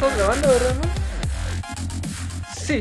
estamos 0.00 0.16
grabando, 0.16 0.48
¿verdad? 0.48 0.76
Sí. 2.56 2.80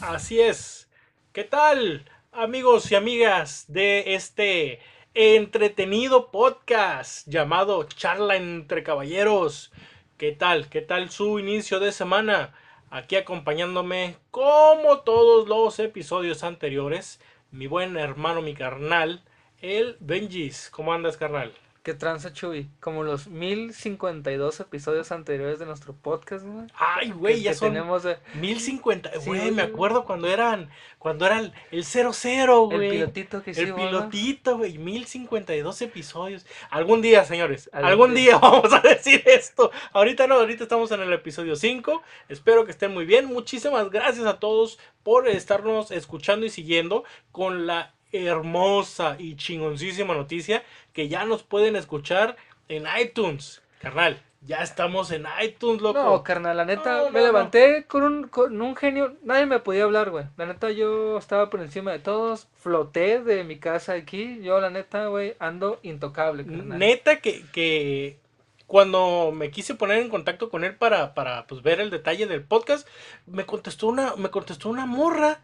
Así 0.00 0.40
es. 0.40 0.88
¿Qué 1.32 1.42
tal, 1.42 2.04
amigos 2.30 2.92
y 2.92 2.94
amigas 2.94 3.64
de 3.66 4.14
este 4.14 4.78
entretenido 5.12 6.30
podcast 6.30 7.26
llamado 7.26 7.82
Charla 7.82 8.36
entre 8.36 8.84
Caballeros? 8.84 9.72
¿Qué 10.18 10.30
tal? 10.30 10.68
¿Qué 10.68 10.82
tal 10.82 11.10
su 11.10 11.40
inicio 11.40 11.80
de 11.80 11.90
semana? 11.90 12.54
Aquí 12.90 13.16
acompañándome, 13.16 14.14
como 14.30 15.00
todos 15.00 15.48
los 15.48 15.80
episodios 15.80 16.44
anteriores, 16.44 17.20
mi 17.50 17.66
buen 17.66 17.96
hermano, 17.96 18.40
mi 18.40 18.54
carnal, 18.54 19.24
el 19.60 19.96
Benjis. 19.98 20.70
¿Cómo 20.70 20.92
andas, 20.92 21.16
carnal? 21.16 21.52
¿Qué 21.82 21.94
tranza, 21.94 22.30
Chuy? 22.34 22.68
Como 22.78 23.04
los 23.04 23.26
1052 23.28 24.60
episodios 24.60 25.12
anteriores 25.12 25.58
de 25.58 25.64
nuestro 25.64 25.94
podcast, 25.94 26.44
güey. 26.44 26.66
Ay, 26.74 27.10
güey, 27.10 27.40
ya 27.40 27.52
que 27.52 27.56
son 27.56 27.68
tenemos 27.72 28.02
de- 28.02 28.18
1050. 28.34 29.10
Sí, 29.18 29.26
Güey, 29.26 29.50
me 29.50 29.62
acuerdo 29.62 30.04
cuando 30.04 30.28
eran, 30.28 30.68
cuando 30.98 31.24
era 31.24 31.38
el, 31.40 31.54
el 31.70 31.84
00, 31.84 32.68
el 32.70 32.76
güey. 32.76 32.90
pilotito 32.90 33.42
que 33.42 33.52
El 33.52 33.56
hicimos, 33.58 33.80
¿no? 33.80 33.86
pilotito, 34.10 34.58
güey, 34.58 34.76
1052 34.76 35.80
episodios. 35.80 36.44
Algún 36.68 37.00
día, 37.00 37.24
señores, 37.24 37.70
Algún 37.72 37.90
algún 37.90 38.14
día. 38.14 38.32
día 38.32 38.38
vamos 38.42 38.72
a 38.74 38.80
decir 38.80 39.22
esto. 39.24 39.70
Ahorita 39.94 40.26
no, 40.26 40.34
ahorita 40.34 40.64
estamos 40.64 40.90
en 40.92 41.00
el 41.00 41.12
episodio 41.14 41.56
5. 41.56 42.02
Espero 42.28 42.66
que 42.66 42.72
estén 42.72 42.92
muy 42.92 43.06
bien. 43.06 43.24
Muchísimas 43.24 43.88
gracias 43.90 44.26
a 44.26 44.38
todos 44.38 44.78
por 45.02 45.28
estarnos 45.28 45.90
escuchando 45.92 46.44
y 46.44 46.50
siguiendo 46.50 47.04
con 47.32 47.66
la 47.66 47.94
hermosa 48.12 49.16
y 49.18 49.36
chingoncísima 49.36 50.14
noticia 50.14 50.62
que 50.92 51.08
ya 51.08 51.24
nos 51.24 51.42
pueden 51.42 51.76
escuchar 51.76 52.36
en 52.68 52.84
iTunes. 53.00 53.62
Carnal, 53.80 54.22
ya 54.42 54.62
estamos 54.62 55.10
en 55.10 55.26
iTunes, 55.42 55.82
loco. 55.82 56.02
No, 56.02 56.22
carnal, 56.22 56.56
la 56.56 56.64
neta, 56.64 56.98
No, 56.98 57.10
me 57.10 57.20
no, 57.20 57.26
levanté 57.26 57.84
con 57.84 58.02
un, 58.02 58.28
con 58.28 58.60
un 58.60 58.74
genio, 58.74 59.14
nadie 59.22 59.46
me 59.46 59.58
podía 59.58 59.84
hablar, 59.84 60.10
güey. 60.10 60.24
La 60.36 60.46
neta, 60.46 60.70
yo 60.70 61.18
estaba 61.18 61.50
por 61.50 61.60
encima 61.60 61.92
de 61.92 61.98
todos, 61.98 62.48
floté 62.56 63.22
de 63.22 63.44
mi 63.44 63.58
casa 63.58 63.92
aquí, 63.92 64.40
yo 64.42 64.60
la 64.60 64.70
neta, 64.70 65.06
güey, 65.06 65.34
ando 65.38 65.78
intocable, 65.82 66.46
carnal. 66.46 66.78
Neta 66.78 67.20
que, 67.20 67.44
que 67.52 68.18
cuando 68.66 69.32
me 69.34 69.50
quise 69.50 69.74
poner 69.74 69.98
en 69.98 70.08
contacto 70.08 70.48
con 70.48 70.64
él 70.64 70.74
para, 70.74 71.12
para 71.12 71.46
pues, 71.46 71.60
ver 71.62 71.80
el 71.80 71.90
detalle 71.90 72.26
del 72.26 72.42
podcast, 72.42 72.88
me 73.26 73.44
contestó 73.44 73.88
una, 73.88 74.16
me 74.16 74.30
contestó 74.30 74.68
una 74.68 74.86
morra 74.86 75.40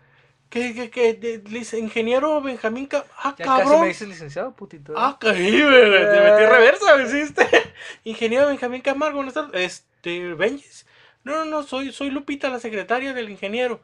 que, 0.49 0.75
que, 0.75 0.91
que 0.91 1.15
de- 1.15 1.79
ingeniero 1.79 2.41
Benjamín 2.41 2.87
Ca- 2.87 3.05
ah, 3.19 3.35
ya 3.39 3.45
casi 3.45 3.63
cabrón. 3.65 3.81
me 3.83 3.89
dices 3.89 4.09
licenciado, 4.09 4.53
putito. 4.55 4.95
Ah, 4.97 5.17
caí, 5.21 5.51
güey, 5.63 5.83
te 5.83 6.21
metí 6.21 6.43
Eh. 6.43 6.49
reversa, 6.49 6.97
¿me 6.97 7.05
hiciste? 7.05 7.47
Ingeniero 8.05 8.47
Benjamín 8.47 8.81
Camargo, 8.83 9.23
¿no 9.23 9.29
estás? 9.29 9.49
Este, 9.53 10.35
Benjis. 10.35 10.87
No, 11.25 11.37
no, 11.37 11.45
no, 11.45 11.63
soy, 11.65 11.93
soy 11.93 12.11
Lupita, 12.11 12.49
la 12.49 12.61
secretaria 12.61 13.13
del 13.13 13.31
ingeniero. 13.31 13.81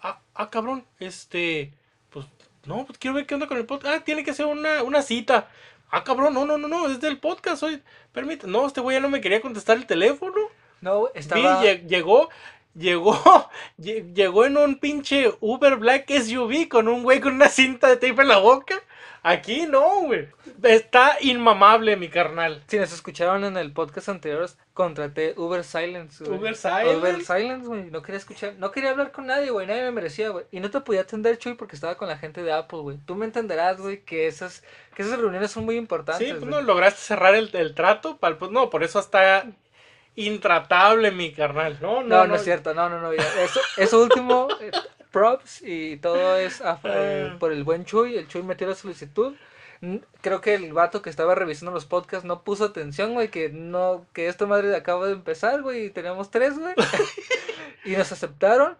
Ah, 0.00 0.20
ah, 0.34 0.48
cabrón, 0.50 0.86
este, 0.98 1.72
pues, 2.10 2.26
no, 2.64 2.86
pues 2.86 2.98
quiero 2.98 3.14
ver 3.16 3.26
qué 3.26 3.34
onda 3.34 3.46
con 3.46 3.58
el 3.58 3.66
podcast. 3.66 3.94
Ah, 4.00 4.04
tiene 4.04 4.24
que 4.24 4.32
ser 4.34 4.46
una, 4.46 4.82
una 4.82 5.02
cita. 5.02 5.48
Ah, 5.90 6.02
cabrón, 6.04 6.32
no, 6.34 6.44
no, 6.46 6.56
no, 6.58 6.66
no, 6.68 6.88
es 6.88 7.00
del 7.00 7.18
podcast, 7.18 7.58
soy, 7.60 7.82
permítame. 8.12 8.52
No, 8.52 8.66
este 8.66 8.80
güey 8.80 8.96
ya 8.96 9.00
no 9.00 9.08
me 9.10 9.20
quería 9.20 9.40
contestar 9.42 9.76
el 9.76 9.86
teléfono. 9.86 10.34
no, 10.80 11.04
Vi, 11.04 11.10
estaba... 11.14 11.62
lle- 11.62 11.86
llegó, 11.86 12.28
llegó, 12.76 13.14
lle- 13.78 14.12
llegó 14.14 14.44
en 14.44 14.56
un 14.56 14.78
pinche 14.78 15.32
Uber 15.40 15.76
Black 15.76 16.10
SUV 16.10 16.68
con 16.68 16.88
un 16.88 17.02
güey 17.02 17.20
con 17.20 17.34
una 17.34 17.48
cinta 17.48 17.88
de 17.88 17.96
tape 17.96 18.22
en 18.22 18.28
la 18.28 18.38
boca. 18.38 18.74
Aquí 19.22 19.66
no, 19.66 20.02
güey. 20.02 20.28
Está 20.62 21.16
inmamable, 21.20 21.96
mi 21.96 22.08
carnal. 22.08 22.62
Si 22.68 22.78
nos 22.78 22.92
escucharon 22.92 23.42
en 23.42 23.56
el 23.56 23.72
podcast 23.72 24.08
anterior, 24.08 24.48
contraté 24.72 25.34
Uber 25.36 25.64
Silence, 25.64 26.22
güey. 26.24 26.38
Uber 26.38 26.54
Silence. 26.54 26.96
Uber 26.96 27.24
Silence, 27.24 27.66
güey. 27.66 27.90
No 27.90 28.02
quería 28.02 28.18
escuchar, 28.18 28.54
no 28.58 28.70
quería 28.70 28.90
hablar 28.90 29.10
con 29.10 29.26
nadie, 29.26 29.50
güey. 29.50 29.66
Nadie 29.66 29.82
me 29.82 29.90
merecía, 29.90 30.28
güey. 30.28 30.44
Y 30.52 30.60
no 30.60 30.70
te 30.70 30.80
podía 30.80 31.00
atender, 31.00 31.38
Chuy, 31.38 31.54
porque 31.54 31.74
estaba 31.74 31.96
con 31.96 32.06
la 32.06 32.18
gente 32.18 32.44
de 32.44 32.52
Apple, 32.52 32.78
güey. 32.78 32.98
Tú 33.04 33.16
me 33.16 33.24
entenderás, 33.26 33.78
güey, 33.80 34.02
que 34.04 34.28
esas, 34.28 34.62
que 34.94 35.02
esas 35.02 35.18
reuniones 35.18 35.50
son 35.50 35.64
muy 35.64 35.74
importantes. 35.76 36.24
Sí, 36.24 36.32
pues 36.32 36.44
güey. 36.48 36.52
no 36.52 36.62
lograste 36.62 37.00
cerrar 37.00 37.34
el, 37.34 37.50
el 37.52 37.74
trato. 37.74 38.18
Pues 38.18 38.52
no, 38.52 38.70
por 38.70 38.84
eso 38.84 39.00
está 39.00 39.44
intratable, 40.16 41.10
mi 41.12 41.32
carnal. 41.32 41.78
No, 41.80 42.02
no, 42.02 42.08
No, 42.18 42.26
no, 42.26 42.34
es 42.36 42.42
cierto, 42.44 42.74
no, 42.74 42.88
no, 42.88 43.00
no. 43.00 43.12
ya. 43.14 43.22
Eso, 43.42 43.60
eso 43.76 44.02
último, 44.02 44.48
eh, 44.60 44.70
props 45.10 45.62
y 45.62 45.96
todo 45.98 46.36
es 46.36 46.60
a- 46.60 46.80
eh, 46.84 47.30
Ah. 47.32 47.36
por 47.38 47.52
el 47.52 47.64
buen 47.64 47.84
Chuy. 47.84 48.16
El 48.16 48.26
Chuy 48.28 48.42
metió 48.42 48.66
la 48.66 48.74
solicitud. 48.74 49.34
Creo 50.22 50.40
que 50.40 50.54
el 50.54 50.72
vato 50.72 51.02
que 51.02 51.10
estaba 51.10 51.34
revisando 51.34 51.70
los 51.70 51.84
podcasts 51.84 52.24
no 52.24 52.42
puso 52.42 52.64
atención, 52.64 53.12
güey, 53.12 53.28
que 53.28 53.50
no, 53.50 54.06
que 54.14 54.26
esta 54.28 54.46
madre 54.46 54.74
acaba 54.74 55.06
de 55.06 55.12
empezar, 55.12 55.60
güey, 55.62 55.86
y 55.86 55.90
teníamos 55.90 56.30
tres, 56.30 56.58
güey. 56.58 56.74
y 57.84 57.92
nos 57.92 58.10
aceptaron. 58.10 58.76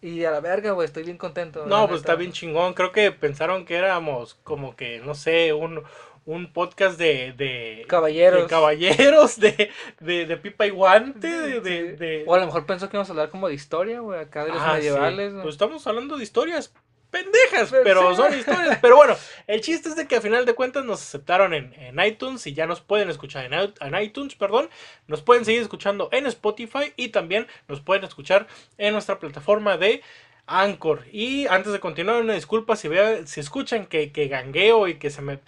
Y 0.00 0.24
a 0.24 0.30
la 0.32 0.40
verga, 0.40 0.72
güey, 0.72 0.86
estoy 0.86 1.04
bien 1.04 1.16
contento. 1.18 1.64
No, 1.66 1.86
pues 1.88 2.00
neta. 2.00 2.12
está 2.12 2.14
bien 2.16 2.32
chingón. 2.32 2.74
Creo 2.74 2.90
que 2.92 3.12
pensaron 3.12 3.64
que 3.64 3.76
éramos 3.76 4.34
como 4.42 4.74
que, 4.74 4.98
no 5.00 5.14
sé, 5.14 5.52
un, 5.52 5.82
un 6.24 6.52
podcast 6.52 6.98
de, 6.98 7.32
de, 7.36 7.84
Caballeros. 7.88 8.42
de 8.42 8.48
caballeros, 8.48 9.40
de, 9.40 9.70
de, 10.00 10.26
de 10.26 10.36
pipa 10.36 10.66
y 10.66 10.70
guante, 10.70 11.28
de... 11.60 12.24
O 12.26 12.34
a 12.34 12.38
lo 12.38 12.46
mejor 12.46 12.64
pensó 12.66 12.88
que 12.88 12.96
íbamos 12.96 13.08
a 13.08 13.12
hablar 13.12 13.30
como 13.30 13.48
de 13.48 13.54
historia, 13.54 14.00
güey, 14.00 14.20
acá 14.20 14.44
de 14.44 14.50
los 14.52 14.60
Ah, 14.62 14.72
sí. 14.76 14.86
medievales. 14.86 15.32
Pues 15.42 15.54
estamos 15.54 15.86
hablando 15.86 16.16
de 16.16 16.22
historias 16.22 16.72
pendejas, 17.10 17.68
Pero 17.70 17.82
pero 17.84 18.10
sí. 18.10 18.16
son 18.16 18.38
historias. 18.38 18.78
Pero 18.80 18.96
bueno, 18.96 19.16
el 19.46 19.60
chiste 19.60 19.88
es 19.90 19.96
de 19.96 20.06
que 20.06 20.16
a 20.16 20.20
final 20.20 20.46
de 20.46 20.54
cuentas 20.54 20.84
nos 20.84 21.02
aceptaron 21.02 21.52
en, 21.54 21.74
en 21.74 22.00
iTunes 22.00 22.46
y 22.46 22.54
ya 22.54 22.66
nos 22.66 22.80
pueden 22.80 23.10
escuchar 23.10 23.44
en, 23.44 23.52
en 23.52 24.02
iTunes, 24.02 24.34
perdón. 24.34 24.70
Nos 25.08 25.20
pueden 25.22 25.44
seguir 25.44 25.60
escuchando 25.60 26.08
en 26.12 26.26
Spotify 26.26 26.92
y 26.96 27.08
también 27.08 27.46
nos 27.68 27.80
pueden 27.80 28.04
escuchar 28.04 28.46
en 28.78 28.92
nuestra 28.94 29.18
plataforma 29.18 29.76
de 29.76 30.02
Anchor. 30.46 31.04
Y 31.12 31.46
antes 31.48 31.72
de 31.72 31.80
continuar, 31.80 32.20
una 32.22 32.32
disculpa 32.34 32.76
si, 32.76 32.88
vea, 32.88 33.26
si 33.26 33.40
escuchan 33.40 33.84
que, 33.86 34.10
que 34.10 34.28
gangueo 34.28 34.88
y 34.88 34.94
que 34.94 35.10
se 35.10 35.20
me, 35.20 35.38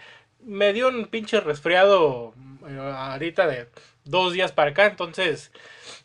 me 0.44 0.72
dio 0.72 0.88
un 0.88 1.06
pinche 1.06 1.40
resfriado 1.40 2.34
eh, 2.66 2.78
ahorita 2.78 3.46
de 3.46 3.68
dos 4.04 4.32
días 4.32 4.52
para 4.52 4.70
acá. 4.70 4.86
Entonces, 4.86 5.52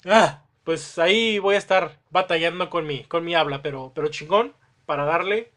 ah, 0.05 0.43
pues 0.63 0.99
ahí 0.99 1.39
voy 1.39 1.55
a 1.55 1.59
estar 1.59 1.99
batallando 2.09 2.69
con 2.69 2.85
mi, 2.85 3.03
con 3.03 3.25
mi 3.25 3.35
habla, 3.35 3.61
pero, 3.61 3.91
pero 3.93 4.09
chingón 4.09 4.53
para 4.85 5.05
darle 5.05 5.51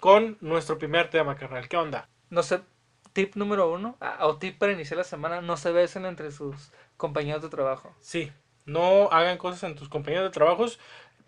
con 0.00 0.36
nuestro 0.40 0.78
primer 0.78 1.10
tema, 1.10 1.36
carnal. 1.36 1.68
¿Qué 1.68 1.76
onda? 1.76 2.08
No 2.30 2.42
sé, 2.42 2.60
tip 3.12 3.36
número 3.36 3.70
uno, 3.70 3.96
ah, 4.00 4.26
o 4.26 4.36
tip 4.38 4.58
para 4.58 4.72
iniciar 4.72 4.98
la 4.98 5.04
semana, 5.04 5.40
no 5.40 5.56
se 5.56 5.70
besen 5.70 6.04
entre 6.06 6.32
sus 6.32 6.72
compañeros 6.96 7.42
de 7.42 7.48
trabajo. 7.48 7.94
Sí, 8.00 8.32
no 8.64 9.08
hagan 9.10 9.38
cosas 9.38 9.62
en 9.64 9.74
tus 9.74 9.88
compañeros 9.88 10.24
de 10.24 10.30
trabajos 10.30 10.78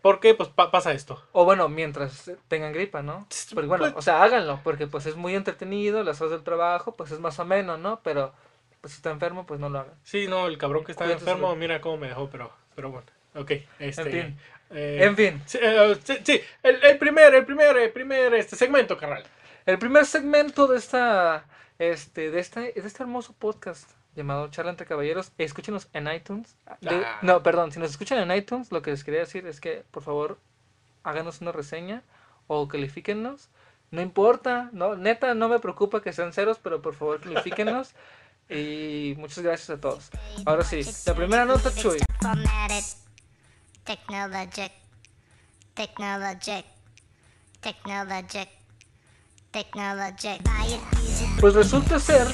porque 0.04 0.34
pues 0.34 0.50
pa- 0.50 0.70
pasa 0.70 0.92
esto. 0.92 1.22
O 1.32 1.47
bueno, 1.47 1.70
mientras 1.70 2.31
tengan 2.48 2.75
gripa, 2.75 3.00
¿no? 3.00 3.26
Porque 3.54 3.66
bueno, 3.66 3.84
Pues- 3.84 3.94
o 3.97 4.03
sea, 4.03 4.22
háganlo, 4.22 4.60
porque 4.62 4.87
pues 4.87 5.06
es 5.06 5.16
muy 5.16 5.34
entretenido, 5.34 6.04
las 6.04 6.20
horas 6.20 6.32
del 6.32 6.42
trabajo, 6.42 6.92
pues 6.94 7.10
es 7.10 7.20
más 7.20 7.38
o 7.38 7.47
menos, 7.47 7.78
¿no? 7.78 8.00
Pero 8.04 8.34
pues 8.82 8.93
si 8.93 8.98
está 8.98 9.10
enfermo, 9.10 9.47
pues 9.47 9.59
no 9.60 9.70
lo 9.70 9.78
hagan. 9.78 9.94
Sí, 10.03 10.26
no, 10.28 10.47
el 10.47 10.59
cabrón 10.59 10.84
que 10.84 10.93
está 10.93 11.04
Cuídate, 11.04 11.22
enfermo, 11.25 11.56
mira 11.56 11.81
cómo 11.81 11.97
me 11.97 12.09
dejó, 12.09 12.28
pero, 12.28 12.53
pero 12.75 12.91
bueno. 12.91 13.06
Ok, 13.34 13.50
este... 13.78 14.03
En 14.03 14.10
fin. 14.10 14.38
eh, 14.72 14.98
En 15.04 15.16
fin, 15.16 15.43
Sí, 15.47 15.59
eh, 15.62 15.97
sí, 16.04 16.19
sí, 16.22 16.41
el, 16.62 16.84
el 16.84 16.98
primer, 16.98 17.34
el 17.34 17.47
primer, 17.47 17.75
el 17.78 17.91
primer 17.91 18.34
este 18.34 18.56
segmento, 18.56 18.98
carnal. 18.98 19.25
el 19.64 19.78
primer 19.78 20.04
segmento 20.04 20.66
de 20.66 20.76
esta, 20.76 21.47
este, 21.78 22.31
de 22.31 22.41
este, 22.41 22.60
de 22.60 22.82
este 22.87 23.03
hermoso 23.03 23.32
podcast 23.32 23.91
llamado 24.14 24.48
Charla 24.48 24.70
entre 24.70 24.86
Caballeros, 24.86 25.32
escúchenos 25.38 25.88
en 25.92 26.08
iTunes. 26.12 26.56
De- 26.80 27.04
Ah. 27.04 27.19
No, 27.22 27.42
perdón, 27.42 27.72
si 27.72 27.78
nos 27.80 27.91
escuchan 27.91 28.19
en 28.19 28.36
iTunes, 28.36 28.70
lo 28.72 28.82
que 28.82 28.91
les 28.91 29.04
quería 29.04 29.20
decir 29.20 29.47
es 29.47 29.60
que, 29.60 29.84
por 29.91 30.02
favor, 30.02 30.38
háganos 31.02 31.41
una 31.41 31.52
reseña 31.52 32.02
o 32.47 32.69
califíquennos. 32.69 33.49
No 33.90 34.00
importa, 34.02 34.70
no, 34.72 34.96
neta, 34.96 35.34
no 35.34 35.49
me 35.49 35.58
preocupa 35.61 36.02
que 36.02 36.12
sean 36.12 36.32
ceros, 36.32 36.58
pero 36.62 36.81
por 36.82 36.94
favor 36.94 37.20
califíquennos. 37.20 37.93
y 38.50 39.14
muchas 39.16 39.38
gracias 39.43 39.70
a 39.70 39.81
todos. 39.81 40.11
Ahora 40.44 40.64
sí, 40.64 40.82
la 41.06 41.14
primera 41.14 41.44
nota, 41.46 41.75
Chuy. 41.75 41.99
Technologic. 43.84 44.72
Technologic. 45.75 46.64
Technologic. 47.62 48.49
Technologic. 49.50 50.40
Pues 51.40 51.55
resulta 51.55 51.99
ser, 51.99 52.26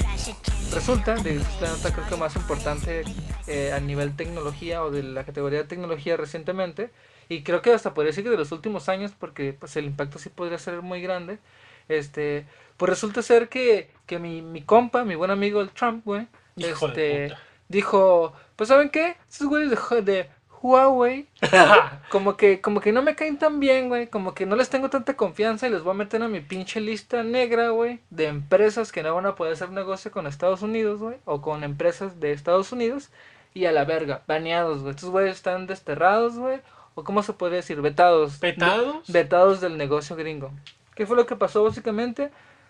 resulta, 0.71 1.15
de 1.15 1.35
la 1.61 1.69
nota 1.69 1.93
creo 1.93 2.07
que 2.07 2.15
más 2.15 2.35
importante 2.35 3.03
eh, 3.47 3.71
a 3.73 3.79
nivel 3.79 4.15
tecnología 4.15 4.83
o 4.83 4.91
de 4.91 5.03
la 5.03 5.25
categoría 5.25 5.59
de 5.59 5.65
tecnología 5.65 6.17
recientemente, 6.17 6.91
y 7.29 7.43
creo 7.43 7.61
que 7.61 7.73
hasta 7.73 7.93
podría 7.93 8.09
decir 8.09 8.23
que 8.23 8.29
de 8.29 8.37
los 8.37 8.51
últimos 8.51 8.89
años, 8.89 9.11
porque 9.17 9.53
pues 9.53 9.75
el 9.75 9.85
impacto 9.85 10.19
sí 10.19 10.29
podría 10.29 10.57
ser 10.57 10.81
muy 10.81 11.01
grande, 11.01 11.39
este, 11.87 12.45
pues 12.77 12.89
resulta 12.89 13.21
ser 13.21 13.49
que, 13.49 13.91
que 14.05 14.19
mi, 14.19 14.41
mi 14.41 14.61
compa, 14.61 15.03
mi 15.03 15.15
buen 15.15 15.31
amigo 15.31 15.61
el 15.61 15.69
Trump, 15.69 16.05
güey, 16.05 16.27
este, 16.55 17.33
dijo, 17.67 18.33
pues 18.55 18.69
¿saben 18.69 18.89
qué? 18.89 19.17
Esos 19.29 19.47
güeyes 19.47 19.69
de, 19.69 20.01
de 20.01 20.29
Huawei, 20.61 21.27
como 22.09 22.37
que, 22.37 22.61
como 22.61 22.81
que 22.81 22.91
no 22.91 23.01
me 23.01 23.15
caen 23.15 23.37
tan 23.37 23.59
bien, 23.59 23.89
güey, 23.89 24.07
como 24.07 24.33
que 24.33 24.45
no 24.45 24.55
les 24.55 24.69
tengo 24.69 24.89
tanta 24.89 25.15
confianza 25.15 25.67
y 25.67 25.71
les 25.71 25.81
voy 25.83 25.91
a 25.91 25.95
meter 25.95 26.21
a 26.21 26.27
mi 26.27 26.39
pinche 26.39 26.79
lista 26.81 27.23
negra, 27.23 27.69
güey, 27.69 27.99
de 28.09 28.27
empresas 28.27 28.91
que 28.91 29.03
no 29.03 29.15
van 29.15 29.25
a 29.25 29.35
poder 29.35 29.53
hacer 29.53 29.69
negocio 29.71 30.11
con 30.11 30.27
Estados 30.27 30.61
Unidos, 30.61 30.99
güey, 30.99 31.17
o 31.25 31.41
con 31.41 31.63
empresas 31.63 32.19
de 32.19 32.31
Estados 32.31 32.71
Unidos. 32.71 33.09
y 33.53 33.65
a 33.65 33.71
la 33.73 33.83
verga, 33.83 34.21
baneados, 34.27 34.79
güey. 34.81 34.91
Estos 34.95 35.09
güeyes 35.09 35.35
están 35.35 35.67
desterrados, 35.67 36.37
güey. 36.37 36.61
O 36.95 37.03
cómo 37.03 37.21
se 37.23 37.33
podría 37.33 37.57
decir, 37.57 37.81
vetados. 37.81 38.39
¿Vetados? 38.39 39.03
Ve- 39.07 39.23
Vetados 39.23 39.59
del 39.59 39.77
negocio 39.77 40.15
gringo. 40.15 40.51
¿Qué 40.95 41.05
fue 41.05 41.17
lo 41.17 41.25
que 41.25 41.35
pasó 41.35 41.61
básicamente? 41.63 42.29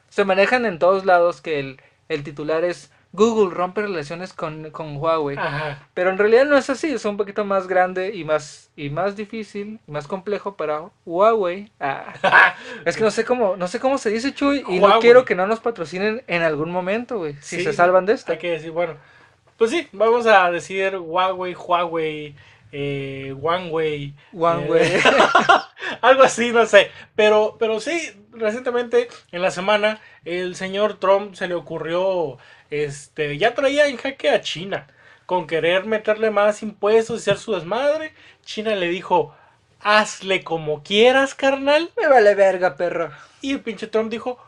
Se 0.10 0.26
manejan 0.26 0.66
en 0.66 0.80
todos 0.80 1.06
lados 1.06 1.40
que 1.42 1.60
el, 1.60 1.80
el 2.10 2.24
titular 2.24 2.64
es 2.64 2.92
Google 3.14 3.54
rompe 3.54 3.82
relaciones 3.82 4.34
con, 4.34 4.72
con 4.72 4.96
Huawei. 4.98 5.38
Ajá. 5.38 5.88
Pero 5.94 6.10
en 6.12 6.18
realidad 6.18 6.46
no 6.46 6.58
es 6.58 6.70
así, 6.70 6.92
es 6.94 7.04
un 7.06 7.18
poquito 7.18 7.44
más 7.46 7.68
grande 7.68 8.16
y 8.16 8.24
más 8.24 8.72
y 8.76 8.90
más 8.90 9.16
difícil 9.16 9.80
y 9.88 9.92
más 9.92 10.08
complejo 10.08 10.56
para 10.56 10.84
Huawei. 11.06 11.72
Ah, 11.80 12.14
es 12.86 12.96
que 12.96 13.04
no 13.04 13.12
sé 13.12 13.26
cómo 13.26 13.58
no 13.58 13.68
sé 13.68 13.80
cómo 13.80 13.98
se 13.98 14.10
dice 14.10 14.34
Chuy 14.34 14.64
y 14.68 14.80
no 14.80 14.88
Huawei. 14.88 15.02
quiero 15.02 15.26
que 15.26 15.36
no 15.36 15.46
nos 15.48 15.60
patrocinen 15.60 16.24
en 16.28 16.42
algún 16.42 16.72
momento, 16.72 17.18
güey. 17.18 17.34
Si 17.42 17.58
Sí, 17.58 17.64
se 17.64 17.74
salvan 17.74 18.06
de 18.06 18.14
esto. 18.14 18.32
Hay 18.32 18.38
que 18.38 18.52
decir, 18.52 18.72
bueno, 18.72 18.96
pues 19.58 19.72
sí, 19.72 19.88
vamos 19.92 20.26
a 20.26 20.50
decir 20.50 20.98
Huawei, 20.98 21.54
Huawei, 21.54 22.36
eh, 22.72 23.36
OneWay. 23.42 24.16
Huawei. 24.32 24.82
eh, 24.96 25.02
algo 26.02 26.24
así, 26.24 26.52
no 26.52 26.66
sé. 26.66 26.90
Pero, 27.16 27.58
pero 27.60 27.80
sí, 27.80 28.00
recientemente 28.32 29.08
en 29.32 29.42
la 29.42 29.52
semana 29.52 30.00
el 30.24 30.56
señor 30.56 30.96
Trump 30.96 31.36
se 31.36 31.48
le 31.48 31.54
ocurrió, 31.56 32.38
este, 32.72 33.38
ya 33.38 33.54
traía 33.54 33.86
en 33.88 33.98
jaque 33.98 34.30
a 34.30 34.42
China 34.42 34.88
con 35.28 35.46
querer 35.48 35.86
meterle 35.86 36.32
más 36.32 36.64
impuestos 36.64 37.22
y 37.22 37.24
ser 37.24 37.38
su 37.38 37.54
desmadre. 37.54 38.14
China 38.44 38.76
le 38.76 38.88
dijo, 38.88 39.36
hazle 39.80 40.44
como 40.44 40.82
quieras, 40.84 41.36
carnal. 41.36 41.92
Me 41.98 42.08
vale 42.08 42.34
verga, 42.36 42.76
perro. 42.76 43.12
Y 43.42 43.52
el 43.54 43.62
pinche 43.62 43.88
Trump 43.88 44.10
dijo, 44.12 44.40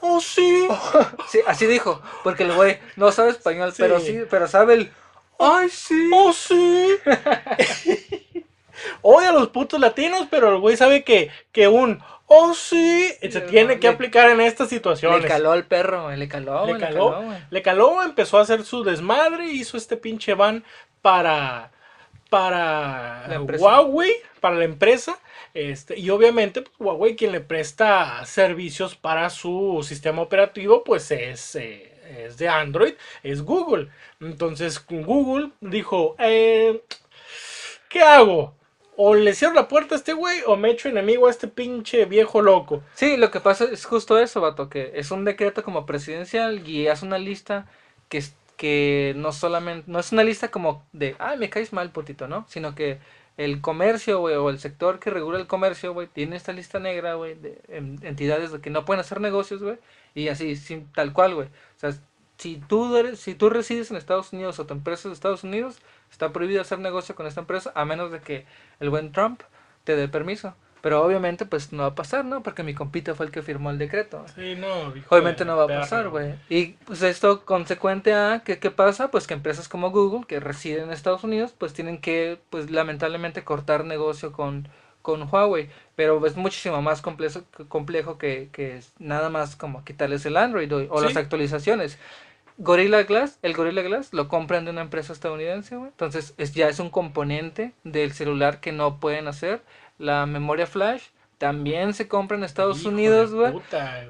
oh 0.00 0.20
sí. 0.20 0.68
Sí, 1.28 1.40
así 1.46 1.66
dijo, 1.66 2.02
porque 2.22 2.44
el 2.44 2.52
güey 2.52 2.78
no 2.96 3.10
sabe 3.10 3.30
español, 3.30 3.72
Sí. 3.72 3.82
pero 3.82 3.98
sí, 4.00 4.20
pero 4.30 4.46
sabe 4.46 4.74
el 4.74 4.92
Ay, 5.40 5.68
sí. 5.68 6.10
¡Oh, 6.12 6.32
sí! 6.32 6.96
Odia 9.02 9.30
a 9.30 9.32
los 9.32 9.48
putos 9.48 9.80
latinos, 9.80 10.26
pero 10.30 10.50
el 10.54 10.58
güey 10.60 10.76
sabe 10.76 11.04
que, 11.04 11.30
que 11.52 11.68
un 11.68 12.00
¡Oh, 12.30 12.52
sí! 12.52 13.08
se 13.22 13.40
tiene 13.40 13.80
que 13.80 13.88
le- 13.88 13.94
aplicar 13.94 14.28
en 14.30 14.42
estas 14.42 14.68
situaciones. 14.68 15.22
Le 15.22 15.28
caló 15.28 15.52
al 15.52 15.64
perro, 15.64 16.10
le 16.14 16.28
caló, 16.28 16.66
Le 16.66 16.72
güey, 16.72 16.74
le 16.74 16.80
caló, 16.86 17.10
caló, 17.12 17.34
le 17.50 17.62
caló, 17.62 18.02
empezó 18.02 18.36
a 18.38 18.42
hacer 18.42 18.64
su 18.64 18.84
desmadre, 18.84 19.46
hizo 19.46 19.78
este 19.78 19.96
pinche 19.96 20.34
van 20.34 20.62
para, 21.00 21.70
para. 22.28 23.24
Huawei, 23.58 24.12
para 24.40 24.56
la 24.56 24.64
empresa. 24.64 25.18
Este, 25.54 25.98
y 25.98 26.10
obviamente, 26.10 26.60
pues, 26.60 26.74
Huawei, 26.78 27.16
quien 27.16 27.32
le 27.32 27.40
presta 27.40 28.24
servicios 28.26 28.94
para 28.94 29.30
su 29.30 29.82
sistema 29.82 30.20
operativo, 30.20 30.84
pues 30.84 31.10
es, 31.10 31.54
eh, 31.56 31.94
es 32.26 32.36
de 32.36 32.48
Android, 32.48 32.92
es 33.22 33.40
Google. 33.42 33.88
Entonces, 34.20 34.84
Google 34.86 35.50
dijo, 35.62 36.14
eh, 36.18 36.82
¿qué 37.88 38.02
hago? 38.02 38.54
O 39.00 39.14
le 39.14 39.32
cierro 39.34 39.54
la 39.54 39.68
puerta 39.68 39.94
a 39.94 39.98
este 39.98 40.12
güey 40.12 40.40
o 40.46 40.56
me 40.56 40.70
echo 40.70 40.88
enemigo 40.88 41.28
a 41.28 41.30
este 41.30 41.46
pinche 41.46 42.04
viejo 42.04 42.42
loco. 42.42 42.82
Sí, 42.94 43.16
lo 43.16 43.30
que 43.30 43.38
pasa 43.38 43.64
es 43.64 43.84
justo 43.84 44.18
eso, 44.18 44.40
vato, 44.40 44.68
que 44.68 44.90
es 44.94 45.12
un 45.12 45.24
decreto 45.24 45.62
como 45.62 45.86
presidencial 45.86 46.66
y 46.68 46.88
hace 46.88 47.06
una 47.06 47.18
lista 47.18 47.66
que, 48.08 48.24
que 48.56 49.12
no 49.16 49.30
solamente, 49.32 49.84
no 49.88 50.00
es 50.00 50.10
una 50.10 50.24
lista 50.24 50.50
como 50.50 50.84
de, 50.92 51.14
ay, 51.20 51.38
me 51.38 51.48
caes 51.48 51.72
mal, 51.72 51.92
putito, 51.92 52.26
¿no? 52.26 52.44
Sino 52.48 52.74
que 52.74 52.98
el 53.36 53.60
comercio, 53.60 54.18
güey, 54.18 54.34
o 54.34 54.50
el 54.50 54.58
sector 54.58 54.98
que 54.98 55.10
regula 55.10 55.38
el 55.38 55.46
comercio, 55.46 55.92
güey, 55.94 56.08
tiene 56.08 56.34
esta 56.34 56.52
lista 56.52 56.80
negra, 56.80 57.14
güey, 57.14 57.34
de 57.36 57.60
en- 57.68 58.00
entidades 58.02 58.50
de 58.50 58.60
que 58.60 58.70
no 58.70 58.84
pueden 58.84 59.00
hacer 59.00 59.20
negocios, 59.20 59.62
güey, 59.62 59.78
y 60.16 60.26
así, 60.26 60.56
sin, 60.56 60.90
tal 60.92 61.12
cual, 61.12 61.36
güey. 61.36 61.46
O 61.46 61.78
sea, 61.80 61.90
si 62.38 62.56
tú, 62.56 62.96
eres, 62.96 63.18
si 63.20 63.34
tú 63.34 63.50
resides 63.50 63.90
en 63.90 63.96
Estados 63.96 64.32
Unidos 64.32 64.58
o 64.58 64.66
tu 64.66 64.72
empresa 64.74 65.00
es 65.08 65.10
de 65.10 65.14
Estados 65.14 65.44
Unidos, 65.44 65.78
está 66.10 66.32
prohibido 66.32 66.62
hacer 66.62 66.78
negocio 66.78 67.14
con 67.14 67.26
esta 67.26 67.40
empresa 67.40 67.72
a 67.74 67.84
menos 67.84 68.10
de 68.12 68.20
que 68.20 68.46
el 68.80 68.90
buen 68.90 69.12
Trump 69.12 69.42
te 69.84 69.96
dé 69.96 70.08
permiso. 70.08 70.54
Pero 70.80 71.04
obviamente, 71.04 71.44
pues 71.44 71.72
no 71.72 71.82
va 71.82 71.88
a 71.88 71.94
pasar, 71.96 72.24
¿no? 72.24 72.44
Porque 72.44 72.62
mi 72.62 72.72
compita 72.72 73.16
fue 73.16 73.26
el 73.26 73.32
que 73.32 73.42
firmó 73.42 73.70
el 73.70 73.78
decreto. 73.78 74.24
Sí, 74.36 74.54
no, 74.54 74.94
hijo 74.96 75.12
Obviamente 75.12 75.44
no 75.44 75.56
va 75.56 75.64
a 75.64 75.80
pasar, 75.80 76.08
güey. 76.08 76.36
Y 76.48 76.66
pues 76.84 77.02
esto 77.02 77.44
consecuente 77.44 78.14
a 78.14 78.42
que 78.44 78.60
qué 78.60 78.70
pasa, 78.70 79.10
pues 79.10 79.26
que 79.26 79.34
empresas 79.34 79.68
como 79.68 79.90
Google 79.90 80.24
que 80.28 80.38
residen 80.38 80.84
en 80.84 80.92
Estados 80.92 81.24
Unidos, 81.24 81.52
pues 81.58 81.72
tienen 81.72 81.98
que, 82.00 82.38
pues 82.50 82.70
lamentablemente 82.70 83.42
cortar 83.42 83.84
negocio 83.84 84.30
con, 84.30 84.68
con 85.02 85.28
Huawei. 85.28 85.68
Pero 85.96 86.24
es 86.24 86.36
muchísimo 86.36 86.80
más 86.80 87.02
complejo, 87.02 87.40
complejo 87.66 88.16
que, 88.16 88.48
que 88.52 88.80
nada 89.00 89.30
más 89.30 89.56
como 89.56 89.84
quitarles 89.84 90.24
el 90.26 90.36
Android 90.36 90.72
o, 90.72 90.94
o 90.94 91.00
Sí. 91.00 91.06
las 91.06 91.16
actualizaciones. 91.16 91.98
Gorilla 92.58 93.04
Glass, 93.04 93.38
el 93.42 93.54
Gorilla 93.54 93.82
Glass 93.82 94.12
lo 94.12 94.28
compran 94.28 94.64
de 94.64 94.72
una 94.72 94.82
empresa 94.82 95.12
estadounidense, 95.12 95.76
güey. 95.76 95.88
Entonces 95.88 96.34
es, 96.36 96.52
ya 96.52 96.68
es 96.68 96.80
un 96.80 96.90
componente 96.90 97.72
del 97.84 98.12
celular 98.12 98.60
que 98.60 98.72
no 98.72 98.98
pueden 98.98 99.28
hacer. 99.28 99.62
La 99.98 100.26
memoria 100.26 100.66
flash 100.66 101.04
también 101.38 101.94
se 101.94 102.08
compra 102.08 102.36
en 102.36 102.42
Estados 102.42 102.80
Hijo 102.80 102.90
Unidos, 102.90 103.32
güey. 103.32 103.54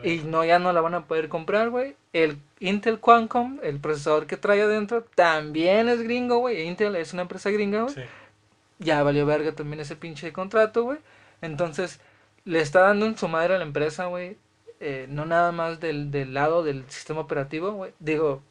Y 0.02 0.20
no, 0.20 0.44
ya 0.46 0.58
no 0.58 0.72
la 0.72 0.80
van 0.80 0.94
a 0.94 1.04
poder 1.04 1.28
comprar, 1.28 1.68
güey. 1.68 1.94
El 2.14 2.38
Intel 2.58 3.00
Qualcomm, 3.00 3.60
el 3.62 3.78
procesador 3.80 4.26
que 4.26 4.38
trae 4.38 4.62
adentro, 4.62 5.04
también 5.14 5.90
es 5.90 6.02
gringo, 6.02 6.38
güey. 6.38 6.62
Intel 6.66 6.96
es 6.96 7.12
una 7.12 7.22
empresa 7.22 7.50
gringa, 7.50 7.82
güey. 7.82 7.94
Sí. 7.94 8.00
Ya 8.78 9.02
valió 9.02 9.26
verga 9.26 9.52
también 9.52 9.80
ese 9.80 9.94
pinche 9.94 10.32
contrato, 10.32 10.84
güey. 10.84 10.98
Entonces, 11.42 12.00
le 12.46 12.60
está 12.60 12.80
dando 12.80 13.04
en 13.04 13.18
su 13.18 13.28
madre 13.28 13.56
a 13.56 13.58
la 13.58 13.64
empresa, 13.64 14.06
güey. 14.06 14.38
Eh, 14.80 15.06
no 15.08 15.26
nada 15.26 15.52
más 15.52 15.80
del, 15.80 16.10
del 16.10 16.34
lado 16.34 16.62
del 16.62 16.88
sistema 16.90 17.20
operativo, 17.20 17.72
güey. 17.72 17.92
Digo, 17.98 18.42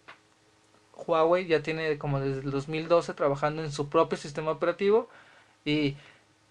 Huawei 0.93 1.47
ya 1.47 1.61
tiene 1.61 1.97
como 1.97 2.19
desde 2.19 2.41
el 2.41 2.51
2012 2.51 3.13
trabajando 3.13 3.63
en 3.63 3.71
su 3.71 3.89
propio 3.89 4.17
sistema 4.17 4.51
operativo. 4.51 5.09
Y 5.65 5.95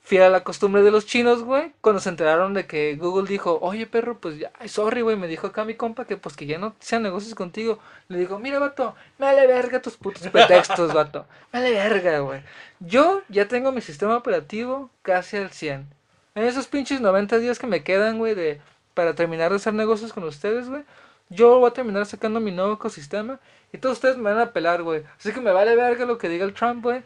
fiel 0.07 0.23
a 0.23 0.31
la 0.31 0.45
costumbre 0.45 0.83
de 0.83 0.93
los 0.93 1.05
chinos, 1.05 1.43
güey, 1.43 1.73
cuando 1.81 2.01
se 2.01 2.09
enteraron 2.09 2.55
de 2.55 2.67
que 2.67 2.95
Google 2.95 3.29
dijo, 3.29 3.59
oye 3.61 3.87
perro, 3.87 4.19
pues 4.21 4.39
ya, 4.39 4.53
sorry, 4.69 5.01
güey, 5.01 5.17
me 5.17 5.27
dijo 5.27 5.49
acá 5.49 5.65
mi 5.65 5.75
compa 5.75 6.05
que 6.05 6.17
pues 6.17 6.37
que 6.37 6.47
ya 6.47 6.59
no 6.59 6.77
sean 6.79 7.03
negocios 7.03 7.35
contigo. 7.35 7.81
Le 8.09 8.19
digo, 8.19 8.39
mira, 8.39 8.61
vato, 8.61 8.95
me 9.19 9.27
vale 9.27 9.47
verga 9.49 9.83
tus 9.83 9.97
putos 9.97 10.29
pretextos, 10.33 10.95
vato. 10.95 11.27
Me 11.53 11.61
vale 11.61 11.73
verga, 11.73 12.21
güey. 12.21 12.41
Yo 12.79 13.23
ya 13.29 13.49
tengo 13.49 13.73
mi 13.73 13.81
sistema 13.81 14.17
operativo 14.17 14.91
casi 15.03 15.39
al 15.39 15.51
100. 15.51 15.89
En 16.37 16.45
esos 16.45 16.69
pinches 16.69 17.01
90 17.01 17.39
días 17.39 17.59
que 17.59 17.67
me 17.67 17.83
quedan, 17.83 18.19
güey, 18.19 18.35
de 18.35 18.61
para 18.97 19.15
terminar 19.15 19.51
de 19.51 19.57
hacer 19.57 19.75
negocios 19.75 20.13
con 20.13 20.25
ustedes, 20.25 20.69
güey. 20.69 20.83
Yo 21.29 21.61
voy 21.61 21.71
a 21.71 21.73
terminar 21.73 22.07
sacando 22.07 22.41
mi 22.41 22.51
nuevo 22.51 22.75
ecosistema 22.75 23.39
y 23.73 23.79
todos 23.79 23.99
ustedes 23.99 24.17
me 24.17 24.33
van 24.33 24.41
a 24.41 24.53
pelar, 24.53 24.83
güey. 24.83 25.05
Así 25.19 25.33
que 25.33 25.41
me 25.41 25.53
vale 25.53 25.77
verga 25.77 26.05
lo 26.05 26.19
que 26.19 26.29
diga 26.29 26.45
el 26.45 26.55
Trump, 26.55 26.83
güey 26.83 27.05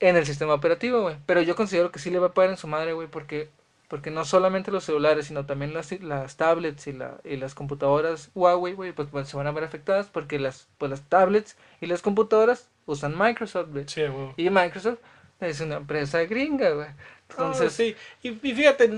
en 0.00 0.16
el 0.16 0.26
sistema 0.26 0.54
operativo, 0.54 1.02
güey. 1.02 1.16
Pero 1.26 1.42
yo 1.42 1.56
considero 1.56 1.90
que 1.90 1.98
sí 1.98 2.10
le 2.10 2.18
va 2.18 2.28
a 2.28 2.34
pagar 2.34 2.50
en 2.50 2.56
su 2.56 2.66
madre, 2.66 2.92
güey, 2.92 3.08
porque, 3.08 3.48
porque 3.88 4.10
no 4.10 4.24
solamente 4.24 4.70
los 4.70 4.84
celulares, 4.84 5.26
sino 5.26 5.46
también 5.46 5.72
las, 5.72 5.92
las 6.02 6.36
tablets 6.36 6.86
y, 6.86 6.92
la, 6.92 7.18
y 7.24 7.36
las 7.36 7.54
computadoras 7.54 8.30
Huawei, 8.34 8.74
güey, 8.74 8.92
pues, 8.92 9.08
pues, 9.10 9.28
se 9.28 9.36
van 9.36 9.46
a 9.46 9.52
ver 9.52 9.64
afectadas 9.64 10.08
porque 10.08 10.38
las, 10.38 10.68
pues, 10.78 10.90
las 10.90 11.02
tablets 11.02 11.56
y 11.80 11.86
las 11.86 12.02
computadoras 12.02 12.68
usan 12.86 13.18
Microsoft, 13.18 13.70
güey. 13.70 13.84
Sí, 13.88 14.06
güey. 14.06 14.34
Y 14.36 14.50
Microsoft 14.50 14.98
es 15.40 15.60
una 15.60 15.76
empresa 15.76 16.22
gringa, 16.24 16.70
güey. 16.70 16.88
Entonces, 17.30 17.72
sí. 17.72 17.96
Y, 18.22 18.28
y 18.48 18.54
fíjate, 18.54 18.90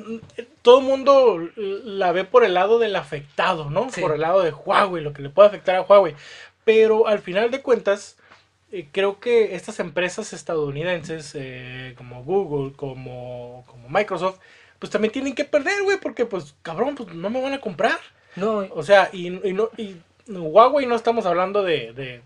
todo 0.62 0.80
el 0.80 0.84
mundo 0.84 1.48
la 1.56 2.12
ve 2.12 2.24
por 2.24 2.44
el 2.44 2.54
lado 2.54 2.78
del 2.78 2.96
afectado, 2.96 3.70
¿no? 3.70 3.90
Sí. 3.90 4.00
Por 4.00 4.14
el 4.14 4.20
lado 4.20 4.42
de 4.42 4.52
Huawei, 4.52 5.02
lo 5.02 5.12
que 5.12 5.22
le 5.22 5.30
puede 5.30 5.48
afectar 5.48 5.76
a 5.76 5.82
Huawei. 5.82 6.14
Pero 6.64 7.06
al 7.06 7.20
final 7.20 7.50
de 7.50 7.62
cuentas, 7.62 8.16
eh, 8.72 8.88
creo 8.92 9.20
que 9.20 9.54
estas 9.54 9.78
empresas 9.80 10.32
estadounidenses, 10.32 11.32
eh, 11.34 11.94
como 11.96 12.24
Google, 12.24 12.74
como, 12.74 13.64
como 13.66 13.88
Microsoft, 13.88 14.38
pues 14.78 14.90
también 14.90 15.12
tienen 15.12 15.34
que 15.34 15.44
perder, 15.44 15.82
güey, 15.84 15.98
porque 15.98 16.26
pues, 16.26 16.54
cabrón, 16.62 16.94
pues 16.96 17.14
no 17.14 17.30
me 17.30 17.40
van 17.40 17.54
a 17.54 17.60
comprar. 17.60 17.98
no, 18.34 18.66
O 18.70 18.82
sea, 18.82 19.08
y, 19.12 19.28
y 19.28 19.52
no, 19.52 19.70
y 19.76 19.96
Huawei 20.28 20.86
no 20.86 20.96
estamos 20.96 21.24
hablando 21.24 21.62
de, 21.62 21.92
de 21.92 22.20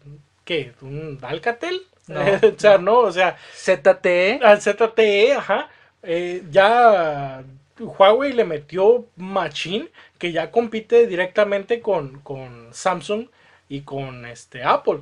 ¿qué? 0.44 0.72
¿Un 0.80 1.18
Alcatel? 1.22 1.82
No, 2.10 2.20
o 2.56 2.58
sea, 2.58 2.78
no, 2.78 2.98
o 3.00 3.12
sea, 3.12 3.36
ZTE, 3.54 4.40
al 4.42 4.60
ZTE, 4.60 5.34
ajá. 5.34 5.68
eh, 6.02 6.42
ya 6.50 7.42
Huawei 7.78 8.32
le 8.32 8.44
metió 8.44 9.06
Machine, 9.16 9.88
que 10.18 10.32
ya 10.32 10.50
compite 10.50 11.06
directamente 11.06 11.80
con, 11.80 12.20
con 12.20 12.68
Samsung 12.72 13.28
y 13.68 13.82
con 13.82 14.26
este 14.26 14.64
Apple. 14.64 15.00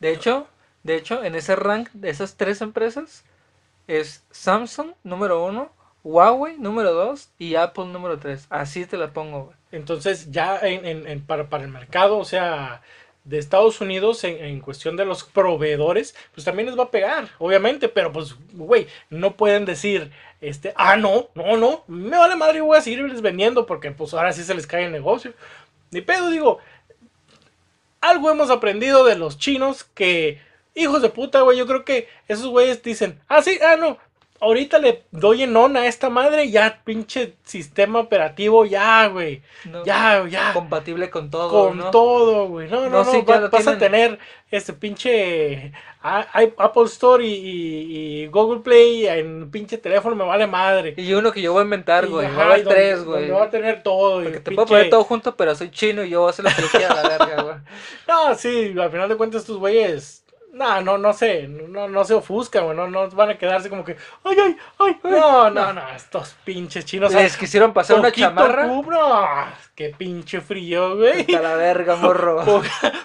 de 0.00 0.12
hecho, 0.12 0.48
de 0.82 0.96
hecho, 0.96 1.24
en 1.24 1.34
ese 1.34 1.56
rank 1.56 1.88
de 1.94 2.10
esas 2.10 2.36
tres 2.36 2.60
empresas 2.60 3.24
es 3.86 4.24
Samsung 4.30 4.92
número 5.04 5.44
uno, 5.44 5.70
Huawei 6.04 6.58
número 6.58 6.92
dos 6.92 7.30
y 7.38 7.54
Apple 7.56 7.86
número 7.86 8.18
tres. 8.18 8.46
Así 8.50 8.86
te 8.86 8.96
la 8.98 9.12
pongo, 9.12 9.44
güey. 9.46 9.56
Entonces, 9.72 10.30
ya 10.30 10.58
en, 10.60 10.84
en- 10.86 11.06
en- 11.08 11.26
para, 11.26 11.48
para 11.48 11.64
el 11.64 11.70
mercado, 11.70 12.18
o 12.18 12.24
sea, 12.24 12.82
de 13.24 13.38
Estados 13.38 13.80
Unidos, 13.80 14.22
en, 14.24 14.44
en 14.44 14.60
cuestión 14.60 14.96
de 14.96 15.04
los 15.04 15.24
proveedores, 15.24 16.14
pues 16.34 16.44
también 16.44 16.66
les 16.66 16.78
va 16.78 16.84
a 16.84 16.90
pegar, 16.90 17.30
obviamente, 17.38 17.88
pero 17.88 18.12
pues, 18.12 18.36
güey, 18.52 18.86
no 19.10 19.36
pueden 19.36 19.64
decir, 19.64 20.10
este, 20.40 20.74
ah, 20.76 20.96
no, 20.96 21.30
no, 21.34 21.56
no, 21.56 21.84
me 21.86 22.18
vale 22.18 22.36
madre, 22.36 22.60
voy 22.60 22.76
a 22.76 22.82
seguirles 22.82 23.22
vendiendo 23.22 23.64
porque 23.64 23.90
pues 23.90 24.12
ahora 24.12 24.32
sí 24.32 24.42
se 24.42 24.54
les 24.54 24.66
cae 24.66 24.84
el 24.84 24.92
negocio. 24.92 25.32
Ni 25.90 26.02
pedo, 26.02 26.28
digo, 26.28 26.58
algo 28.00 28.30
hemos 28.30 28.50
aprendido 28.50 29.04
de 29.04 29.16
los 29.16 29.38
chinos 29.38 29.84
que 29.84 30.40
hijos 30.74 31.02
de 31.02 31.08
puta, 31.08 31.40
güey. 31.40 31.56
Yo 31.56 31.66
creo 31.66 31.84
que 31.84 32.08
esos 32.28 32.46
güeyes 32.48 32.82
dicen, 32.82 33.20
ah, 33.28 33.42
sí, 33.42 33.58
ah, 33.64 33.76
no. 33.76 33.98
Ahorita 34.40 34.78
le 34.78 35.04
doy 35.10 35.44
en 35.44 35.56
on 35.56 35.76
a 35.76 35.86
esta 35.86 36.10
madre, 36.10 36.50
ya 36.50 36.80
pinche 36.84 37.34
sistema 37.44 38.00
operativo, 38.00 38.64
ya, 38.66 39.06
güey. 39.06 39.42
No, 39.64 39.84
Ya, 39.84 40.26
ya. 40.28 40.52
Compatible 40.52 41.08
con 41.08 41.30
todo, 41.30 41.68
Con 41.68 41.78
¿no? 41.78 41.90
todo, 41.90 42.48
güey. 42.48 42.68
No, 42.68 42.82
no, 42.82 42.90
No, 42.90 43.04
sí, 43.04 43.22
va- 43.22 43.38
lo 43.40 43.48
vas 43.48 43.66
a 43.66 43.78
tener 43.78 44.18
este 44.50 44.72
pinche 44.74 45.72
Apple 46.02 46.84
Store 46.84 47.24
y, 47.24 47.32
y- 47.32 48.22
y 48.24 48.26
Google 48.26 48.60
Play 48.60 49.06
en 49.06 49.50
pinche 49.50 49.78
teléfono, 49.78 50.14
me 50.14 50.24
vale 50.24 50.46
madre. 50.46 50.94
Y 50.98 51.14
uno 51.14 51.32
que 51.32 51.40
yo 51.40 51.52
voy 51.52 51.60
a 51.62 51.64
inventar, 51.64 52.06
güey. 52.08 52.26
ajá, 52.26 52.36
Va 52.36 52.42
a 52.42 52.46
haber 52.46 52.58
y 52.58 52.62
donde- 52.64 52.80
tres, 52.80 53.04
güey. 53.04 53.20
donde 53.20 53.34
va 53.34 53.44
a 53.44 53.50
tener 53.50 53.82
todo. 53.82 54.20
y 54.20 54.24
Porque 54.24 54.40
te 54.40 54.50
pinche- 54.50 54.54
puedo 54.56 54.66
poner 54.66 54.90
todo 54.90 55.04
junto, 55.04 55.36
pero 55.36 55.54
soy 55.54 55.70
chino 55.70 56.04
y 56.04 56.10
yo 56.10 56.20
voy 56.20 56.26
a 56.26 56.30
hacer 56.30 56.44
la 56.44 56.54
película 56.54 56.88
a 56.88 57.02
la 57.02 57.08
verga, 57.18 57.42
güey. 57.42 57.54
No, 58.08 58.34
sí, 58.34 58.74
al 58.78 58.90
final 58.90 59.08
de 59.08 59.16
cuentas 59.16 59.42
estos 59.42 59.56
güeyes. 59.58 60.23
No, 60.54 60.80
no, 60.80 60.98
no 60.98 61.12
sé, 61.12 61.48
no, 61.48 61.88
no 61.88 62.04
se 62.04 62.14
ofuscan, 62.14 62.64
güey, 62.64 62.76
no, 62.76 62.86
no 62.88 63.10
van 63.10 63.30
a 63.30 63.38
quedarse 63.38 63.68
como 63.68 63.84
que, 63.84 63.96
ay, 64.22 64.36
ay, 64.40 64.56
ay, 64.78 64.96
no, 65.02 65.50
no, 65.50 65.72
no, 65.72 65.88
estos 65.90 66.36
pinches 66.44 66.84
chinos. 66.84 67.12
Les 67.12 67.36
quisieron 67.36 67.72
pasar 67.72 67.98
una 67.98 68.12
chamarra. 68.12 68.66
ocup- 68.68 68.86
no, 68.86 69.26
qué 69.74 69.94
pinche 69.98 70.40
frío, 70.40 70.96
güey. 70.96 71.34
A 71.34 71.40
la 71.40 71.54
verga, 71.56 71.96
morro. 71.96 72.42
Po- 72.44 72.62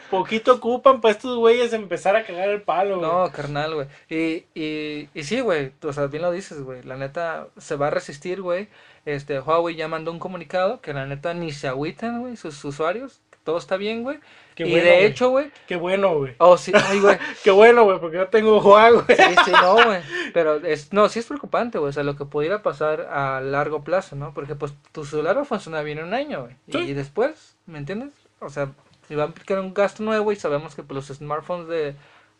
poquito 0.09 0.53
ocupan 0.53 1.01
para 1.01 1.11
estos 1.13 1.37
güeyes 1.37 1.73
empezar 1.73 2.15
a 2.15 2.23
cagar 2.23 2.49
el 2.49 2.61
palo, 2.61 2.99
güey. 2.99 3.09
No, 3.09 3.31
carnal, 3.31 3.73
güey. 3.73 3.87
Y, 4.09 4.45
y, 4.53 5.09
y 5.13 5.23
sí, 5.23 5.39
güey, 5.39 5.71
o 5.83 5.91
sea, 5.91 6.05
bien 6.05 6.21
lo 6.23 6.31
dices, 6.31 6.61
güey. 6.61 6.83
La 6.83 6.97
neta 6.97 7.47
se 7.57 7.75
va 7.75 7.87
a 7.87 7.91
resistir, 7.91 8.41
güey. 8.41 8.67
Este, 9.05 9.39
Huawei 9.39 9.75
ya 9.75 9.87
mandó 9.87 10.11
un 10.11 10.19
comunicado 10.19 10.81
que 10.81 10.93
la 10.93 11.07
neta 11.07 11.33
ni 11.33 11.51
se 11.51 11.67
agüitan, 11.67 12.21
güey, 12.21 12.35
sus 12.37 12.63
usuarios. 12.63 13.21
Todo 13.43 13.57
está 13.57 13.77
bien, 13.77 14.03
güey. 14.03 14.19
Qué 14.59 14.67
y 14.67 14.71
bueno, 14.71 14.85
de 14.87 15.05
hecho, 15.05 15.29
güey. 15.29 15.51
Qué 15.67 15.77
bueno, 15.77 16.17
güey. 16.17 16.35
Oh, 16.37 16.57
sí, 16.57 16.73
ay, 16.75 16.99
güey. 16.99 17.17
Qué 17.45 17.51
bueno, 17.51 17.85
güey, 17.85 17.97
porque 17.97 18.17
yo 18.17 18.27
tengo 18.27 18.59
güey. 18.59 18.83
Sí, 19.07 19.35
sí, 19.45 19.51
no, 19.53 19.75
güey. 19.85 20.01
Pero 20.33 20.55
es, 20.57 20.91
no, 20.91 21.07
sí 21.07 21.19
es 21.19 21.27
preocupante, 21.27 21.77
güey. 21.77 21.91
O 21.91 21.93
sea, 21.93 22.03
lo 22.03 22.17
que 22.17 22.25
pudiera 22.25 22.61
pasar 22.61 23.07
a 23.09 23.39
largo 23.39 23.85
plazo, 23.85 24.17
¿no? 24.17 24.33
Porque, 24.33 24.55
pues, 24.55 24.73
tu 24.91 25.05
celular 25.05 25.37
va 25.37 25.43
a 25.43 25.45
funcionar 25.45 25.85
bien 25.85 26.03
un 26.03 26.13
año, 26.13 26.41
güey. 26.41 26.57
Sí. 26.69 26.89
Y 26.89 26.93
después, 26.93 27.55
¿me 27.67 27.77
entiendes? 27.77 28.11
O 28.41 28.49
sea, 28.49 28.73
si 29.07 29.15
va 29.15 29.23
a 29.23 29.27
implicar 29.27 29.59
un 29.59 29.73
gasto 29.73 30.03
nuevo 30.03 30.29
y 30.33 30.35
sabemos 30.35 30.75
que 30.75 30.83
pues, 30.83 31.09
los 31.09 31.17
smartphones 31.17 31.69
de, 31.69 31.95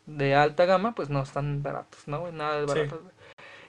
de 0.06 0.36
alta 0.36 0.66
gama, 0.66 0.96
pues, 0.96 1.10
no 1.10 1.24
están 1.24 1.64
baratos, 1.64 2.06
¿no, 2.06 2.20
güey? 2.20 2.34
Nada 2.34 2.60
de 2.60 2.68
Sí. 2.68 2.74
baratos, 2.74 3.02
güey. 3.02 3.14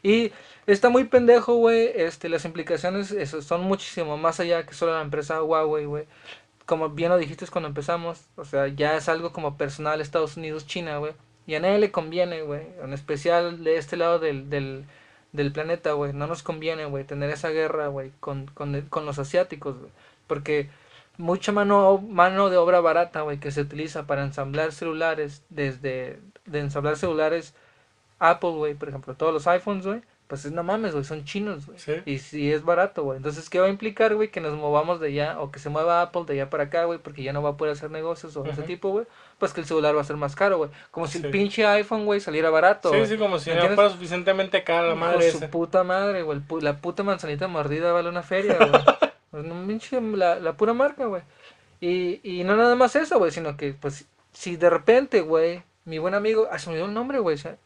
Y 0.03 0.33
está 0.67 0.89
muy 0.89 1.05
pendejo, 1.05 1.55
güey. 1.55 1.91
Este, 1.95 2.29
las 2.29 2.45
implicaciones 2.45 3.11
eso, 3.13 3.43
son 3.43 3.63
muchísimo 3.63 4.17
más 4.17 4.41
allá 4.41 4.65
que 4.65 4.75
solo 4.75 4.95
la 4.95 5.03
empresa 5.03 5.43
Huawei, 5.43 5.85
güey. 5.85 6.07
Como 6.71 6.91
bien 6.91 7.09
lo 7.11 7.19
dijiste 7.19 7.49
cuando 7.49 7.67
empezamos, 7.67 8.29
o 8.37 8.45
sea, 8.45 8.69
ya 8.69 8.97
es 8.97 9.09
algo 9.09 9.33
como 9.33 9.57
personal 9.57 10.01
Estados 10.01 10.37
Unidos, 10.37 10.69
China, 10.69 10.99
güey. 10.99 11.15
Y 11.49 11.57
a 11.57 11.61
nadie 11.61 11.81
le 11.81 11.91
conviene, 11.91 12.43
güey. 12.43 12.63
En 12.81 12.93
especial 12.93 13.65
de 13.65 13.77
este 13.77 13.97
lado 13.97 14.21
del, 14.21 14.49
del, 14.51 14.85
del 15.33 15.51
planeta, 15.51 15.95
güey. 15.95 16.13
No 16.13 16.29
nos 16.29 16.45
conviene, 16.45 16.85
güey, 16.85 17.03
tener 17.03 17.29
esa 17.31 17.49
guerra, 17.49 17.89
güey, 17.89 18.13
con, 18.21 18.47
con, 18.47 18.83
con 18.83 19.05
los 19.05 19.19
asiáticos, 19.19 19.79
güey. 19.81 19.91
Porque 20.29 20.71
mucha 21.19 21.51
mano, 21.51 21.99
mano 21.99 22.51
de 22.51 22.57
obra 22.57 22.81
barata, 22.81 23.23
güey, 23.23 23.41
que 23.41 23.51
se 23.51 23.63
utiliza 23.63 24.07
para 24.07 24.23
ensamblar 24.23 24.71
celulares, 24.71 25.43
desde 25.49 26.21
de 26.47 26.61
ensamblar 26.61 26.97
celulares 26.97 27.53
Apple, 28.21 28.51
güey, 28.51 28.75
por 28.75 28.91
ejemplo, 28.91 29.15
todos 29.17 29.35
los 29.35 29.49
iPhones, 29.49 29.87
güey, 29.87 30.03
pues 30.31 30.49
no 30.53 30.63
mames, 30.63 30.93
güey, 30.93 31.03
son 31.05 31.25
chinos, 31.25 31.67
güey. 31.67 31.77
Sí. 31.81 31.95
Y 32.07 32.21
si 32.21 32.53
es 32.53 32.63
barato, 32.65 33.03
güey. 33.03 33.17
Entonces, 33.17 33.51
¿qué 33.51 33.59
va 33.59 33.67
a 33.67 33.69
implicar, 33.69 34.15
güey? 34.15 34.29
Que 34.29 34.41
nos 34.41 34.57
movamos 34.57 35.01
de 35.01 35.09
allá 35.09 35.41
o 35.41 35.51
que 35.51 35.59
se 35.59 35.71
mueva 35.71 36.03
Apple 36.03 36.23
de 36.25 36.35
allá 36.35 36.49
para 36.49 36.65
acá, 36.65 36.85
güey, 36.85 37.01
porque 37.01 37.25
ya 37.25 37.33
no 37.33 37.43
va 37.43 37.51
a 37.51 37.57
poder 37.57 37.73
hacer 37.73 37.91
negocios 37.91 38.37
o 38.37 38.45
ese 38.45 38.61
Ujú. 38.61 38.63
tipo, 38.63 38.91
güey. 38.91 39.07
Pues 39.39 39.53
que 39.53 39.61
el 39.61 39.67
celular 39.67 39.97
va 39.97 40.03
a 40.03 40.05
ser 40.05 40.17
más 40.17 40.37
caro, 40.37 40.59
güey. 40.59 40.71
Como 40.93 41.09
si 41.09 41.19
el 41.19 41.33
pinche 41.33 41.67
iPhone, 41.67 42.05
güey, 42.05 42.21
saliera 42.21 42.49
barato. 42.49 42.93
Sí, 42.93 43.07
sí, 43.07 43.19
como 43.19 43.41
si 43.41 43.51
¿Me 43.51 43.57
no 43.57 43.75
fuera 43.75 43.91
suficientemente 43.91 44.63
cara 44.63 44.87
la 44.87 44.95
madre 44.95 45.25
de 45.25 45.33
su 45.33 45.51
puta 45.51 45.83
madre, 45.83 46.23
güey. 46.23 46.41
La 46.61 46.77
puta 46.77 47.03
manzanita 47.03 47.49
mordida 47.49 47.93
vale 47.93 48.09
una 48.09 48.23
feria, 48.23 48.57
güey. 48.57 48.71
Pues, 49.31 49.93
la, 49.93 50.41
la 50.41 50.53
pura 50.55 50.75
marca, 50.75 51.07
güey. 51.07 51.23
Y, 51.81 52.21
y 52.23 52.43
no 52.43 52.57
nada 52.57 52.75
más 52.75 52.97
eso, 52.97 53.19
güey, 53.19 53.31
sino 53.31 53.57
que, 53.57 53.75
pues, 53.75 54.05
si 54.33 54.57
de 54.57 54.69
repente, 54.69 55.21
güey, 55.21 55.63
mi 55.85 55.99
buen 55.99 56.15
amigo, 56.15 56.49
ah, 56.51 56.59
se 56.59 56.69
me 56.69 56.73
olvidó 56.75 56.87
el 56.89 56.95
nombre, 56.95 57.21
güey, 57.21 57.37
o 57.37 57.39
sea, 57.39 57.57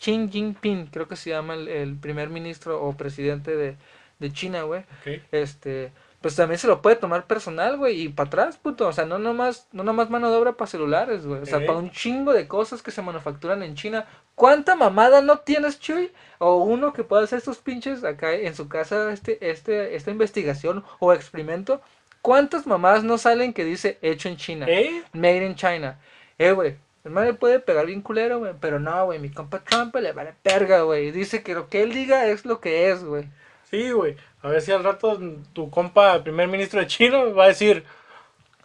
Xi 0.00 0.28
Jinping, 0.30 0.86
creo 0.86 1.06
que 1.06 1.16
se 1.16 1.30
llama 1.30 1.54
el, 1.54 1.68
el 1.68 1.96
primer 1.96 2.30
ministro 2.30 2.82
o 2.82 2.96
presidente 2.96 3.54
de, 3.54 3.76
de 4.18 4.32
China, 4.32 4.62
güey, 4.62 4.84
este, 5.30 5.92
pues 6.20 6.36
también 6.36 6.58
se 6.58 6.66
lo 6.66 6.82
puede 6.82 6.96
tomar 6.96 7.26
personal, 7.26 7.76
güey, 7.76 8.02
y 8.02 8.08
para 8.08 8.28
atrás, 8.28 8.56
puto, 8.56 8.88
o 8.88 8.92
sea, 8.92 9.04
no 9.04 9.18
nomás, 9.18 9.68
no 9.72 9.84
nomás 9.84 10.10
mano 10.10 10.30
de 10.30 10.36
obra 10.36 10.52
para 10.52 10.70
celulares, 10.70 11.26
güey, 11.26 11.42
o 11.42 11.46
sea, 11.46 11.60
para 11.60 11.78
un 11.78 11.90
chingo 11.90 12.32
de 12.32 12.48
cosas 12.48 12.82
que 12.82 12.90
se 12.90 13.02
manufacturan 13.02 13.62
en 13.62 13.74
China. 13.74 14.06
¿Cuánta 14.34 14.74
mamada 14.74 15.20
no 15.20 15.40
tienes, 15.40 15.80
Chuy? 15.80 16.12
O 16.38 16.56
uno 16.64 16.94
que 16.94 17.04
pueda 17.04 17.24
hacer 17.24 17.42
sus 17.42 17.58
pinches 17.58 18.04
acá 18.04 18.32
en 18.32 18.54
su 18.54 18.68
casa, 18.68 19.12
este, 19.12 19.50
este, 19.50 19.96
esta 19.96 20.10
investigación 20.10 20.82
o 20.98 21.12
experimento. 21.12 21.82
¿Cuántas 22.22 22.66
mamadas 22.66 23.04
no 23.04 23.18
salen 23.18 23.52
que 23.52 23.64
dice 23.64 23.98
hecho 24.00 24.28
en 24.28 24.36
China? 24.36 24.66
¿Eh? 24.68 25.02
Made 25.12 25.44
in 25.44 25.54
China. 25.54 25.98
Eh, 26.38 26.52
güey. 26.52 26.76
El 27.04 27.12
man 27.12 27.24
le 27.24 27.34
puede 27.34 27.60
pegar 27.60 27.86
bien 27.86 28.02
culero, 28.02 28.38
güey. 28.38 28.52
Pero 28.60 28.78
no, 28.78 29.06
güey. 29.06 29.18
Mi 29.18 29.30
compa 29.30 29.60
Trump 29.60 29.94
le 29.96 30.12
vale 30.12 30.34
perga, 30.42 30.82
güey. 30.82 31.10
Dice 31.10 31.42
que 31.42 31.54
lo 31.54 31.68
que 31.68 31.82
él 31.82 31.92
diga 31.92 32.26
es 32.26 32.44
lo 32.44 32.60
que 32.60 32.90
es, 32.90 33.02
güey. 33.04 33.28
Sí, 33.70 33.90
güey. 33.90 34.16
A 34.42 34.48
ver 34.48 34.60
si 34.62 34.72
al 34.72 34.84
rato 34.84 35.18
tu 35.52 35.70
compa, 35.70 36.14
el 36.14 36.22
primer 36.22 36.48
ministro 36.48 36.80
de 36.80 36.86
China, 36.86 37.24
va 37.24 37.44
a 37.44 37.48
decir, 37.48 37.84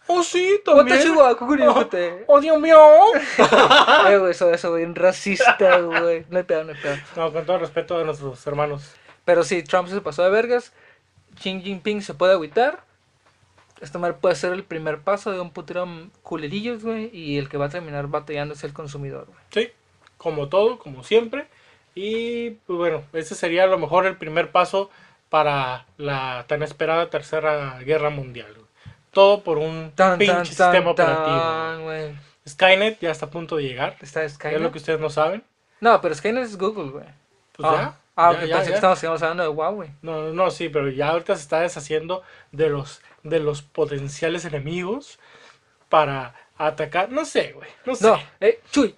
oh 0.06 0.22
sí, 0.22 0.60
también. 0.64 1.14
Kukuriyote. 1.38 2.24
Oh, 2.28 2.40
Dios 2.40 2.60
mío. 2.60 2.78
Eh, 4.08 4.18
güey, 4.18 4.30
eso, 4.30 4.50
eso, 4.52 4.74
bien 4.74 4.94
racista, 4.94 5.78
güey. 5.78 6.24
No 6.28 6.38
hay 6.38 6.44
pedo, 6.44 6.64
no 6.64 6.72
hay 6.72 6.78
pedo. 6.80 6.96
No, 7.16 7.32
con 7.32 7.46
todo 7.46 7.58
respeto 7.58 7.98
a 7.98 8.04
nuestros 8.04 8.46
hermanos. 8.46 8.94
Pero 9.24 9.42
sí, 9.44 9.62
Trump 9.62 9.88
se 9.88 10.00
pasó 10.00 10.22
de 10.22 10.30
vergas. 10.30 10.72
Xi 11.40 11.60
Jinping 11.60 12.02
se 12.02 12.14
puede 12.14 12.32
agüitar. 12.32 12.85
Esta 13.80 13.98
madre 13.98 14.14
puede 14.14 14.34
ser 14.36 14.52
el 14.52 14.64
primer 14.64 15.00
paso 15.00 15.32
de 15.32 15.40
un 15.40 15.50
putero 15.50 15.86
culerillos, 16.22 16.82
güey. 16.82 17.10
Y 17.12 17.38
el 17.38 17.48
que 17.48 17.58
va 17.58 17.66
a 17.66 17.70
terminar 17.70 18.06
batallando 18.08 18.54
es 18.54 18.64
el 18.64 18.72
consumidor, 18.72 19.26
güey. 19.26 19.38
Sí, 19.50 19.72
como 20.16 20.48
todo, 20.48 20.78
como 20.78 21.02
siempre. 21.04 21.46
Y 21.94 22.50
pues 22.66 22.78
bueno, 22.78 23.02
ese 23.12 23.34
sería 23.34 23.64
a 23.64 23.68
lo 23.68 23.78
mejor 23.78 24.06
el 24.06 24.16
primer 24.16 24.50
paso 24.50 24.90
para 25.28 25.86
la 25.98 26.44
tan 26.46 26.62
esperada 26.62 27.10
tercera 27.10 27.78
guerra 27.80 28.10
mundial. 28.10 28.52
güey. 28.54 28.66
Todo 29.10 29.42
por 29.42 29.58
un 29.58 29.92
Tan, 29.94 30.18
pinche 30.18 30.34
tan, 30.34 30.46
sistema 30.46 30.72
tan, 30.94 31.12
operativo. 31.12 31.84
güey. 31.84 32.14
Skynet 32.48 33.00
ya 33.00 33.10
está 33.10 33.26
a 33.26 33.30
punto 33.30 33.56
de 33.56 33.64
llegar. 33.64 33.96
Está 34.00 34.28
Skynet. 34.28 34.56
Es 34.56 34.62
lo 34.62 34.72
que 34.72 34.78
ustedes 34.78 35.00
no 35.00 35.10
saben. 35.10 35.42
No, 35.80 36.00
pero 36.00 36.14
Skynet 36.14 36.44
es 36.44 36.56
Google, 36.58 36.90
güey. 36.90 37.06
Pues 37.52 37.68
ah, 37.68 37.74
ya. 37.74 37.98
Ah, 38.18 38.32
ya, 38.32 38.38
ok, 38.38 38.44
ya, 38.46 38.56
pensé 38.56 38.64
ya. 38.70 38.80
que 38.80 38.88
estamos 38.94 39.22
hablando 39.22 39.42
de 39.42 39.48
Huawei. 39.50 39.90
No, 40.02 40.22
no, 40.22 40.32
no, 40.32 40.50
sí, 40.50 40.68
pero 40.68 40.88
ya 40.90 41.08
ahorita 41.08 41.34
se 41.34 41.42
está 41.42 41.60
deshaciendo 41.60 42.22
de 42.52 42.68
los, 42.70 43.00
de 43.28 43.40
los 43.40 43.62
potenciales 43.62 44.44
enemigos 44.44 45.18
para 45.88 46.34
atacar. 46.58 47.10
No 47.10 47.24
sé, 47.24 47.52
güey. 47.52 47.68
No 47.84 47.94
sé. 47.94 48.06
No, 48.06 48.18
eh, 48.40 48.60
Chuy, 48.70 48.94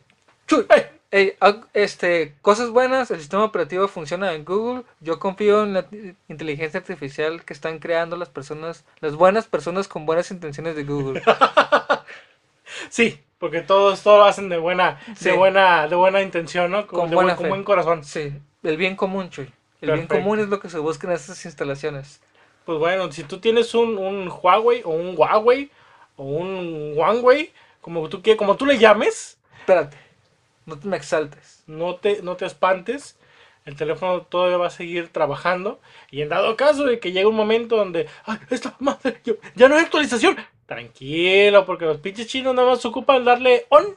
Chuy. 0.46 0.66
Ah, 0.70 1.56
este, 1.72 2.34
cosas 2.42 2.68
buenas, 2.68 3.10
el 3.10 3.18
sistema 3.18 3.44
operativo 3.44 3.88
funciona 3.88 4.34
en 4.34 4.44
Google. 4.44 4.84
Yo 5.00 5.18
confío 5.18 5.62
en 5.64 5.72
la 5.72 5.86
inteligencia 6.28 6.80
artificial 6.80 7.44
que 7.46 7.54
están 7.54 7.78
creando 7.78 8.16
las 8.16 8.28
personas, 8.28 8.84
las 9.00 9.14
buenas 9.14 9.46
personas 9.46 9.88
con 9.88 10.04
buenas 10.04 10.30
intenciones 10.30 10.76
de 10.76 10.84
Google. 10.84 11.22
Sí, 12.90 13.20
porque 13.38 13.60
todos 13.62 14.02
todo 14.02 14.18
lo 14.18 14.24
hacen 14.24 14.48
de 14.48 14.58
buena, 14.58 15.00
Sí. 15.16 15.30
de 15.30 15.32
buena, 15.32 15.88
de 15.88 15.96
buena 15.96 16.20
intención, 16.22 16.70
¿no? 16.70 16.86
Con, 16.86 17.00
Con 17.00 17.10
de 17.10 17.16
buena 17.16 17.28
buen, 17.34 17.36
con 17.36 17.44
fe. 17.44 17.48
buen 17.48 17.64
corazón. 17.64 18.04
Sí, 18.04 18.32
el 18.62 18.76
bien 18.76 18.94
común, 18.96 19.30
Chuy. 19.30 19.50
El 19.80 19.92
bien 19.92 20.06
común 20.06 20.38
es 20.40 20.48
lo 20.48 20.60
que 20.60 20.68
se 20.68 20.78
busca 20.78 21.06
en 21.06 21.14
estas 21.14 21.44
instalaciones. 21.44 22.20
Pues 22.68 22.78
bueno, 22.78 23.10
si 23.10 23.22
tú 23.24 23.38
tienes 23.40 23.72
un, 23.74 23.96
un 23.96 24.28
Huawei 24.28 24.82
o 24.84 24.90
un 24.90 25.14
Huawei 25.16 25.70
o 26.16 26.22
un 26.24 26.92
Huawei, 26.94 27.50
como 27.80 28.06
tú 28.10 28.20
como 28.36 28.58
tú 28.58 28.66
le 28.66 28.76
llames, 28.76 29.38
Espérate, 29.60 29.96
no 30.66 30.78
te 30.78 30.86
me 30.86 30.98
exaltes. 30.98 31.62
no 31.66 31.96
te, 31.96 32.20
no 32.20 32.36
te 32.36 32.44
espantes. 32.44 33.16
El 33.64 33.74
teléfono 33.74 34.20
todavía 34.20 34.58
va 34.58 34.66
a 34.66 34.70
seguir 34.70 35.08
trabajando. 35.08 35.80
Y 36.10 36.20
en 36.20 36.28
dado 36.28 36.58
caso 36.58 36.84
de 36.84 37.00
que 37.00 37.10
llegue 37.12 37.24
un 37.24 37.36
momento 37.36 37.74
donde, 37.78 38.06
ay, 38.26 38.36
esta 38.50 38.74
madre, 38.80 39.18
yo- 39.24 39.36
ya 39.54 39.66
no 39.70 39.76
hay 39.76 39.84
actualización. 39.84 40.36
Tranquilo, 40.66 41.64
porque 41.64 41.86
los 41.86 41.96
pinches 41.96 42.26
chinos 42.26 42.54
nada 42.54 42.68
más 42.68 42.82
se 42.82 42.88
ocupan 42.88 43.24
darle 43.24 43.64
on 43.70 43.96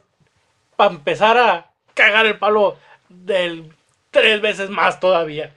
para 0.78 0.92
empezar 0.94 1.38
a 1.38 1.72
cagar 1.94 2.26
el 2.26 2.40
palo 2.40 2.78
del 3.10 3.74
tres 4.12 4.40
veces 4.40 4.70
más 4.70 5.02
todavía. 5.02 5.54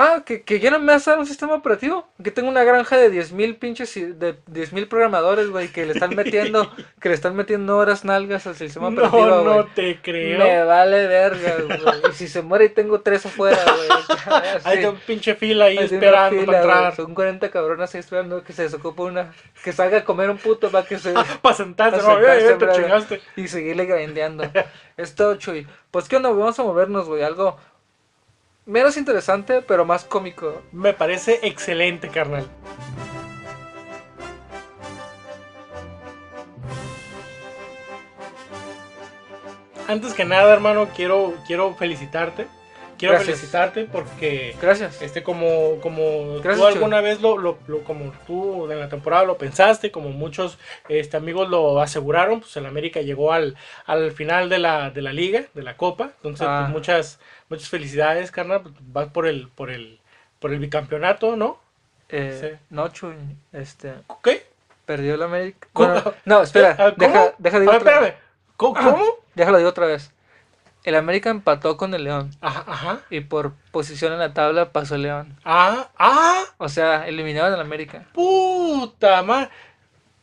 Ah, 0.00 0.22
que, 0.24 0.42
que 0.42 0.60
ya 0.60 0.70
no 0.70 0.78
me 0.78 0.92
hace 0.92 1.12
un 1.12 1.26
sistema 1.26 1.54
operativo. 1.54 2.06
Que 2.22 2.30
tengo 2.30 2.48
una 2.48 2.62
granja 2.62 2.96
de 2.96 3.10
10.000 3.12 3.58
pinches 3.58 3.96
y- 3.96 4.04
de 4.12 4.36
10.000 4.44 4.86
programadores, 4.86 5.50
güey, 5.50 5.72
que 5.72 5.84
le 5.86 5.94
están 5.94 6.14
metiendo 6.14 6.70
que 7.00 7.08
le 7.08 7.16
están 7.16 7.34
metiendo 7.34 7.76
horas 7.76 8.04
nalgas 8.04 8.46
al 8.46 8.54
sistema 8.54 8.90
No, 8.90 8.96
operativo, 9.08 9.42
no 9.44 9.54
güey. 9.54 9.66
te 9.74 10.00
creo. 10.00 10.38
Me 10.38 10.62
vale 10.62 11.08
verga, 11.08 11.56
güey. 11.66 11.80
Y 12.10 12.12
si 12.14 12.28
se 12.28 12.42
muere 12.42 12.66
y 12.66 12.68
tengo 12.68 13.00
tres 13.00 13.26
afuera, 13.26 13.58
güey. 13.64 13.88
Hay 14.64 14.84
un 14.84 14.96
pinche 14.98 15.34
fila 15.34 15.64
ahí 15.64 15.78
Hay 15.78 15.86
esperando 15.86 16.40
fila, 16.40 16.46
para 16.46 16.58
entrar. 16.62 16.94
Son 16.96 17.12
40 17.14 17.50
cabronas 17.50 17.92
ahí 17.92 17.98
esperando 18.00 18.44
que 18.44 18.52
se 18.52 18.62
desocupe 18.62 19.02
una. 19.02 19.32
Que 19.64 19.72
salga 19.72 19.98
a 19.98 20.04
comer 20.04 20.30
un 20.30 20.38
puto 20.38 20.70
para 20.70 20.86
que 20.86 20.98
se. 20.98 21.12
para 21.42 21.54
sentarse, 21.56 22.00
para 22.00 22.14
no, 22.14 22.22
ya, 22.22 22.34
ya 22.38 22.48
sentarse, 22.50 22.76
te 22.76 22.82
chingaste. 22.82 23.20
Y 23.34 23.48
seguirle 23.48 23.84
grindeando. 23.86 24.44
Esto, 24.96 25.34
Chuy. 25.36 25.66
Pues, 25.90 26.08
¿qué 26.08 26.16
onda? 26.16 26.28
Vamos 26.30 26.58
a 26.58 26.62
movernos, 26.62 27.08
güey. 27.08 27.22
Algo 27.24 27.56
menos 28.68 28.98
interesante, 28.98 29.62
pero 29.62 29.84
más 29.84 30.04
cómico. 30.04 30.62
Me 30.70 30.92
parece 30.92 31.40
excelente, 31.42 32.08
carnal. 32.08 32.46
Antes 39.88 40.12
que 40.12 40.26
nada, 40.26 40.52
hermano, 40.52 40.90
quiero, 40.94 41.34
quiero 41.46 41.74
felicitarte. 41.74 42.46
Quiero 42.98 43.14
Gracias. 43.14 43.36
felicitarte 43.38 43.84
porque 43.84 44.56
Gracias. 44.60 45.00
este 45.00 45.22
como 45.22 45.80
como 45.80 46.40
Gracias, 46.40 46.56
tú 46.58 46.66
alguna 46.66 47.00
vez 47.00 47.20
lo, 47.20 47.38
lo- 47.38 47.58
lo- 47.68 47.84
como 47.84 48.12
tú 48.26 48.70
en 48.70 48.80
la 48.80 48.88
temporada 48.88 49.22
lo 49.24 49.38
pensaste 49.38 49.90
como 49.92 50.08
muchos 50.10 50.58
este 50.88 51.16
amigos 51.16 51.48
lo 51.48 51.80
aseguraron 51.80 52.40
pues 52.40 52.56
el 52.56 52.66
América 52.66 53.00
llegó 53.00 53.32
al, 53.32 53.56
al 53.86 54.10
final 54.12 54.48
de 54.48 54.58
la, 54.58 54.90
de 54.90 55.00
la 55.02 55.12
liga 55.12 55.44
de 55.54 55.62
la 55.62 55.76
copa 55.76 56.10
entonces 56.16 56.46
Ah. 56.48 56.62
pues, 56.64 56.72
muchas 56.72 57.20
muchas 57.48 57.68
felicidades 57.68 58.30
carnal 58.32 58.62
pues, 58.62 58.74
vas 58.80 59.08
por 59.08 59.26
el 59.28 59.48
por 59.48 59.70
el 59.70 60.00
por 60.40 60.52
el 60.52 60.58
bicampeonato 60.58 61.36
no 61.36 61.60
Eh, 62.10 62.38
Sí. 62.40 62.58
No, 62.70 62.88
Chuy. 62.88 63.14
Este. 63.52 63.92
¿qué? 64.24 64.46
Perdió 64.86 65.14
el 65.16 65.22
América. 65.22 65.68
Bueno, 65.74 66.02
no, 66.24 66.40
espera. 66.42 66.74
Ah, 66.78 66.94
¿cómo? 66.96 67.12
Deja, 67.12 67.34
deja 67.38 67.56
A 67.58 67.60
digo 67.60 67.72
ver, 67.72 67.80
otra 67.82 67.92
espérame 67.94 68.14
¿Cómo? 68.56 68.74
¿Cómo? 68.74 69.04
Déjalo 69.34 69.58
digo 69.58 69.68
otra 69.70 69.86
vez. 69.86 70.10
El 70.84 70.94
América 70.94 71.28
empató 71.30 71.76
con 71.76 71.92
el 71.94 72.04
León. 72.04 72.30
Ajá, 72.40 72.64
ajá. 72.66 73.00
Y 73.10 73.20
por 73.20 73.52
posición 73.72 74.12
en 74.12 74.18
la 74.20 74.32
tabla 74.32 74.72
pasó 74.72 74.94
el 74.94 75.02
León. 75.02 75.36
Ah, 75.44 75.88
ah, 75.98 76.44
O 76.56 76.68
sea, 76.68 77.06
eliminaron 77.06 77.52
al 77.52 77.60
América. 77.60 78.04
puta 78.12 79.22
madre. 79.22 79.50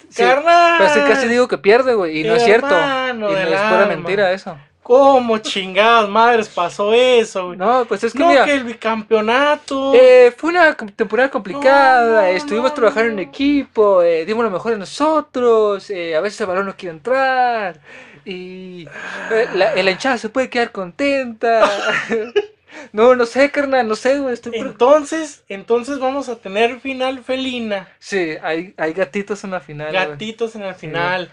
Sí, 0.10 0.24
Carnal. 0.24 0.76
Pero 0.78 0.90
es 0.90 0.98
que 0.98 1.10
casi 1.14 1.28
digo 1.28 1.48
que 1.48 1.58
pierde, 1.58 1.94
güey. 1.94 2.20
Y 2.20 2.24
no 2.24 2.36
es 2.36 2.44
cierto. 2.44 2.68
Y 2.70 3.14
no 3.18 3.30
es 3.30 3.46
pura 3.46 3.82
alma. 3.82 3.86
mentira 3.88 4.32
eso. 4.32 4.58
¿Cómo 4.82 5.40
chingadas 5.40 6.08
madres 6.08 6.48
pasó 6.48 6.94
eso, 6.94 7.48
güey? 7.48 7.58
No, 7.58 7.86
pues 7.86 8.04
es 8.04 8.14
que 8.14 8.20
no, 8.20 8.28
mira. 8.30 8.46
que 8.46 8.54
el 8.54 8.64
bicampeonato. 8.66 9.94
eh, 9.96 10.32
fue 10.38 10.52
una 10.52 10.76
temporada 10.76 11.32
complicada, 11.32 12.22
No, 12.22 12.22
no, 12.22 12.38
estuvimos 12.38 12.72
trabajando 12.76 13.12
en 13.14 13.18
equipo, 13.20 14.04
eh, 14.04 14.26
dimos 14.26 14.44
lo 14.44 14.52
mejor 14.52 14.74
de 14.74 14.78
nosotros, 14.78 15.90
eh, 15.90 16.16
a 16.16 16.22
veces 16.22 16.40
el 16.42 16.46
balón 16.48 16.68
no 16.68 16.76
quiere 16.78 16.94
entrar 16.96 17.80
y 18.26 18.88
eh, 19.32 19.48
la, 19.54 19.76
la 19.76 19.92
hinchada 19.92 20.18
se 20.18 20.30
puede 20.30 20.50
quedar 20.50 20.72
contenta. 20.72 21.70
no, 22.92 23.16
no 23.16 23.26
sé, 23.26 23.52
carnal, 23.52 23.88
no 23.88 23.96
sé, 23.96 24.20
güey, 24.20 24.34
estoy... 24.34 24.54
entonces, 24.56 25.44
entonces 25.48 26.00
vamos 26.00 26.28
a 26.30 26.38
tener 26.38 26.80
final 26.80 27.24
felina. 27.24 27.88
Sí, 28.00 28.36
hay, 28.42 28.74
hay 28.78 28.94
gatitos 28.94 29.44
en 29.44 29.52
la 29.52 29.60
final. 29.60 29.92
güey. 29.92 30.08
Gatitos 30.08 30.56
en 30.56 30.64
el 30.64 30.76
final. 30.76 31.32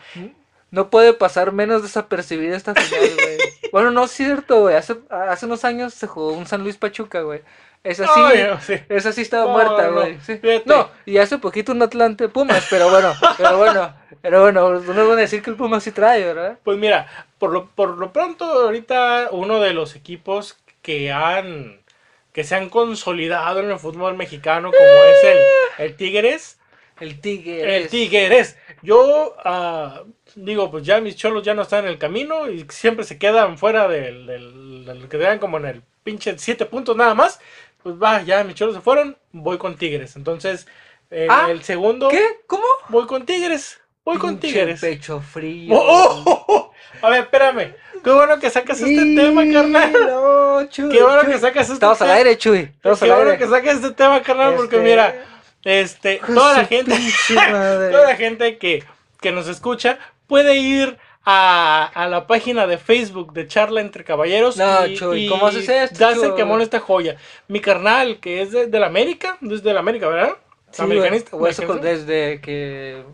No 0.70 0.88
puede 0.88 1.12
pasar 1.12 1.52
menos 1.52 1.82
desapercibida 1.82 2.56
esta 2.56 2.75
final, 2.75 3.11
güey. 3.14 3.38
bueno, 3.72 3.90
no 3.90 4.04
es 4.04 4.11
cierto, 4.11 4.61
güey. 4.61 4.76
Hace, 4.76 4.96
hace 5.11 5.46
unos 5.46 5.64
años 5.64 5.94
se 5.94 6.06
jugó 6.06 6.32
un 6.32 6.46
San 6.46 6.62
Luis 6.62 6.76
Pachuca, 6.76 7.20
güey. 7.20 7.42
Esa 7.84 8.06
sí, 8.06 8.12
Ay, 8.14 8.46
sí. 8.60 8.74
esa 8.88 9.12
sí 9.12 9.22
estaba 9.22 9.46
No, 9.46 9.52
muerta, 9.52 9.88
no, 9.88 9.92
güey. 9.94 10.18
sí. 10.20 10.40
No, 10.66 10.88
y 11.04 11.18
hace 11.18 11.38
poquito 11.38 11.72
un 11.72 11.82
Atlante 11.82 12.28
Pumas, 12.28 12.64
pero 12.70 12.88
bueno, 12.88 13.12
pero 13.36 13.58
bueno, 13.58 13.94
pero 14.20 14.40
bueno, 14.42 14.78
no 14.80 15.08
van 15.08 15.18
a 15.18 15.22
decir 15.22 15.42
que 15.42 15.50
el 15.50 15.56
Pumas 15.56 15.82
sí 15.82 15.90
trae, 15.90 16.22
¿verdad? 16.24 16.58
Pues 16.62 16.78
mira, 16.78 17.08
por 17.38 17.50
lo, 17.50 17.66
por 17.70 17.98
lo 17.98 18.12
pronto, 18.12 18.44
ahorita 18.44 19.30
uno 19.32 19.58
de 19.60 19.72
los 19.74 19.96
equipos 19.96 20.56
que 20.80 21.10
han 21.12 21.80
que 22.32 22.44
se 22.44 22.54
han 22.54 22.70
consolidado 22.70 23.60
en 23.60 23.70
el 23.70 23.78
fútbol 23.78 24.16
mexicano, 24.16 24.70
como 24.70 25.04
es 25.04 25.24
el, 25.24 25.84
el 25.84 25.96
Tigres. 25.96 26.58
El 27.00 27.20
Tigre. 27.20 27.76
El 27.78 27.88
Tigres. 27.88 28.56
Yo 28.80 29.34
ah, 29.44 30.02
digo, 30.34 30.71
pues 30.71 30.84
ya 30.84 31.00
mis 31.00 31.16
cholos 31.16 31.42
ya 31.42 31.52
no 31.52 31.62
están 31.62 31.84
en 31.84 31.90
el 31.90 31.99
camino 31.99 32.49
y 32.49 32.64
siempre 32.71 33.04
se 33.04 33.18
quedan 33.18 33.58
fuera 33.58 33.86
del, 33.88 34.26
del, 34.26 34.84
del 34.86 35.02
que 35.08 35.18
quedan 35.18 35.38
como 35.40 35.58
en 35.58 35.66
el 35.66 35.82
pinche 36.04 36.38
siete 36.38 36.64
puntos 36.64 36.97
nada 36.97 37.14
más. 37.14 37.38
Pues 37.82 37.97
va, 37.97 38.23
ya 38.23 38.45
mis 38.45 38.54
cholos 38.54 38.75
se 38.75 38.80
fueron, 38.80 39.16
voy 39.32 39.58
con 39.58 39.76
Tigres. 39.76 40.16
Entonces, 40.16 40.66
eh, 41.10 41.26
Ah, 41.28 41.49
el 41.50 41.62
segundo, 41.62 42.08
¿Qué? 42.08 42.25
¿Cómo? 42.47 42.64
voy 42.88 43.06
con 43.06 43.26
Tigres. 43.26 43.80
Voy 44.04 44.18
con 44.18 44.38
Tigres. 44.38 44.80
pecho 44.80 45.21
frío. 45.21 45.75
Oh, 45.76 45.80
oh, 45.80 46.23
oh, 46.26 46.45
oh. 46.49 46.73
A 47.06 47.10
ver, 47.10 47.21
espérame. 47.21 47.75
Qué 48.02 48.10
bueno 48.10 48.38
que 48.40 48.50
sacas 48.50 48.80
este 48.80 49.14
tema, 49.14 49.42
carnal. 49.52 49.92
No, 49.92 50.66
Chuy, 50.68 50.88
Qué 50.90 51.02
bueno 51.02 51.23
Chuy. 51.23 51.32
que 51.32 51.38
sacas 51.38 51.62
este 51.62 51.75
Estamos 51.75 52.00
al 52.02 52.08
tema. 52.08 52.18
aire, 52.18 52.36
Chuy. 52.38 52.58
Estamos 52.60 52.99
Qué 52.99 53.04
al 53.04 53.10
bueno 53.16 53.30
aire. 53.30 53.45
que 53.45 53.50
sacas 53.50 53.75
este 53.76 53.90
tema, 53.92 54.23
carnal, 54.23 54.54
porque 54.56 54.76
Este- 54.76 54.88
mira, 54.88 55.14
este, 55.64 56.21
toda 56.26 56.58
la 56.58 56.64
gente, 56.64 56.97
toda 57.28 58.04
la 58.08 58.16
gente 58.16 58.58
que, 58.58 58.82
que 59.21 59.30
nos 59.32 59.47
escucha 59.49 59.99
puede 60.26 60.56
ir 60.56 60.99
a, 61.25 61.91
a 61.95 62.08
la 62.08 62.26
página 62.26 62.67
de 62.67 62.78
Facebook 62.78 63.32
de 63.32 63.47
Charla 63.47 63.80
entre 63.80 64.04
Caballeros. 64.04 64.56
No, 64.56 64.87
y, 64.87 64.97
Chuy, 64.97 65.26
y 65.26 65.28
¿cómo 65.28 65.47
haces 65.47 65.69
esto, 65.69 66.13
Chuy? 66.15 66.35
quemón 66.35 66.61
esta 66.63 66.80
joya. 66.80 67.17
Mi 67.49 67.61
carnal, 67.61 68.19
que 68.19 68.43
es 68.43 68.50
de, 68.50 68.67
de 68.67 68.80
la 68.80 68.87
América, 68.87 69.37
desde 69.41 69.73
la 69.73 69.80
América, 69.80 70.08
¿verdad? 70.08 70.37
Sí. 70.71 70.82
Americanista, 70.82 71.37
eso 71.49 71.75
desde 71.76 72.41
que. 72.41 73.04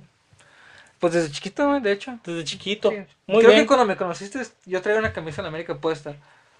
Pues 1.00 1.12
desde 1.12 1.30
chiquito, 1.30 1.78
de 1.80 1.92
hecho. 1.92 2.18
Desde 2.24 2.44
chiquito. 2.44 2.90
Sí. 2.90 2.96
Muy 3.26 3.38
Creo 3.38 3.50
bien. 3.50 3.62
que 3.62 3.66
cuando 3.66 3.84
me 3.84 3.96
conociste, 3.96 4.40
yo 4.66 4.80
traía 4.82 4.98
una 4.98 5.12
camisa 5.12 5.42
en 5.42 5.48
América 5.48 5.76
puesta. 5.76 6.16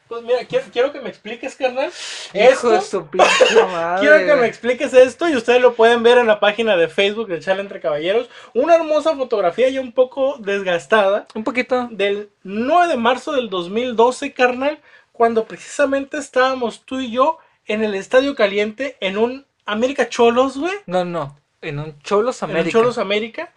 Pues 0.08 0.22
mira, 0.22 0.44
quiero, 0.46 0.64
quiero 0.72 0.92
que 0.92 1.00
me 1.00 1.10
expliques, 1.10 1.54
carnal. 1.54 1.90
Hijo 2.32 2.70
de 2.70 2.78
Esto, 2.78 3.08
su 3.10 3.66
madre. 3.66 4.00
Quiero 4.00 4.26
que 4.26 4.40
me 4.40 4.46
expliques 4.46 4.94
esto 4.94 5.28
y 5.28 5.36
ustedes 5.36 5.60
lo 5.60 5.74
pueden 5.74 6.02
ver 6.02 6.16
en 6.18 6.26
la 6.26 6.40
página 6.40 6.76
de 6.76 6.88
Facebook 6.88 7.28
de 7.28 7.40
Charla 7.40 7.60
entre 7.62 7.80
Caballeros. 7.80 8.30
Una 8.54 8.74
hermosa 8.76 9.14
fotografía 9.16 9.68
ya 9.68 9.80
un 9.82 9.92
poco 9.92 10.36
desgastada 10.38 11.26
Un 11.34 11.44
poquito. 11.44 11.88
del 11.90 12.30
9 12.42 12.88
de 12.88 12.96
marzo 12.96 13.32
del 13.32 13.50
2012, 13.50 14.32
carnal, 14.32 14.80
cuando 15.12 15.44
precisamente 15.44 16.16
estábamos 16.16 16.82
tú 16.86 17.00
y 17.00 17.10
yo 17.10 17.38
en 17.66 17.84
el 17.84 17.94
Estadio 17.94 18.34
Caliente 18.34 18.96
en 19.00 19.18
un 19.18 19.44
América 19.66 20.08
Cholos, 20.08 20.56
güey. 20.56 20.72
No, 20.86 21.04
no. 21.04 21.38
En 21.60 21.80
un 21.80 22.00
Cholos 22.02 22.42
En 22.42 22.50
América. 22.50 22.68
el 22.68 22.72
Cholos 22.72 22.96
América. 22.98 23.52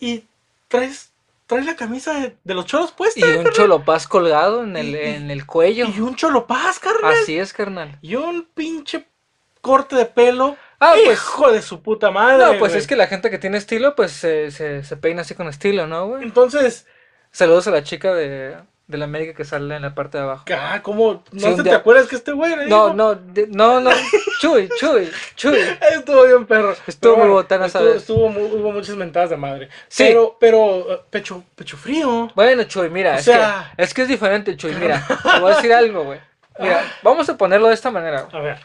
Y 0.00 0.24
traes, 0.66 1.11
traes 1.52 1.66
la 1.66 1.76
camisa 1.76 2.14
de, 2.20 2.36
de 2.42 2.54
los 2.54 2.66
Cholos 2.66 2.92
puesta. 2.92 3.20
Y 3.20 3.22
un 3.24 3.34
carnal. 3.36 3.52
cholopaz 3.52 4.06
colgado 4.06 4.62
en 4.64 4.76
el, 4.76 4.90
Y- 4.90 4.96
en 4.98 5.30
el 5.30 5.46
cuello. 5.46 5.86
Y 5.94 6.00
un 6.00 6.16
Cholopaz, 6.16 6.78
carnal. 6.78 7.14
Así 7.14 7.38
es, 7.38 7.52
carnal. 7.52 7.98
Y 8.02 8.14
un 8.16 8.46
pinche 8.54 9.06
corte 9.60 9.96
de 9.96 10.06
pelo. 10.06 10.56
Ah, 10.80 10.94
pues- 11.04 11.12
Hijo 11.18 11.52
de 11.52 11.62
su 11.62 11.80
puta 11.82 12.10
madre. 12.10 12.44
No, 12.44 12.58
pues 12.58 12.74
es 12.74 12.86
que 12.86 12.96
la 12.96 13.06
gente 13.06 13.30
que 13.30 13.38
tiene 13.38 13.58
estilo, 13.58 13.94
pues 13.94 14.10
se, 14.12 14.50
se, 14.50 14.82
se 14.82 14.96
peina 14.96 15.22
así 15.22 15.34
con 15.34 15.46
estilo, 15.48 15.86
¿no, 15.86 16.08
güey? 16.08 16.22
Entonces, 16.24 16.86
Saludos 17.34 17.66
a 17.66 17.70
la 17.70 17.82
chica 17.82 18.12
de, 18.12 18.56
de 18.88 18.98
la 18.98 19.04
América 19.06 19.32
que 19.34 19.44
sale 19.44 19.74
en 19.76 19.82
la 19.82 19.94
parte 19.94 20.18
de 20.18 20.24
abajo. 20.24 20.44
ah, 20.54 20.80
¿cómo? 20.82 21.22
¿No 21.32 21.56
Sí, 21.56 21.62
te 21.62 21.70
acuerdas 21.72 22.08
que 22.08 22.16
este 22.16 22.32
güey 22.32 22.68
No, 22.68 22.92
no, 22.92 23.14
de- 23.14 23.46
no, 23.46 23.80
no. 23.80 23.90
Chuy, 24.40 24.68
chuy, 24.78 25.10
chuy. 25.36 25.56
Estuvo 25.94 26.24
bien, 26.26 26.44
perro. 26.46 26.74
Estuvo 26.86 27.16
muy 27.16 27.28
botana 27.28 27.66
estuvo, 27.66 27.88
estuvo 27.88 28.28
mu- 28.28 28.44
hubo 28.46 28.72
muchas 28.72 28.96
mentadas 28.96 29.30
de 29.30 29.36
madre. 29.36 29.68
Sí. 29.88 30.04
Pero, 30.04 30.36
pero, 30.38 30.92
eh, 30.94 31.00
pecho, 31.10 31.42
pecho 31.54 31.76
frío. 31.76 32.30
Bueno, 32.34 32.64
Chuy, 32.64 32.90
mira, 32.90 33.12
O 33.12 33.18
es, 33.18 33.24
sea- 33.24 33.72
que, 33.76 33.82
es 33.84 33.94
que 33.94 34.02
es 34.02 34.08
diferente, 34.08 34.56
Chuy, 34.56 34.74
mira. 34.74 35.06
Te 35.06 35.40
voy 35.40 35.52
a 35.52 35.56
decir 35.56 35.72
algo, 35.72 36.04
güey. 36.04 36.18
Mira, 36.58 36.82
vamos 37.02 37.28
a 37.30 37.38
ponerlo 37.38 37.68
de 37.68 37.74
esta 37.74 37.90
manera. 37.90 38.28
A 38.32 38.40
ver. 38.40 38.58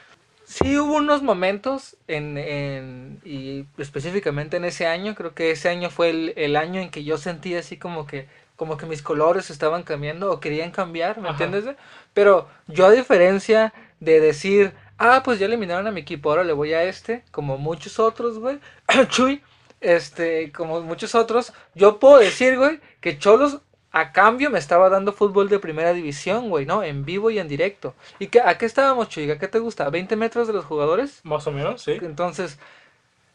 Sí 0.46 0.78
hubo 0.78 0.96
unos 0.96 1.22
momentos 1.24 1.96
en, 2.08 2.38
en 2.38 3.20
y 3.26 3.66
específicamente 3.78 4.58
en 4.58 4.64
ese 4.66 4.88
año, 4.88 5.14
creo 5.14 5.34
que 5.36 5.52
ese 5.52 5.68
año 5.70 5.90
fue 5.90 6.10
el, 6.10 6.34
el 6.38 6.56
año 6.56 6.80
en 6.82 6.90
que 6.90 7.04
yo 7.04 7.18
sentí 7.18 7.54
así 7.56 7.78
como 7.78 8.08
que 8.08 8.28
como 8.58 8.76
que 8.76 8.86
mis 8.86 9.02
colores 9.02 9.50
estaban 9.50 9.84
cambiando 9.84 10.32
o 10.32 10.40
querían 10.42 10.72
cambiar, 10.72 11.20
¿me 11.22 11.30
Ajá. 11.30 11.44
entiendes? 11.44 11.76
Pero 12.14 12.50
yo 12.68 12.88
a 12.88 12.92
diferencia 12.92 13.74
de 14.02 14.20
decir, 14.20 14.74
ah, 14.98 15.22
pues 15.24 15.40
ya 15.40 15.46
eliminaron 15.46 15.88
a 15.88 15.92
mi 15.92 16.02
equipo, 16.02 16.30
ahora 16.30 16.44
le 16.44 16.54
voy 16.54 16.74
a 16.74 16.84
este, 16.84 17.24
como 17.32 17.58
muchos 17.58 18.00
otros, 18.00 18.40
güey, 18.40 18.60
Chuy, 19.10 19.42
este, 19.80 20.52
como 20.52 20.82
muchos 20.82 21.16
otros, 21.16 21.54
yo 21.76 22.00
puedo 22.00 22.18
decir, 22.18 22.58
güey, 22.58 22.82
que 23.00 23.18
Cholos 23.18 23.60
a 23.92 24.12
cambio 24.12 24.50
me 24.50 24.60
estaba 24.60 24.90
dando 24.90 25.14
fútbol 25.14 25.50
de 25.50 25.60
primera 25.60 25.94
división, 25.94 26.50
güey, 26.50 26.66
¿no? 26.66 26.84
En 26.84 27.06
vivo 27.06 27.32
y 27.32 27.40
en 27.40 27.48
directo. 27.48 27.96
¿Y 28.20 28.28
qué, 28.28 28.42
a 28.42 28.58
qué 28.58 28.66
estábamos, 28.66 29.10
Chuy? 29.10 29.32
¿A 29.32 29.40
qué 29.40 29.48
te 29.48 29.60
gusta? 29.60 29.90
¿20 29.90 30.16
metros 30.18 30.48
de 30.48 30.54
los 30.54 30.66
jugadores? 30.66 31.22
Más 31.24 31.48
o 31.48 31.52
menos, 31.52 31.82
sí. 31.82 31.98
Entonces, 32.02 32.60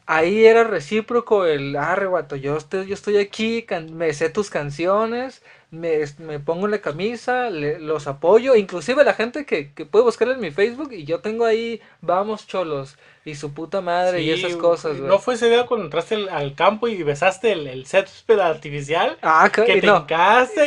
ahí 0.05 0.45
era 0.45 0.63
recíproco 0.63 1.45
el, 1.45 1.75
arre, 1.75 2.07
guato, 2.07 2.35
yo 2.35 2.57
estoy, 2.57 2.87
yo 2.87 2.93
estoy 2.93 3.17
aquí, 3.17 3.63
can- 3.63 3.95
me 3.95 4.13
sé 4.13 4.29
tus 4.29 4.49
canciones, 4.49 5.41
me, 5.71 5.99
me 6.19 6.39
pongo 6.39 6.65
en 6.65 6.71
la 6.71 6.81
camisa, 6.81 7.49
le- 7.49 7.79
los 7.79 8.07
apoyo, 8.07 8.55
inclusive 8.55 9.03
la 9.03 9.13
gente 9.13 9.45
que, 9.45 9.71
que 9.73 9.85
puede 9.85 10.05
buscar 10.05 10.27
en 10.29 10.39
mi 10.39 10.51
Facebook 10.51 10.91
y 10.93 11.05
yo 11.05 11.19
tengo 11.21 11.45
ahí, 11.45 11.81
vamos 12.01 12.45
cholos, 12.47 12.97
y 13.25 13.35
su 13.35 13.53
puta 13.53 13.79
madre 13.81 14.21
y 14.21 14.29
esas 14.31 14.55
cosas. 14.57 14.97
¿No 14.97 15.17
fue 15.19 15.35
ese 15.35 15.49
día 15.49 15.65
cuando 15.65 15.85
entraste 15.85 16.15
al, 16.15 16.29
al 16.29 16.55
campo 16.55 16.87
y 16.89 17.01
besaste 17.03 17.53
el, 17.53 17.67
el 17.67 17.85
césped 17.85 18.39
artificial? 18.39 19.17
Ah, 19.21 19.49
Que 19.53 19.77
y 19.77 19.81
te 19.81 19.87
no. 19.87 20.05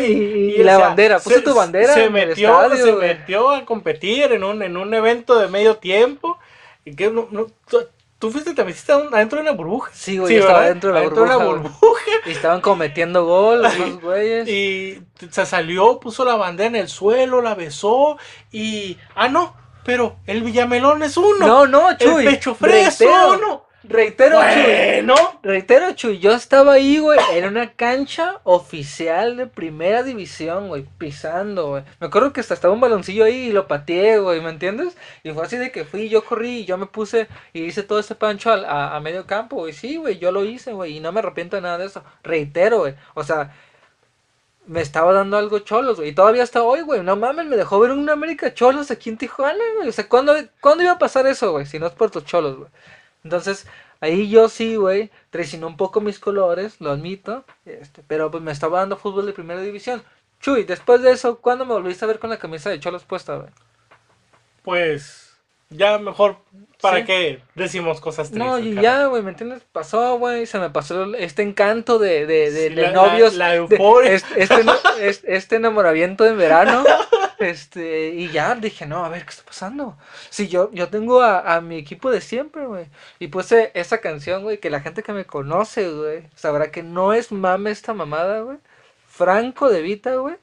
y, 0.01 0.03
Y- 0.05 0.57
y 0.57 0.61
o 0.61 0.65
la 0.65 0.79
bandera, 0.79 1.19
puse 1.21 1.41
tu 1.43 1.55
bandera 1.55 1.93
Se 1.93 2.09
metió, 2.11 2.49
estadio, 2.63 2.85
se 2.87 2.93
metió 2.93 3.51
a 3.51 3.65
competir 3.67 4.33
en 4.33 4.43
un, 4.43 4.63
en 4.63 4.77
un 4.77 4.93
evento 4.95 5.39
de 5.39 5.49
medio 5.49 5.77
tiempo. 5.77 6.39
Y 6.85 6.95
que 6.95 7.11
no, 7.11 7.29
no- 7.31 7.49
tú, 8.19 8.31
fuiste, 8.31 8.55
te 8.55 8.65
metiste 8.65 8.93
adun- 8.93 9.13
adentro 9.15 9.37
de 9.39 9.43
una 9.43 9.53
burbuja. 9.53 9.91
Sí, 9.95 10.19
güey, 10.19 10.35
yo 10.35 10.41
estaba 10.41 10.61
la 10.61 10.67
Adentro 10.67 10.93
de 10.95 11.07
una 11.07 11.37
burbuja. 11.37 12.01
Y 12.27 12.31
estaban 12.31 12.61
cometiendo 12.61 13.25
gol 13.25 13.63
los 13.79 14.01
güeyes. 14.01 14.49
Y 14.49 15.03
se 15.31 15.47
salió, 15.47 16.01
puso 16.01 16.25
la 16.25 16.37
bandera 16.37 16.69
en 16.69 16.77
el 16.77 16.89
suelo, 16.89 17.43
la 17.43 17.55
besó 17.55 18.19
y... 18.51 18.97
Ah, 19.15 19.29
no, 19.29 19.55
pero 19.85 20.17
el 20.27 20.43
Villamelón 20.43 21.03
es 21.03 21.17
uno. 21.17 21.47
no, 21.47 21.67
no, 21.67 21.97
Chuy. 21.97 22.27
el 22.27 22.33
pecho 22.35 22.55
fresco 22.55 23.05
uno. 23.37 23.66
Reitero, 23.89 24.41
Chuy. 24.41 24.63
Bueno. 24.63 25.15
Reitero, 25.43 25.93
Chuy, 25.93 26.19
yo 26.19 26.33
estaba 26.33 26.75
ahí, 26.75 26.99
güey, 26.99 27.19
en 27.33 27.45
una 27.47 27.73
cancha 27.73 28.41
oficial 28.45 29.37
de 29.37 29.47
primera 29.47 30.03
división, 30.03 30.69
güey, 30.69 30.85
pisando, 30.99 31.69
güey. 31.69 31.85
Me 32.01 32.09
acuerdo 32.09 32.33
que 32.33 32.41
hasta 32.41 32.55
estaba 32.55 32.75
un 32.75 32.81
baloncillo 32.81 33.25
ahí 33.25 33.47
y 33.49 33.53
lo 33.53 33.69
pateé, 33.69 34.19
güey, 34.19 34.41
¿me 34.41 34.51
entiendes? 34.51 34.97
Y 35.23 35.31
fue 35.31 35.45
así 35.45 35.57
de 35.57 35.71
que 35.71 35.85
fui, 35.85 36.09
yo 36.09 36.25
corrí 36.25 36.59
y 36.59 36.65
yo 36.65 36.79
me 36.79 36.87
puse 36.87 37.29
y 37.53 37.63
hice 37.63 37.83
todo 37.83 37.99
ese 37.99 38.15
pancho 38.15 38.53
a 38.53 38.99
medio 39.01 39.27
campo, 39.27 39.57
güey. 39.57 39.73
Sí, 39.73 39.97
güey, 39.97 40.19
yo 40.19 40.33
lo 40.33 40.45
hice, 40.45 40.73
güey, 40.73 40.97
y 40.97 41.01
no 41.01 41.13
me 41.13 41.21
arrepiento 41.21 41.57
de 41.57 41.63
nada 41.63 41.79
de 41.79 41.87
eso. 41.87 42.03
Reitero, 42.23 42.81
güey, 42.81 42.95
o 43.15 43.23
sea, 43.23 43.55
me 44.67 44.81
estaba 44.81 45.13
dando 45.13 45.37
algo 45.37 45.61
cholos, 45.61 45.99
güey, 45.99 46.09
y 46.11 46.15
todavía 46.15 46.43
hasta 46.43 46.63
hoy, 46.63 46.81
güey, 46.81 47.03
no 47.03 47.15
mames, 47.15 47.47
me 47.47 47.57
dejó 47.57 47.79
ver 47.79 47.93
un 47.93 48.11
América 48.11 48.53
cholos 48.53 48.91
aquí 48.91 49.11
en 49.11 49.17
Tijuana, 49.17 49.63
güey. 49.77 49.89
O 49.89 49.93
sea, 49.93 50.09
¿cuándo, 50.09 50.35
¿cuándo 50.61 50.83
iba 50.83 50.93
a 50.93 50.99
pasar 50.99 51.27
eso, 51.27 51.53
güey? 51.53 51.67
Si 51.67 51.79
no 51.79 51.87
es 51.87 51.93
por 51.93 52.11
tus 52.11 52.25
cholos, 52.25 52.57
güey. 52.57 52.71
Entonces, 53.27 53.67
ahí 54.01 54.31
yo 54.31 54.49
sí, 54.49 54.77
güey, 54.77 55.11
traicioné 55.31 55.67
un 55.67 55.77
poco 55.77 56.01
mis 56.01 56.21
colores, 56.21 56.81
lo 56.81 56.91
admito, 56.93 57.45
este, 57.65 58.05
pero 58.07 58.31
pues 58.31 58.41
me 58.41 58.53
estaba 58.53 58.79
dando 58.79 58.97
fútbol 58.97 59.27
de 59.27 59.33
primera 59.33 59.61
división. 59.61 60.01
Chuy, 60.41 60.63
después 60.63 61.03
de 61.03 61.11
eso, 61.11 61.39
¿cuándo 61.41 61.67
me 61.67 61.73
volviste 61.75 62.05
a 62.05 62.09
ver 62.09 62.21
con 62.21 62.31
la 62.31 62.39
camisa 62.39 62.71
de 62.71 62.79
Cholos 62.79 63.03
puesta, 63.05 63.37
güey? 63.37 63.51
Pues 64.63 65.26
ya 65.71 65.99
mejor, 65.99 66.37
¿para 66.81 66.99
Sí. 66.99 67.05
qué 67.05 67.43
decimos 67.55 68.01
cosas 68.01 68.31
tristes? 68.31 68.47
No, 68.49 68.59
y 68.59 68.71
cara? 68.75 68.83
ya, 68.83 69.07
güey, 69.07 69.23
¿me 69.23 69.31
entiendes? 69.31 69.63
Pasó, 69.73 70.19
güey, 70.19 70.47
se 70.47 70.59
me 70.59 70.71
pasó 70.71 71.15
este 71.15 71.43
encanto 71.43 71.99
de, 71.99 72.27
de, 72.27 72.51
de, 72.51 72.69
Sí, 72.69 72.75
de 72.75 72.83
la- 72.83 72.93
novios. 72.93 73.35
la- 73.35 73.49
la 73.49 73.51
de- 73.53 73.57
euforia. 73.77 74.13
este, 74.13 74.41
este, 75.01 75.35
este 75.37 75.57
enamoramiento 75.57 76.25
en 76.27 76.39
verano. 76.39 76.85
Este, 77.39 78.09
y 78.15 78.31
ya 78.31 78.55
dije, 78.55 78.87
no, 78.87 79.05
a 79.05 79.11
ver, 79.11 79.25
¿qué 79.25 79.29
está 79.31 79.43
pasando? 79.45 79.99
Si 80.31 80.49
yo, 80.49 80.71
yo 80.73 80.89
tengo 80.89 81.21
a, 81.21 81.55
a 81.57 81.61
mi 81.61 81.77
equipo 81.77 82.11
de 82.11 82.23
siempre, 82.23 82.65
güey. 82.67 82.87
Y 83.19 83.29
puse 83.29 83.73
esa 83.75 83.99
canción, 84.01 84.43
güey, 84.43 84.59
que 84.59 84.71
la 84.71 84.81
gente 84.81 85.03
que 85.03 85.13
me 85.13 85.27
conoce, 85.27 85.91
güey, 85.91 86.23
sabrá 86.35 86.71
que 86.71 86.83
no 86.83 87.13
es 87.13 87.33
mame 87.33 87.71
esta 87.73 87.93
mamada, 87.93 88.41
güey. 88.41 88.57
Franco 89.07 89.69
de 89.69 89.83
Vita, 89.83 90.15
güey. 90.15 90.37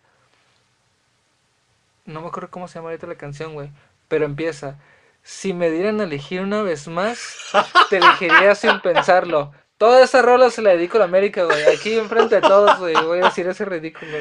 No 2.06 2.22
me 2.22 2.28
acuerdo 2.28 2.50
cómo 2.52 2.68
se 2.68 2.76
llama 2.76 2.90
ahorita 2.90 3.08
la 3.08 3.16
canción, 3.16 3.54
güey. 3.54 3.70
Pero 4.08 4.26
empieza. 4.26 4.78
Si 5.24 5.54
me 5.54 5.72
dieran 5.72 6.02
a 6.02 6.04
elegir 6.04 6.42
una 6.42 6.62
vez 6.62 6.88
más, 6.88 7.36
te 7.90 7.98
elegiría 7.98 8.56
sin 8.56 8.80
pensarlo. 8.82 9.54
Toda 9.78 10.04
esa 10.04 10.22
rola 10.22 10.50
se 10.50 10.62
la 10.62 10.72
dedico 10.72 10.98
a 10.98 11.00
la 11.00 11.06
América, 11.06 11.44
güey. 11.46 11.64
Aquí 11.76 11.98
enfrente 11.98 12.36
de 12.36 12.42
todos, 12.42 12.78
güey. 12.80 12.94
Voy 13.06 13.20
a 13.20 13.26
decir 13.26 13.48
ese 13.48 13.66
ridículo, 13.66 14.12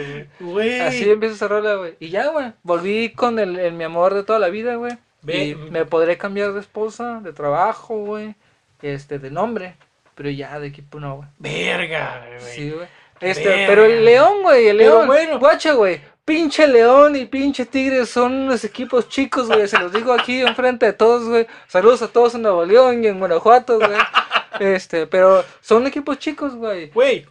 güey. 0.41 0.81
Así 0.81 1.11
empieza 1.11 1.35
esa 1.35 1.49
rola, 1.49 1.75
güey. 1.75 1.97
Y 2.01 2.09
ya, 2.11 2.29
güey. 2.29 2.53
Volví 2.63 3.13
con 3.13 3.39
el, 3.39 3.59
el 3.59 3.73
mi 3.73 3.85
amor 3.85 4.15
de 4.15 4.23
toda 4.25 4.39
la 4.39 4.49
vida, 4.49 4.77
güey. 4.77 4.97
Y 5.27 5.55
me 5.55 5.85
podré 5.85 6.17
cambiar 6.19 6.53
de 6.53 6.61
esposa, 6.61 7.21
de 7.23 7.33
trabajo, 7.33 7.97
güey. 7.99 8.35
Este, 8.81 9.19
de 9.19 9.31
nombre. 9.31 9.77
Pero 10.15 10.31
ya 10.31 10.59
de 10.59 10.69
equipo 10.69 10.99
no, 11.01 11.17
güey. 11.17 11.29
Verga, 11.39 12.27
güey. 12.41 12.41
Sí, 12.55 12.71
güey. 12.71 12.89
Este, 13.21 13.49
Verga. 13.49 13.67
pero 13.69 13.85
el 13.85 14.05
León, 14.05 14.43
güey, 14.43 14.67
el 14.69 14.79
Pero 14.79 14.91
León. 14.97 15.07
bueno. 15.07 15.39
Guacha, 15.39 15.73
güey. 15.75 16.01
Pinche 16.25 16.69
León 16.69 17.17
y 17.17 17.25
pinche 17.27 17.67
Tigres 17.67 18.09
son 18.09 18.33
unos 18.33 18.63
equipos 18.65 19.09
chicos, 19.09 19.49
güey. 19.49 19.67
Se 19.67 19.79
los 19.79 19.93
digo 19.93 20.13
aquí 20.13 20.41
enfrente 20.41 20.87
de 20.87 20.93
todos, 20.93 21.25
güey. 21.29 21.47
Saludos 21.67 22.01
a 22.03 22.09
todos 22.09 22.35
en 22.37 22.43
Nuevo 22.43 22.65
León 22.65 23.03
y 23.03 23.09
en 23.09 23.19
Guanajuato, 23.19 23.79
güey. 23.79 23.99
Este, 24.61 25.07
pero 25.09 25.45
son 25.61 25.87
equipos 25.87 26.19
chicos, 26.19 26.55
güey. 26.55 26.91
Güey, 26.91 27.27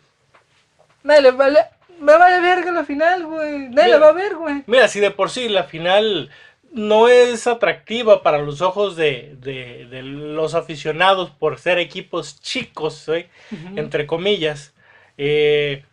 Nadie 1.03 1.21
le 1.21 1.31
vale. 1.31 1.59
Me 1.99 2.17
vale 2.17 2.41
verga 2.41 2.71
la 2.71 2.83
final, 2.83 3.25
güey. 3.27 3.69
Nadie 3.69 3.91
la 3.91 3.99
va 3.99 4.07
a 4.09 4.13
ver, 4.13 4.35
güey. 4.35 4.63
mira, 4.67 4.87
si 4.87 4.99
de 4.99 5.11
por 5.11 5.29
sí 5.29 5.47
la 5.49 5.63
final 5.65 6.29
no 6.73 7.07
es 7.07 7.47
atractiva 7.47 8.23
para 8.23 8.39
los 8.39 8.61
ojos 8.61 8.95
de, 8.95 9.35
de- 9.39 9.85
de 9.89 10.01
los 10.01 10.53
aficionados 10.55 11.29
por 11.29 11.59
ser 11.59 11.77
equipos 11.79 12.41
chicos, 12.41 13.03
güey, 13.05 13.27
entre 13.75 14.07
comillas, 14.07 14.73
eh, 15.17 15.83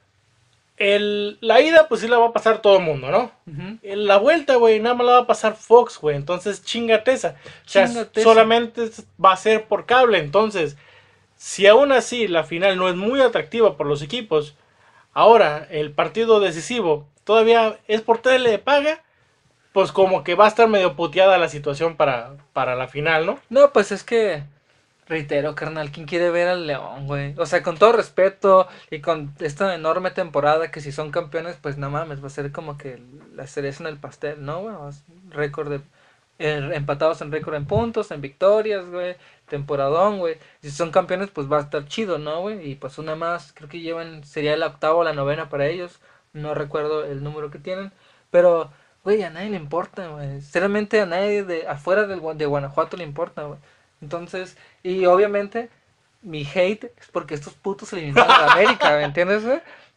el, 0.78 1.38
la 1.40 1.60
ida 1.60 1.88
pues 1.88 2.00
sí 2.00 2.08
la 2.08 2.18
va 2.18 2.28
a 2.28 2.32
pasar 2.32 2.62
todo 2.62 2.78
el 2.78 2.84
mundo, 2.84 3.10
¿no? 3.10 3.30
En 3.82 4.06
la 4.06 4.16
vuelta, 4.18 4.56
güey, 4.56 4.80
nada 4.80 4.94
más 4.94 5.06
la 5.06 5.12
va 5.12 5.18
a 5.20 5.26
pasar 5.26 5.54
Fox, 5.56 5.98
güey. 6.00 6.16
Entonces, 6.16 6.64
chingate 6.64 7.12
esa. 7.12 7.36
O 7.66 7.68
sea, 7.68 7.88
solamente 8.14 8.90
va 9.22 9.32
a 9.32 9.36
ser 9.36 9.64
por 9.64 9.86
cable. 9.86 10.18
Entonces, 10.18 10.76
si 11.36 11.66
aún 11.66 11.92
así 11.92 12.28
la 12.28 12.44
final 12.44 12.76
no 12.76 12.88
es 12.88 12.96
muy 12.96 13.20
atractiva 13.20 13.76
por 13.76 13.86
los 13.86 14.02
equipos, 14.02 14.54
ahora 15.12 15.66
el 15.70 15.92
partido 15.92 16.40
decisivo 16.40 17.06
todavía 17.24 17.78
es 17.88 18.00
por 18.00 18.18
tele 18.18 18.50
de 18.50 18.58
paga, 18.58 19.02
pues 19.72 19.92
como 19.92 20.24
que 20.24 20.34
va 20.34 20.46
a 20.46 20.48
estar 20.48 20.66
medio 20.68 20.96
puteada 20.96 21.38
la 21.38 21.48
situación 21.48 21.96
para, 21.96 22.36
para 22.52 22.74
la 22.74 22.88
final, 22.88 23.26
¿no? 23.26 23.38
No, 23.50 23.72
pues 23.72 23.92
es 23.92 24.02
que. 24.02 24.44
Reitero, 25.08 25.54
carnal, 25.54 25.90
¿quién 25.90 26.06
quiere 26.06 26.30
ver 26.30 26.48
al 26.48 26.66
León, 26.66 27.06
güey? 27.06 27.34
O 27.38 27.46
sea, 27.46 27.62
con 27.62 27.78
todo 27.78 27.92
respeto 27.92 28.68
y 28.90 29.00
con 29.00 29.34
esta 29.40 29.74
enorme 29.74 30.10
temporada 30.10 30.70
que 30.70 30.82
si 30.82 30.92
son 30.92 31.10
campeones, 31.10 31.56
pues 31.56 31.78
no 31.78 31.88
mames, 31.88 32.22
va 32.22 32.26
a 32.26 32.30
ser 32.30 32.52
como 32.52 32.76
que 32.76 33.02
la 33.34 33.46
cereza 33.46 33.82
en 33.82 33.88
el 33.88 33.98
pastel, 33.98 34.44
¿no, 34.44 34.60
güey? 34.60 34.74
O 34.74 34.92
sea, 34.92 35.02
Récord 35.30 35.70
de. 35.70 35.80
eh, 36.38 36.70
empatados 36.74 37.22
en 37.22 37.32
récord 37.32 37.54
en 37.54 37.66
puntos, 37.66 38.10
en 38.10 38.20
victorias, 38.20 38.86
güey. 38.90 39.16
Temporadón, 39.48 40.18
güey. 40.18 40.36
Si 40.62 40.70
son 40.70 40.90
campeones, 40.90 41.30
pues 41.30 41.50
va 41.50 41.56
a 41.58 41.60
estar 41.62 41.86
chido, 41.86 42.18
¿no, 42.18 42.42
güey? 42.42 42.70
Y 42.70 42.74
pues 42.74 42.98
una 42.98 43.16
más, 43.16 43.52
creo 43.54 43.68
que 43.70 43.80
llevan, 43.80 44.24
sería 44.24 44.56
la 44.58 44.66
octava 44.66 44.96
o 44.96 45.04
la 45.04 45.14
novena 45.14 45.48
para 45.48 45.66
ellos. 45.68 46.00
No 46.34 46.52
recuerdo 46.54 47.04
el 47.04 47.22
número 47.22 47.50
que 47.50 47.58
tienen. 47.58 47.92
Pero, 48.30 48.70
güey, 49.04 49.22
a 49.22 49.30
nadie 49.30 49.48
le 49.50 49.56
importa, 49.56 50.08
güey. 50.08 50.40
Sinceramente 50.42 51.00
a 51.00 51.06
nadie 51.06 51.44
de 51.44 51.66
afuera 51.66 52.06
del, 52.06 52.20
de 52.36 52.46
Guanajuato 52.46 52.96
le 52.98 53.04
importa, 53.04 53.44
güey. 53.44 53.58
Entonces, 54.00 54.56
y 54.82 55.06
obviamente, 55.06 55.70
mi 56.22 56.46
hate 56.46 56.92
es 56.98 57.08
porque 57.12 57.34
estos 57.34 57.54
putos 57.54 57.92
eliminaron 57.92 58.30
a 58.30 58.52
América, 58.52 58.96
¿me 58.96 59.04
entiendes? 59.04 59.42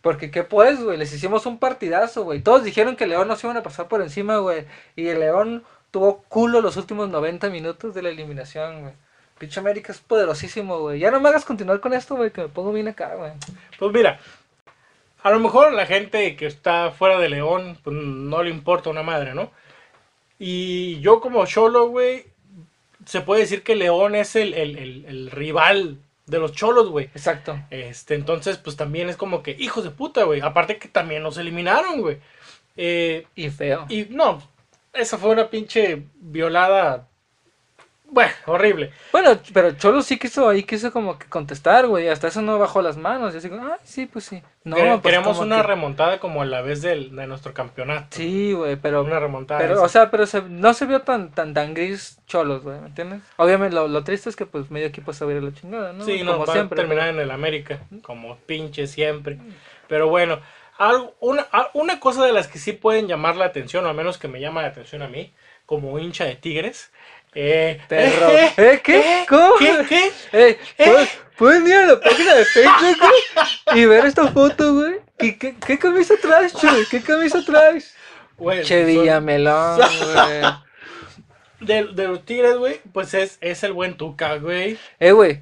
Porque, 0.01 0.31
¿qué 0.31 0.43
pues, 0.43 0.83
güey? 0.83 0.97
Les 0.97 1.13
hicimos 1.13 1.45
un 1.45 1.59
partidazo, 1.59 2.23
güey. 2.23 2.41
Todos 2.41 2.63
dijeron 2.63 2.95
que 2.95 3.05
León 3.05 3.27
nos 3.27 3.43
iban 3.43 3.57
a 3.57 3.63
pasar 3.63 3.87
por 3.87 4.01
encima, 4.01 4.37
güey. 4.37 4.65
Y 4.95 5.07
el 5.07 5.19
León 5.19 5.63
tuvo 5.91 6.23
culo 6.27 6.61
los 6.61 6.77
últimos 6.77 7.09
90 7.09 7.49
minutos 7.49 7.93
de 7.93 8.01
la 8.01 8.09
eliminación, 8.09 8.81
güey. 8.81 8.93
Pinche 9.37 9.59
América 9.59 9.91
es 9.91 9.99
poderosísimo, 9.99 10.79
güey. 10.79 10.99
Ya 10.99 11.11
no 11.11 11.19
me 11.19 11.29
hagas 11.29 11.45
continuar 11.45 11.79
con 11.79 11.93
esto, 11.93 12.15
güey, 12.15 12.31
que 12.31 12.41
me 12.41 12.47
pongo 12.47 12.71
bien 12.71 12.87
acá, 12.87 13.15
güey. 13.15 13.31
Pues 13.77 13.91
mira, 13.91 14.19
a 15.23 15.31
lo 15.31 15.39
mejor 15.39 15.73
la 15.73 15.85
gente 15.85 16.35
que 16.35 16.47
está 16.47 16.91
fuera 16.91 17.19
de 17.19 17.29
León, 17.29 17.77
pues 17.83 17.95
no 17.95 18.41
le 18.41 18.49
importa 18.49 18.89
una 18.89 19.03
madre, 19.03 19.33
¿no? 19.35 19.51
Y 20.39 20.99
yo 21.01 21.21
como 21.21 21.45
Cholo, 21.45 21.89
güey, 21.89 22.25
se 23.05 23.21
puede 23.21 23.41
decir 23.41 23.63
que 23.63 23.75
León 23.75 24.15
es 24.15 24.35
el, 24.35 24.53
el- 24.53 24.77
el- 24.77 25.05
el 25.07 25.31
rival 25.31 25.97
de 26.27 26.39
los 26.39 26.53
Cholos, 26.53 26.89
güey. 26.89 27.05
Exacto. 27.07 27.59
Este, 27.69 28.15
entonces, 28.15 28.57
pues 28.57 28.75
también 28.77 29.09
es 29.09 29.17
como 29.17 29.43
que, 29.43 29.55
hijos 29.59 29.83
de 29.83 29.89
puta, 29.91 30.23
güey. 30.23 30.41
Aparte 30.41 30.77
que 30.77 30.87
también 30.87 31.23
nos 31.23 31.37
eliminaron, 31.37 32.01
güey. 32.01 32.17
Eh, 32.77 33.25
Y 33.35 33.49
feo. 33.49 33.85
y 33.89 34.05
no, 34.09 34.41
esa 34.93 35.17
fue 35.17 35.31
una 35.31 35.49
pinche 35.49 36.03
violada. 36.15 37.07
Bueno, 38.13 38.31
horrible. 38.45 38.91
Bueno, 39.13 39.39
pero 39.53 39.71
Cholo 39.71 40.01
sí 40.01 40.19
quiso 40.19 40.49
ahí, 40.49 40.63
quiso 40.63 40.91
como 40.91 41.17
que 41.17 41.27
contestar, 41.27 41.87
güey. 41.87 42.09
Hasta 42.09 42.27
eso 42.27 42.41
no 42.41 42.59
bajó 42.59 42.81
las 42.81 42.97
manos. 42.97 43.33
Y 43.33 43.37
así 43.37 43.47
como, 43.49 43.65
ay, 43.65 43.79
sí, 43.85 44.05
pues 44.05 44.25
sí. 44.25 44.43
No, 44.65 44.75
Quere- 44.75 44.89
pues 44.99 45.01
queremos 45.13 45.39
una 45.39 45.61
que- 45.61 45.63
remontada 45.67 46.19
como 46.19 46.41
a 46.41 46.45
la 46.45 46.61
vez 46.61 46.81
del, 46.81 47.15
de 47.15 47.25
nuestro 47.25 47.53
campeonato. 47.53 48.07
Sí, 48.11 48.51
güey, 48.51 48.75
pero. 48.75 49.03
Una 49.03 49.19
remontada. 49.21 49.61
Pero, 49.61 49.75
esa. 49.75 49.83
o 49.83 49.87
sea, 49.87 50.11
pero 50.11 50.25
se- 50.25 50.41
no 50.41 50.73
se 50.73 50.85
vio 50.87 51.03
tan, 51.03 51.31
tan, 51.31 51.53
tan 51.53 51.73
gris 51.73 52.19
cholos, 52.27 52.63
güey, 52.63 52.81
¿me 52.81 52.87
entiendes? 52.87 53.21
Obviamente, 53.37 53.73
lo, 53.75 53.87
lo 53.87 54.03
triste 54.03 54.29
es 54.29 54.35
que, 54.35 54.45
pues, 54.45 54.69
medio 54.69 54.87
equipo 54.87 55.13
se 55.13 55.23
va 55.23 55.31
a 55.31 55.35
ir 55.35 55.41
a 55.41 55.45
la 55.45 55.53
chingada, 55.53 55.93
¿no? 55.93 56.03
Sí, 56.03 56.21
no, 56.23 56.33
Como 56.33 56.45
va 56.47 56.53
siempre. 56.53 56.79
a 56.81 56.83
terminar 56.85 57.07
en 57.07 57.19
el 57.21 57.31
América, 57.31 57.79
como 58.03 58.35
pinche 58.45 58.87
siempre. 58.87 59.39
Pero 59.87 60.09
bueno, 60.09 60.41
algo, 60.77 61.15
una, 61.21 61.47
una 61.73 62.01
cosa 62.01 62.25
de 62.25 62.33
las 62.33 62.49
que 62.49 62.59
sí 62.59 62.73
pueden 62.73 63.07
llamar 63.07 63.37
la 63.37 63.45
atención, 63.45 63.85
o 63.85 63.89
al 63.89 63.95
menos 63.95 64.17
que 64.17 64.27
me 64.27 64.41
llama 64.41 64.61
la 64.63 64.67
atención 64.67 65.01
a 65.01 65.07
mí, 65.07 65.33
como 65.65 65.97
hincha 65.97 66.25
de 66.25 66.35
Tigres. 66.35 66.91
Eh, 67.33 67.79
Perro. 67.87 68.29
eh, 68.29 68.53
¿Eh? 68.57 68.81
¿Qué? 68.83 68.99
eh, 68.99 69.25
¿Cómo? 69.29 69.55
¿Qué? 69.57 69.85
¿Qué? 69.87 70.11
Ey, 70.31 70.57
Eh. 70.77 70.85
¿puedo, 70.85 71.07
Pueden 71.37 71.65
ir 71.67 71.73
a 71.73 71.85
la 71.87 71.99
página 71.99 72.35
de 72.35 72.45
Facebook, 72.45 72.97
güey, 72.99 73.81
y 73.81 73.85
ver 73.85 74.05
esta 74.05 74.27
foto, 74.27 74.75
güey. 74.75 74.99
¿Qué, 75.17 75.37
qué, 75.39 75.55
qué 75.65 75.79
camisa 75.79 76.13
traes, 76.21 76.53
Chuy? 76.53 76.85
¿Qué 76.91 77.01
camisa 77.01 77.43
traes? 77.43 77.95
Güey, 78.37 78.63
Che 78.63 78.79
son- 78.81 78.87
Villamelón, 79.01 79.77
güey. 80.13 80.41
de, 81.61 81.93
de 81.93 82.07
los 82.07 82.25
Tigres, 82.25 82.57
güey, 82.57 82.79
pues 82.93 83.13
es, 83.15 83.37
es 83.41 83.63
el 83.63 83.73
buen 83.73 83.97
Tuca, 83.97 84.35
güey. 84.37 84.77
Eh, 84.99 85.11
güey. 85.13 85.41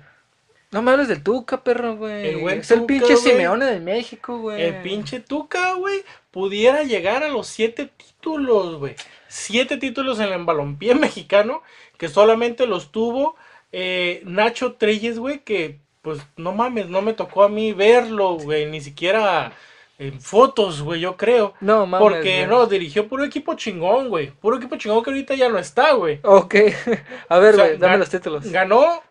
No 0.71 0.81
me 0.83 0.91
hables 0.91 1.07
del 1.07 1.23
Tuca, 1.23 1.63
perro, 1.63 1.95
güey. 1.95 2.29
El 2.29 2.37
buen 2.37 2.59
es 2.59 2.71
el 2.71 2.85
pinche 2.85 3.15
güey. 3.15 3.17
Simeone 3.17 3.65
de 3.65 3.79
México, 3.79 4.37
güey. 4.37 4.61
El 4.61 4.75
pinche 4.81 5.19
Tuca, 5.19 5.73
güey, 5.73 6.03
pudiera 6.31 6.83
llegar 6.83 7.23
a 7.23 7.27
los 7.29 7.47
siete 7.47 7.89
títulos, 7.97 8.77
güey. 8.77 8.95
Siete 9.29 9.77
títulos 9.77 10.19
en 10.19 10.33
el 10.33 10.43
balompié 10.43 10.95
mexicano, 10.95 11.63
que 11.97 12.09
solamente 12.09 12.67
los 12.67 12.91
tuvo 12.91 13.35
eh, 13.71 14.21
Nacho 14.25 14.73
Treyes, 14.73 15.19
güey, 15.19 15.39
que 15.39 15.79
pues 16.01 16.19
no 16.35 16.51
mames, 16.51 16.89
no 16.89 17.01
me 17.01 17.13
tocó 17.13 17.43
a 17.43 17.49
mí 17.49 17.71
verlo, 17.71 18.33
güey, 18.33 18.65
ni 18.65 18.81
siquiera 18.81 19.53
en 19.97 20.19
fotos, 20.19 20.81
güey, 20.81 21.01
yo 21.01 21.15
creo. 21.15 21.53
No, 21.59 21.85
mames. 21.85 22.03
Porque 22.03 22.47
no, 22.47 22.65
dirigió 22.65 23.07
puro 23.07 23.23
equipo 23.23 23.53
chingón, 23.55 24.09
güey. 24.09 24.31
Puro 24.31 24.57
equipo 24.57 24.77
chingón 24.77 25.03
que 25.03 25.11
ahorita 25.11 25.35
ya 25.35 25.49
no 25.49 25.59
está, 25.59 25.91
güey. 25.93 26.19
Ok. 26.23 26.55
A 27.29 27.39
ver, 27.39 27.53
O 27.53 27.57
sea, 27.57 27.65
güey, 27.67 27.77
dame 27.77 27.97
los 27.97 28.09
títulos. 28.09 28.49
Ganó 28.51 29.03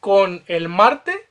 con 0.00 0.42
el 0.46 0.68
Marte 0.68 1.26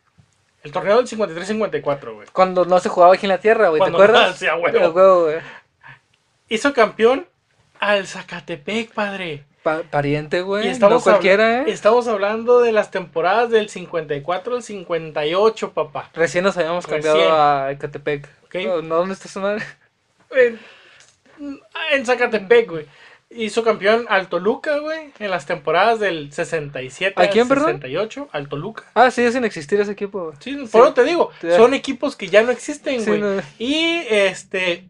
el 0.65 0.71
torneo 0.71 0.97
del 0.97 1.07
53-54, 1.07 2.13
güey. 2.15 2.27
Cuando 2.33 2.65
no 2.65 2.79
se 2.79 2.89
jugaba 2.89 3.13
aquí 3.13 3.27
en 3.27 3.29
la 3.29 3.37
tierra, 3.37 3.69
güey. 3.69 3.81
¿Te 3.83 3.89
acuerdas? 3.91 4.35
Sí, 4.35 4.47
güey. 4.59 5.35
Hizo 6.49 6.73
campeón 6.73 7.27
al 7.79 8.07
Zacatepec, 8.07 8.91
padre. 8.93 9.43
Pa- 9.63 9.81
pariente, 9.83 10.41
güey. 10.41 10.77
No 10.77 10.99
cualquiera, 11.01 11.61
¿eh? 11.61 11.65
estamos 11.67 12.07
hablando 12.07 12.61
de 12.61 12.71
las 12.71 12.91
temporadas 12.91 13.49
del 13.49 13.69
54 13.69 14.55
al 14.57 14.61
58, 14.63 15.73
papá. 15.73 16.11
Recién 16.13 16.43
nos 16.43 16.55
habíamos 16.57 16.85
cambiado 16.85 17.17
Recién. 17.17 17.33
a 17.33 17.71
Ecatepec. 17.71 18.29
Ok. 18.45 18.55
No, 18.65 18.81
no, 18.83 18.95
¿dónde 18.97 19.13
está 19.15 19.27
su 19.27 19.39
madre? 19.39 19.63
En, 20.29 20.59
en 21.91 22.05
Zacatepec, 22.05 22.69
güey. 22.69 22.85
Hizo 23.31 23.63
campeón 23.63 24.05
al 24.07 24.27
Toluca, 24.29 24.77
güey, 24.77 25.11
en 25.17 25.31
las 25.31 25.45
temporadas 25.47 25.99
del 25.99 26.31
67 26.31 27.15
¿A 27.17 27.23
al 27.23 27.29
quién, 27.31 27.47
perdón? 27.47 27.65
68, 27.67 28.29
al 28.31 28.47
Toluca. 28.47 28.83
Ah, 28.93 29.09
sí, 29.09 29.29
sin 29.31 29.43
existir 29.43 29.79
ese 29.81 29.91
equipo, 29.93 30.25
güey. 30.25 30.35
Sí, 30.39 30.55
por 30.71 30.83
eso 30.83 30.93
te 30.93 31.03
digo, 31.03 31.31
Sí. 31.41 31.47
son 31.57 31.73
equipos 31.73 32.15
que 32.15 32.27
ya 32.27 32.43
no 32.43 32.51
existen, 32.51 32.99
Sí, 33.01 33.07
güey. 33.07 33.19
no. 33.19 33.41
Y 33.57 34.03
este 34.09 34.87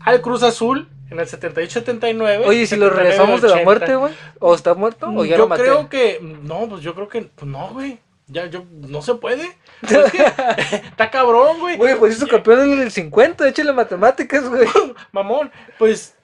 al 0.00 0.20
Cruz 0.22 0.42
Azul 0.42 0.88
en 1.10 1.18
el 1.18 1.26
78-79. 1.26 2.46
Oye, 2.46 2.62
¿y 2.62 2.66
si 2.66 2.76
lo 2.76 2.90
regresamos 2.90 3.40
de 3.40 3.48
la 3.48 3.62
muerte, 3.62 3.94
güey? 3.96 4.12
¿O 4.40 4.54
está 4.54 4.74
muerto? 4.74 5.08
¿O 5.08 5.24
ya 5.24 5.32
yo 5.32 5.38
lo 5.38 5.48
maté? 5.48 5.62
creo 5.62 5.88
que 5.88 6.18
no, 6.20 6.68
pues 6.68 6.82
yo 6.82 6.94
creo 6.94 7.08
que 7.08 7.22
pues 7.22 7.50
no, 7.50 7.68
güey. 7.70 7.98
Ya 8.30 8.44
yo 8.46 8.64
no 8.70 9.00
se 9.00 9.14
puede. 9.14 9.56
Es 9.82 10.12
que 10.12 10.18
está 10.88 11.10
cabrón, 11.10 11.60
güey. 11.60 11.76
Güey, 11.76 11.96
pues 11.98 12.16
hizo 12.16 12.26
campeón 12.28 12.72
en 12.72 12.82
el 12.82 12.90
50, 12.90 13.48
échale 13.48 13.72
matemáticas, 13.72 14.48
güey. 14.48 14.68
Mamón, 15.12 15.50
pues 15.78 16.14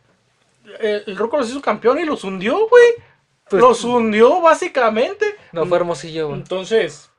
eh, 0.81 1.03
el 1.07 1.17
Roco 1.17 1.39
los 1.39 1.49
hizo 1.49 1.63
campeón 1.63 1.99
y 1.99 2.05
los 2.05 2.25
hundió, 2.25 2.69
güey. 2.69 2.93
Pues- 3.49 3.63
los 3.63 3.85
hundió 3.85 4.41
básicamente. 4.43 5.35
No 5.53 5.65
fue 5.67 5.79
hermosillo, 5.79 6.29
güey. 6.29 6.41
Entonces, 6.41 7.11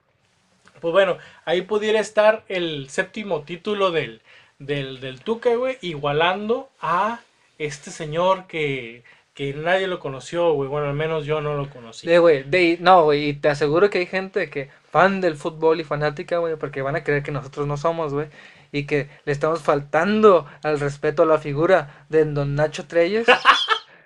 pues 0.81 0.91
bueno, 0.91 1.17
ahí 1.45 1.63
pudiera 1.63 1.99
estar 1.99 2.43
el 2.47 2.89
séptimo 2.89 3.41
título 3.41 3.89
del, 3.89 4.21
del, 4.59 4.99
del 4.99 5.21
Tuca, 5.21 5.55
güey, 5.55 5.79
igualando 5.81 6.69
a 6.79 7.21
este 7.57 7.91
señor 7.91 8.47
que, 8.47 9.03
que 9.33 9.53
nadie 9.53 9.87
lo 9.87 9.99
conoció, 9.99 10.53
güey. 10.53 10.69
Bueno, 10.69 10.87
al 10.87 10.95
menos 10.95 11.25
yo 11.25 11.41
no 11.41 11.55
lo 11.55 11.69
conocí. 11.69 12.07
De, 12.07 12.19
güey, 12.19 12.43
de, 12.43 12.77
no, 12.81 13.03
güey, 13.05 13.29
y 13.29 13.33
te 13.33 13.49
aseguro 13.49 13.89
que 13.89 13.99
hay 13.99 14.05
gente 14.05 14.49
que, 14.49 14.69
fan 14.91 15.21
del 15.21 15.35
fútbol 15.35 15.79
y 15.79 15.83
fanática, 15.83 16.37
güey, 16.37 16.55
porque 16.55 16.81
van 16.81 16.95
a 16.95 17.03
creer 17.03 17.23
que 17.23 17.31
nosotros 17.31 17.67
no 17.67 17.77
somos, 17.77 18.13
güey, 18.13 18.27
y 18.71 18.85
que 18.85 19.09
le 19.25 19.31
estamos 19.31 19.61
faltando 19.61 20.45
al 20.63 20.79
respeto 20.79 21.23
a 21.23 21.25
la 21.25 21.37
figura 21.37 22.05
de 22.09 22.25
don 22.25 22.55
Nacho 22.55 22.85
Treyes. 22.87 23.27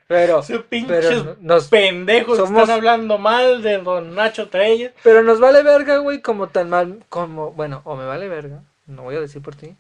Pero, 0.08 0.42
pinches 0.68 0.88
pero 0.88 1.38
nos, 1.40 1.68
pendejos 1.68 2.40
somos- 2.40 2.64
están 2.64 2.78
hablando 2.78 3.20
mal 3.20 3.62
de 3.62 3.78
don 3.78 4.16
Nacho 4.16 4.50
Treyes. 4.50 4.92
pero 5.04 5.22
nos 5.22 5.40
vale 5.40 5.62
verga, 5.62 5.98
güey, 6.00 6.20
como 6.20 6.48
tan 6.48 6.68
mal, 6.68 7.04
como, 7.10 7.52
bueno, 7.52 7.82
o 7.84 7.96
me 7.96 8.08
vale 8.08 8.28
verga, 8.28 8.64
no 8.88 9.04
voy 9.04 9.18
a 9.18 9.20
decir 9.20 9.40
por 9.44 9.54
ti, 9.54 9.76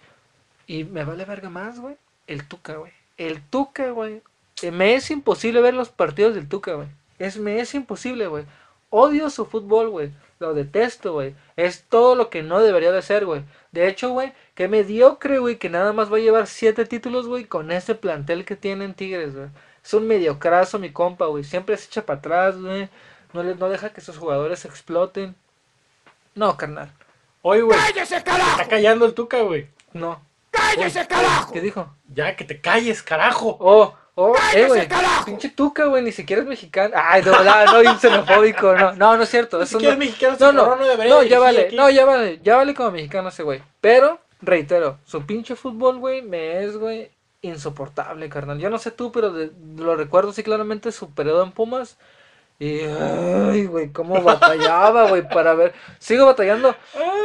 y 0.68 0.84
me 0.84 1.04
vale 1.04 1.26
verga 1.26 1.50
más, 1.50 1.80
güey, 1.80 1.96
el 2.28 2.48
Tuca, 2.48 2.76
güey, 2.76 2.92
el 3.20 3.42
Tuca, 3.42 3.92
güey, 3.92 4.24
Eh, 4.64 4.72
me 4.72 4.96
es 4.96 5.12
imposible 5.12 5.62
ver 5.62 5.74
los 5.74 5.90
partidos 5.90 6.34
del 6.36 6.50
Tuca, 6.50 6.74
güey, 6.74 6.88
es, 7.20 7.38
me 7.38 7.60
es 7.60 7.74
imposible, 7.76 8.28
güey, 8.28 8.46
odio 8.90 9.30
su 9.30 9.46
fútbol, 9.46 9.90
güey, 9.90 10.12
lo 10.40 10.54
detesto, 10.54 11.14
güey, 11.14 11.36
es 11.56 11.84
todo 11.88 12.16
lo 12.16 12.30
que 12.30 12.42
no 12.44 12.60
debería 12.62 12.92
de 12.92 13.02
ser, 13.02 13.26
güey, 13.26 13.44
de 13.72 13.88
hecho, 13.88 14.10
güey, 14.10 14.34
que 14.56 14.68
mediocre, 14.68 15.40
güey, 15.40 15.58
que 15.58 15.70
nada 15.70 15.94
más 15.94 16.12
va 16.12 16.18
a 16.18 16.20
llevar 16.20 16.48
siete 16.48 16.86
títulos, 16.86 17.28
güey, 17.28 17.46
con 17.46 17.72
ese 17.72 17.96
plantel 17.96 18.44
que 18.46 18.56
tienen 18.58 18.94
Tigres, 18.96 19.36
güey, 19.36 19.48
es 19.84 19.94
un 19.94 20.08
mediocrazo, 20.08 20.80
mi 20.80 20.92
compa, 20.92 21.28
güey, 21.28 21.44
siempre 21.44 21.78
se 21.78 21.86
echa 21.88 22.06
para 22.06 22.20
atrás, 22.20 22.58
güey, 22.62 22.90
no, 23.34 23.44
le, 23.44 23.56
no 23.56 23.70
deja 23.70 23.92
que 23.94 24.02
sus 24.02 24.18
jugadores 24.18 24.66
exploten, 24.66 25.36
no, 26.36 26.58
carnal, 26.58 26.92
Oye, 27.42 27.62
güey. 27.62 27.80
Está 28.52 28.68
callando 28.68 29.06
el 29.06 29.14
Tuca, 29.14 29.42
güey. 29.42 29.68
no. 29.94 30.22
¡Cállese, 30.76 31.08
carajo! 31.08 31.54
¿Qué 31.54 31.62
dijo? 31.62 31.96
Ya, 32.08 32.36
que 32.36 32.44
te 32.46 32.60
calles, 32.62 33.02
carajo. 33.04 33.58
Oh, 33.60 33.94
oh, 34.16 34.36
eh, 34.54 34.68
güey. 34.68 34.88
Pinche 35.26 35.50
tuca, 35.50 35.86
güey, 35.86 36.04
ni 36.04 36.12
siquiera 36.12 36.42
es 36.42 36.48
mexicano. 36.48 36.94
Ay, 36.96 37.22
no, 37.24 37.44
no, 37.44 37.84
no, 37.84 38.00
xenofóbico, 38.00 38.76
no, 38.76 38.94
no, 38.94 39.18
no 39.18 39.24
es 39.24 39.30
cierto. 39.30 39.62
Eso 39.62 39.78
siquiera 39.78 39.96
no. 39.96 40.02
es 40.04 40.08
mexicano, 40.10 40.38
no, 40.40 40.52
no, 40.52 40.76
no 40.76 40.86
debería 40.86 41.14
no, 41.14 41.24
ya 41.24 41.40
vale, 41.40 41.62
aquí. 41.66 41.76
no, 41.76 41.90
ya 41.90 42.06
vale, 42.06 42.40
ya 42.44 42.56
vale 42.56 42.74
como 42.74 42.92
mexicano 42.92 43.30
ese 43.30 43.44
güey. 43.44 43.62
Pero, 43.82 44.20
reitero, 44.42 45.00
su 45.06 45.26
pinche 45.26 45.56
fútbol, 45.56 45.98
güey, 46.00 46.22
me 46.22 46.64
es, 46.64 46.78
güey, 46.78 47.12
insoportable, 47.42 48.30
carnal. 48.30 48.60
Yo 48.60 48.70
no 48.70 48.78
sé 48.78 48.92
tú, 48.92 49.12
pero 49.12 49.32
de- 49.32 49.52
lo 49.78 49.96
recuerdo 49.96 50.34
sí 50.34 50.44
claramente 50.44 50.92
su 50.92 51.14
periodo 51.14 51.44
en 51.44 51.52
Pumas. 51.52 51.98
Y, 52.62 52.82
ay, 52.82 53.68
güey, 53.68 53.90
cómo 53.94 54.22
batallaba, 54.22 55.08
güey, 55.08 55.28
para 55.28 55.54
ver. 55.54 55.74
Sigo 55.98 56.26
batallando. 56.26 56.76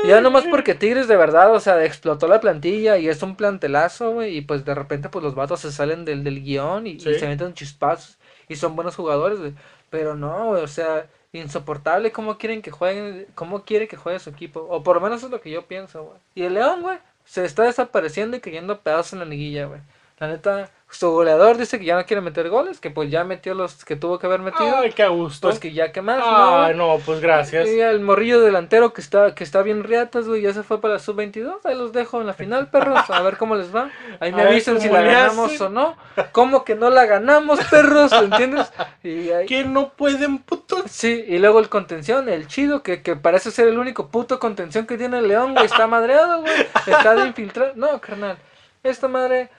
Ya 0.07 0.21
nomás 0.21 0.45
porque 0.49 0.77
Tigres 0.77 1.09
de 1.09 1.17
verdad, 1.17 1.53
o 1.53 1.59
sea, 1.59 1.85
explotó 1.85 2.29
la 2.29 2.41
plantilla 2.41 2.99
y 2.99 3.09
es 3.09 3.21
un 3.23 3.35
plantelazo, 3.35 4.13
güey. 4.13 4.37
Y 4.37 4.41
pues 4.43 4.65
de 4.65 4.75
repente, 4.77 5.09
pues 5.09 5.25
los 5.25 5.35
vatos 5.35 5.61
se 5.61 5.73
salen 5.73 6.05
del, 6.05 6.23
del 6.23 6.45
guion 6.45 6.87
y, 6.87 7.01
se 7.01 7.27
meten 7.27 7.53
chispazos. 7.53 8.17
Y 8.49 8.55
son 8.55 8.77
buenos 8.77 8.95
jugadores, 8.95 9.41
güey. 9.41 9.55
Pero 9.91 10.15
no, 10.15 10.51
güey, 10.51 10.63
o 10.63 10.69
sea, 10.69 11.09
insoportable 11.33 12.13
cómo 12.13 12.39
quieren 12.39 12.63
que 12.63 12.71
jueguen, 12.71 13.27
cómo 13.35 13.65
quiere 13.65 13.89
que 13.89 13.97
juegue 13.97 14.21
su 14.21 14.31
equipo. 14.31 14.61
O 14.71 14.85
por 14.85 14.97
lo 14.97 15.03
menos 15.03 15.25
es 15.25 15.31
lo 15.31 15.41
que 15.41 15.51
yo 15.51 15.67
pienso, 15.67 16.05
güey. 16.05 16.19
Y 16.37 16.43
el 16.45 16.55
León, 16.55 16.83
güey, 16.83 16.99
se 17.25 17.45
está 17.45 17.65
desapareciendo 17.65 18.37
y 18.37 18.41
cayendo 18.41 18.81
pedazos 18.81 19.15
en 19.15 19.19
la 19.21 19.25
liguilla, 19.25 19.67
güey. 19.67 19.81
La 20.19 20.29
neta, 20.29 20.71
su 20.89 21.11
goleador 21.11 21.59
dice 21.59 21.81
que 21.81 21.85
ya 21.87 21.97
no 21.97 22.07
quiere 22.07 22.21
meter 22.21 22.49
goles, 22.49 22.79
que 22.79 22.89
pues 22.89 23.11
ya 23.11 23.25
metió 23.25 23.53
los 23.55 23.85
que 23.85 23.97
tuvo 23.97 24.21
que 24.21 24.27
haber 24.29 24.39
metido. 24.41 24.77
Ay, 24.77 24.93
qué 24.93 25.09
gusto. 25.09 25.49
pues 25.49 25.59
que 25.59 25.73
ya 25.73 25.91
que 25.91 26.03
más, 26.03 26.19
¿no, 26.21 26.63
Ay, 26.63 26.77
no, 26.77 26.99
pues 27.05 27.21
gracias. 27.21 27.69
Y 27.69 27.81
el 27.81 27.99
morrillo 27.99 28.41
delantero 28.41 28.93
que 28.93 29.01
está, 29.01 29.35
que 29.35 29.43
está 29.43 29.63
bien 29.63 29.83
riatas, 29.83 30.29
güey, 30.29 30.43
ya 30.43 30.53
se 30.53 30.63
fue 30.63 30.81
para 30.81 30.95
la 30.95 31.01
sub-22. 31.01 31.57
Ahí 31.65 31.75
los 31.77 31.93
dejo 31.93 32.21
en 32.21 32.29
la 32.29 32.33
final, 32.33 32.71
perros. 32.71 33.11
A 33.11 33.23
ver 33.23 33.37
cómo 33.39 33.57
les 33.57 33.75
va. 33.75 33.91
Ahí 34.21 34.33
me 34.33 34.43
A 34.43 34.47
avisan 34.47 34.81
si 34.81 34.89
la 34.89 35.03
ganamos 35.03 35.53
hacen. 35.55 35.67
o 35.67 35.71
no. 35.71 35.97
¿Cómo 36.31 36.65
que 36.65 36.77
no 36.77 36.91
la 36.91 37.07
ganamos, 37.07 37.59
perros? 37.69 38.13
¿Entiendes? 38.13 38.73
Y 39.03 39.31
ahí- 39.31 39.47
Que 39.47 39.65
no 39.65 39.89
pueden, 39.95 40.39
putos. 40.39 40.85
Sí, 40.93 41.25
y 41.27 41.39
luego 41.39 41.59
el 41.59 41.69
contención, 41.69 42.29
el 42.29 42.47
chido, 42.47 42.85
que, 42.85 43.03
que 43.03 43.17
parece 43.17 43.51
ser 43.51 43.67
el 43.67 43.79
único 43.81 44.09
puto 44.11 44.39
contención 44.39 44.87
que 44.87 44.97
tiene 44.97 45.19
el 45.19 45.27
León, 45.27 45.55
güey. 45.55 45.67
Está 45.67 45.89
madreado, 45.89 46.43
güey. 46.43 46.53
Está 46.87 47.17
de 47.17 47.27
infiltrar. 47.27 47.73
No, 47.77 48.01
carnal. 48.01 48.37
Esta 48.85 49.09
madre 49.09 49.51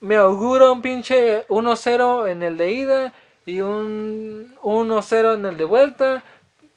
me 0.00 0.16
augura 0.16 0.70
un 0.70 0.82
pinche 0.82 1.46
1-0 1.48 2.28
en 2.30 2.42
el 2.42 2.56
de 2.56 2.72
ida 2.72 3.12
y 3.46 3.60
un 3.60 4.54
1-0 4.62 5.34
en 5.34 5.46
el 5.46 5.56
de 5.56 5.64
vuelta. 5.64 6.22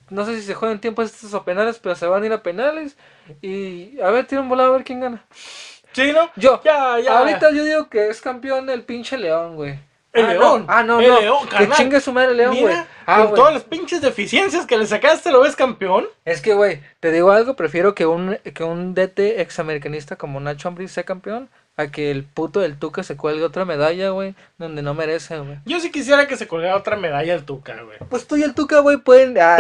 No 0.10 0.26
sé 0.26 0.36
si 0.36 0.42
se 0.42 0.54
juegan 0.56 0.82
tiempos 0.82 1.06
estos 1.14 1.34
o 1.34 1.44
penales, 1.44 1.80
pero 1.80 1.96
se 1.96 2.06
van 2.08 2.24
a 2.24 2.26
ir 2.26 2.34
a 2.34 2.44
penales. 2.44 2.98
Y 3.42 4.00
a 4.02 4.10
ver, 4.10 4.26
tira 4.26 4.42
un 4.42 4.50
volado 4.50 4.70
a 4.74 4.78
ver 4.78 4.84
quién 4.84 5.00
gana. 5.00 5.24
¿Sí, 5.94 6.12
no? 6.14 6.30
Yo, 6.36 6.62
Ya, 6.64 7.00
ya. 7.00 7.20
ahorita 7.20 7.52
yo 7.52 7.64
digo 7.64 7.90
que 7.90 8.08
es 8.10 8.22
campeón 8.22 8.70
el 8.70 8.84
pinche 8.84 9.18
León, 9.18 9.56
güey. 9.56 9.80
El 10.14 10.26
Ah, 10.26 10.34
León. 10.34 10.66
No. 10.68 10.74
Ah, 10.74 10.84
no, 10.84 11.00
el 11.00 11.08
no. 11.08 11.20
León, 11.22 11.48
que 11.48 11.70
chingue 11.70 12.02
su 12.02 12.12
madre 12.12 12.32
el 12.32 12.38
León, 12.38 12.58
güey. 12.60 12.76
Ah, 13.06 13.18
con 13.20 13.28
güey. 13.28 13.36
todas 13.36 13.54
las 13.54 13.64
pinches 13.64 14.02
deficiencias 14.02 14.66
que 14.66 14.78
le 14.78 14.86
sacaste, 14.86 15.32
¿lo 15.32 15.40
ves 15.42 15.56
campeón? 15.56 16.08
Es 16.26 16.42
que, 16.42 16.54
güey, 16.54 16.82
te 17.00 17.12
digo 17.12 17.32
algo, 17.32 17.56
prefiero 17.56 17.96
que 17.96 18.06
un, 18.06 18.38
que 18.54 18.64
un 18.66 18.94
DT 18.94 19.40
examericanista 19.42 20.18
como 20.18 20.40
Nacho 20.42 20.68
Ambriz 20.68 20.92
sea 20.92 21.04
campeón 21.04 21.50
a 21.82 21.92
que 21.92 22.12
el 22.12 22.24
puto 22.24 22.60
del 22.62 22.78
Tuca 22.78 23.04
se 23.04 23.18
cuelgue 23.18 23.44
otra 23.44 23.66
medalla, 23.66 24.10
güey, 24.10 24.36
donde 24.58 24.82
no 24.82 24.94
merece, 24.94 25.38
güey. 25.40 25.58
Yo 25.66 25.80
sí 25.80 25.92
quisiera 25.92 26.28
que 26.28 26.38
se 26.38 26.48
colgara 26.48 26.76
otra 26.78 26.96
medalla 26.96 27.34
al 27.34 27.44
Tuca, 27.44 27.76
güey. 27.84 27.98
Pues 28.10 28.28
tú 28.28 28.38
y 28.38 28.44
el 28.44 28.54
Tuca, 28.54 28.80
güey, 28.80 28.98
pueden... 28.98 29.38
ah, 29.40 29.58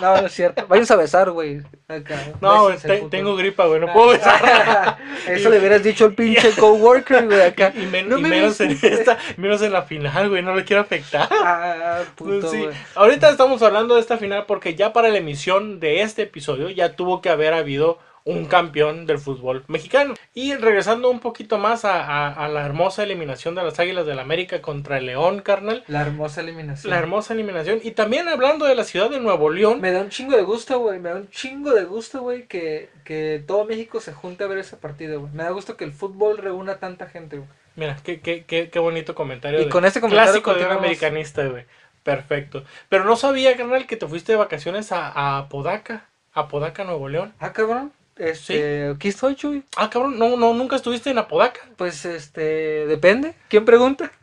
no, 0.00 0.16
no 0.20 0.26
es 0.26 0.32
cierto. 0.32 0.66
Váyanse 0.68 0.92
a 0.92 0.96
besar, 0.96 1.30
güey. 1.30 1.62
Acá, 1.88 2.18
No, 2.40 2.62
güey, 2.64 2.78
te- 2.78 3.00
tengo 3.10 3.36
gripa, 3.36 3.66
güey, 3.66 3.80
no 3.80 3.92
puedo 3.92 4.08
besar. 4.12 4.96
Eso 5.26 5.50
le 5.50 5.58
hubieras 5.58 5.82
dicho 5.82 6.04
al 6.06 6.14
pinche 6.14 6.50
coworker, 6.58 7.26
güey, 7.26 7.40
acá. 7.42 7.72
Y, 7.74 7.86
men- 7.86 8.08
No 8.08 8.18
y 8.18 8.22
me 8.22 8.28
menos, 8.30 8.60
en 8.60 8.70
esta, 8.82 9.18
menos 9.36 9.60
en 9.62 9.72
la 9.72 9.82
final, 9.82 10.28
güey, 10.28 10.42
no 10.42 10.54
le 10.54 10.64
quiero 10.64 10.82
afectar. 10.82 11.28
Ah, 11.30 12.00
puto, 12.16 12.50
sí. 12.50 12.66
Ahorita 12.94 13.30
estamos 13.30 13.62
hablando 13.62 13.94
de 13.94 14.00
esta 14.00 14.16
final 14.18 14.44
porque 14.46 14.74
ya 14.74 14.92
para 14.92 15.08
la 15.08 15.18
emisión 15.18 15.80
de 15.80 16.02
este 16.02 16.22
episodio 16.22 16.70
ya 16.70 16.96
tuvo 16.96 17.20
que 17.20 17.28
haber 17.30 17.52
habido 17.54 17.98
un 18.24 18.44
campeón 18.46 19.06
del 19.06 19.18
fútbol 19.18 19.64
mexicano. 19.68 20.14
Y 20.34 20.54
regresando 20.54 21.10
un 21.10 21.20
poquito 21.20 21.58
más 21.58 21.84
a, 21.84 22.04
a- 22.04 22.32
a 22.32 22.48
la 22.48 22.64
hermosa 22.64 23.02
eliminación 23.02 23.54
de 23.54 23.62
las 23.62 23.78
Águilas 23.78 24.06
del 24.06 24.18
América 24.18 24.62
contra 24.62 24.98
el 24.98 25.06
León, 25.06 25.40
carnal. 25.40 25.84
La 25.88 26.02
hermosa 26.02 26.40
eliminación. 26.40 26.90
La 26.90 26.98
hermosa 26.98 27.34
eliminación. 27.34 27.80
Y 27.82 27.92
también 27.92 28.28
hablando 28.28 28.66
de 28.66 28.74
la 28.74 28.84
ciudad 28.84 29.10
de 29.10 29.20
Nuevo 29.20 29.50
León. 29.50 29.80
Me 29.80 29.92
da 29.92 30.00
un 30.00 30.08
chingo 30.10 30.36
de 30.36 30.42
gusto, 30.42 30.78
güey. 30.78 30.98
Me 31.00 31.08
da 31.10 31.16
un 31.16 31.28
chingo 31.30 31.72
de 31.72 31.84
gusto, 31.84 32.20
güey, 32.22 32.46
que, 32.46 32.90
que 33.04 33.42
todo 33.46 33.64
México 33.64 34.00
se 34.00 34.12
junte 34.12 34.44
a 34.44 34.46
ver 34.46 34.58
ese 34.58 34.76
partido, 34.76 35.20
güey. 35.20 35.32
Me 35.32 35.42
da 35.44 35.50
gusto 35.50 35.76
que 35.76 35.84
el 35.84 35.92
fútbol 35.92 36.38
reúna 36.38 36.76
tanta 36.78 37.06
gente, 37.06 37.36
güey. 37.38 37.48
Mira, 37.74 37.96
qué, 38.04 38.20
qué, 38.20 38.44
qué, 38.44 38.68
qué 38.70 38.78
bonito 38.78 39.14
comentario. 39.14 39.60
Y 39.60 39.64
de- 39.64 39.70
con 39.70 39.84
este 39.84 40.00
comentario 40.00 40.30
Clásico 40.30 40.54
de 40.54 40.66
un 40.66 40.72
americanista, 40.72 41.46
güey. 41.46 41.64
Perfecto. 42.02 42.64
Pero 42.88 43.04
no 43.04 43.16
sabía, 43.16 43.56
carnal, 43.56 43.86
que 43.86 43.96
te 43.96 44.06
fuiste 44.06 44.32
de 44.32 44.38
vacaciones 44.38 44.92
a, 44.92 45.08
a 45.08 45.38
Apodaca. 45.38 46.08
A 46.34 46.40
Apodaca, 46.40 46.84
Nuevo 46.84 47.08
León. 47.08 47.32
Ah, 47.38 47.52
cabrón. 47.52 47.92
Este, 48.22 48.92
aquí 48.94 49.08
estoy, 49.08 49.34
Chuy. 49.34 49.64
Ah, 49.76 49.90
cabrón, 49.90 50.16
no, 50.16 50.36
no, 50.36 50.54
nunca 50.54 50.76
estuviste 50.76 51.10
en 51.10 51.18
Apodaca. 51.18 51.60
Pues, 51.76 52.04
este, 52.04 52.86
depende. 52.86 53.34
¿Quién 53.48 53.64
pregunta? 53.64 54.12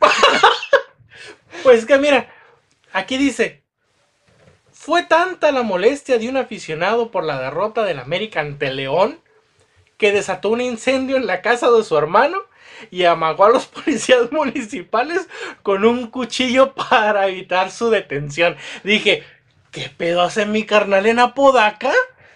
Pues 1.62 1.84
que 1.84 1.98
mira, 1.98 2.32
aquí 2.92 3.18
dice, 3.18 3.62
fue 4.72 5.02
tanta 5.02 5.52
la 5.52 5.62
molestia 5.62 6.16
de 6.16 6.28
un 6.28 6.38
aficionado 6.38 7.10
por 7.10 7.22
la 7.24 7.38
derrota 7.38 7.84
del 7.84 7.98
América 7.98 8.40
ante 8.40 8.72
León 8.72 9.20
que 9.98 10.12
desató 10.12 10.48
un 10.48 10.62
incendio 10.62 11.16
en 11.16 11.26
la 11.26 11.42
casa 11.42 11.70
de 11.70 11.84
su 11.84 11.98
hermano 11.98 12.38
y 12.90 13.04
amagó 13.04 13.44
a 13.44 13.50
los 13.50 13.66
policías 13.84 14.32
municipales 14.32 15.28
con 15.62 15.84
un 15.84 16.06
cuchillo 16.06 16.72
para 16.72 17.28
evitar 17.28 17.70
su 17.70 17.90
detención. 17.90 18.56
Dije, 18.84 19.24
¿qué 19.70 19.90
pedo 19.94 20.22
hace 20.22 20.46
mi 20.46 20.64
carnal 20.64 21.04
en 21.04 21.18
Apodaca? 21.18 21.92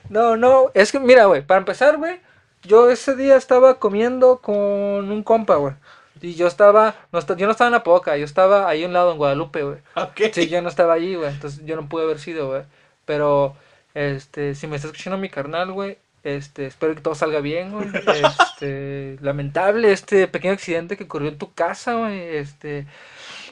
No, 0.09 0.37
no, 0.37 0.71
es 0.75 0.93
que, 0.93 1.01
mira, 1.01 1.27
güey, 1.27 1.43
para 1.43 1.59
empezar, 1.59 1.97
güey, 1.97 2.21
yo 2.63 2.91
ese 2.91 3.17
día 3.17 3.37
estaba 3.37 3.79
comiendo 3.79 4.39
con 4.39 4.55
un 4.57 5.23
compa, 5.23 5.57
güey. 5.57 5.75
Y 6.21 6.35
yo 6.35 6.47
estaba, 6.47 6.95
no, 7.13 7.21
yo 7.37 7.47
no 7.47 7.53
estaba 7.53 7.69
en 7.69 7.75
Apodaca, 7.75 8.17
yo 8.17 8.25
estaba 8.25 8.69
ahí 8.69 8.85
a 8.85 8.87
un 8.87 8.93
lado 8.93 9.13
en 9.13 9.19
Guadalupe, 9.19 9.63
güey. 9.63 9.79
Ok. 9.97 10.33
Sí, 10.33 10.49
yo 10.49 10.63
no 10.63 10.69
estaba 10.69 10.95
allí, 10.95 11.15
güey, 11.17 11.31
entonces 11.31 11.65
yo 11.65 11.77
no 11.77 11.89
pude 11.89 12.05
haber 12.05 12.19
sido, 12.19 12.49
güey. 12.49 12.63
Pero, 13.05 13.57
este, 13.93 14.55
si 14.55 14.67
me 14.67 14.77
está 14.77 14.89
escuchando 14.89 15.19
mi 15.19 15.29
carnal, 15.29 15.73
güey, 15.73 15.99
este, 16.23 16.67
espero 16.67 16.95
que 16.95 17.03
todo 17.03 17.15
salga 17.15 17.41
bien, 17.41 17.73
güey. 17.73 17.89
Este, 18.55 19.19
lamentable 19.21 19.93
este 19.93 20.29
pequeño 20.29 20.55
accidente 20.55 20.97
que 20.97 21.05
ocurrió 21.05 21.29
en 21.29 21.39
tu 21.39 21.53
casa, 21.53 21.95
güey, 21.95 22.37
este... 22.37 22.87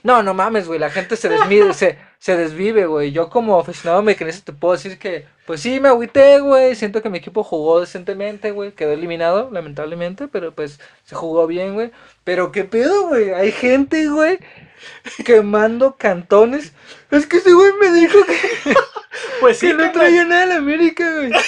No, 0.02 0.22
no 0.22 0.34
mames, 0.34 0.66
güey, 0.66 0.80
la 0.80 0.90
gente 0.90 1.16
se 1.16 1.28
desvive, 1.28 1.72
se, 1.74 1.98
se 2.18 2.36
desvive, 2.36 2.86
güey. 2.86 3.12
Yo 3.12 3.30
como 3.30 3.58
aficionado 3.60 4.00
americanista 4.00 4.52
te 4.52 4.58
puedo 4.58 4.74
decir 4.74 4.98
que, 4.98 5.26
pues 5.46 5.60
sí, 5.60 5.78
me 5.80 5.88
agüité, 5.88 6.40
güey. 6.40 6.74
Siento 6.74 7.02
que 7.02 7.08
mi 7.10 7.18
equipo 7.18 7.44
jugó 7.44 7.80
decentemente, 7.80 8.50
güey. 8.50 8.72
Quedó 8.72 8.92
eliminado, 8.92 9.50
lamentablemente, 9.52 10.26
pero 10.28 10.54
pues 10.54 10.80
se 11.04 11.14
jugó 11.14 11.46
bien, 11.46 11.74
güey. 11.74 11.92
Pero 12.24 12.50
qué 12.52 12.64
pedo, 12.64 13.08
güey. 13.08 13.30
Hay 13.30 13.52
gente, 13.52 14.08
güey, 14.08 14.38
quemando 15.24 15.96
cantones. 15.96 16.72
Es 17.10 17.26
que 17.26 17.38
ese 17.38 17.52
güey 17.52 17.72
me 17.80 17.92
dijo 17.92 18.18
que, 18.24 18.74
Pues 19.40 19.58
sí, 19.58 19.68
que 19.68 19.74
no 19.74 19.92
traía 19.92 20.24
nada 20.24 20.42
a 20.44 20.46
la 20.46 20.56
América, 20.56 21.10
güey. 21.16 21.32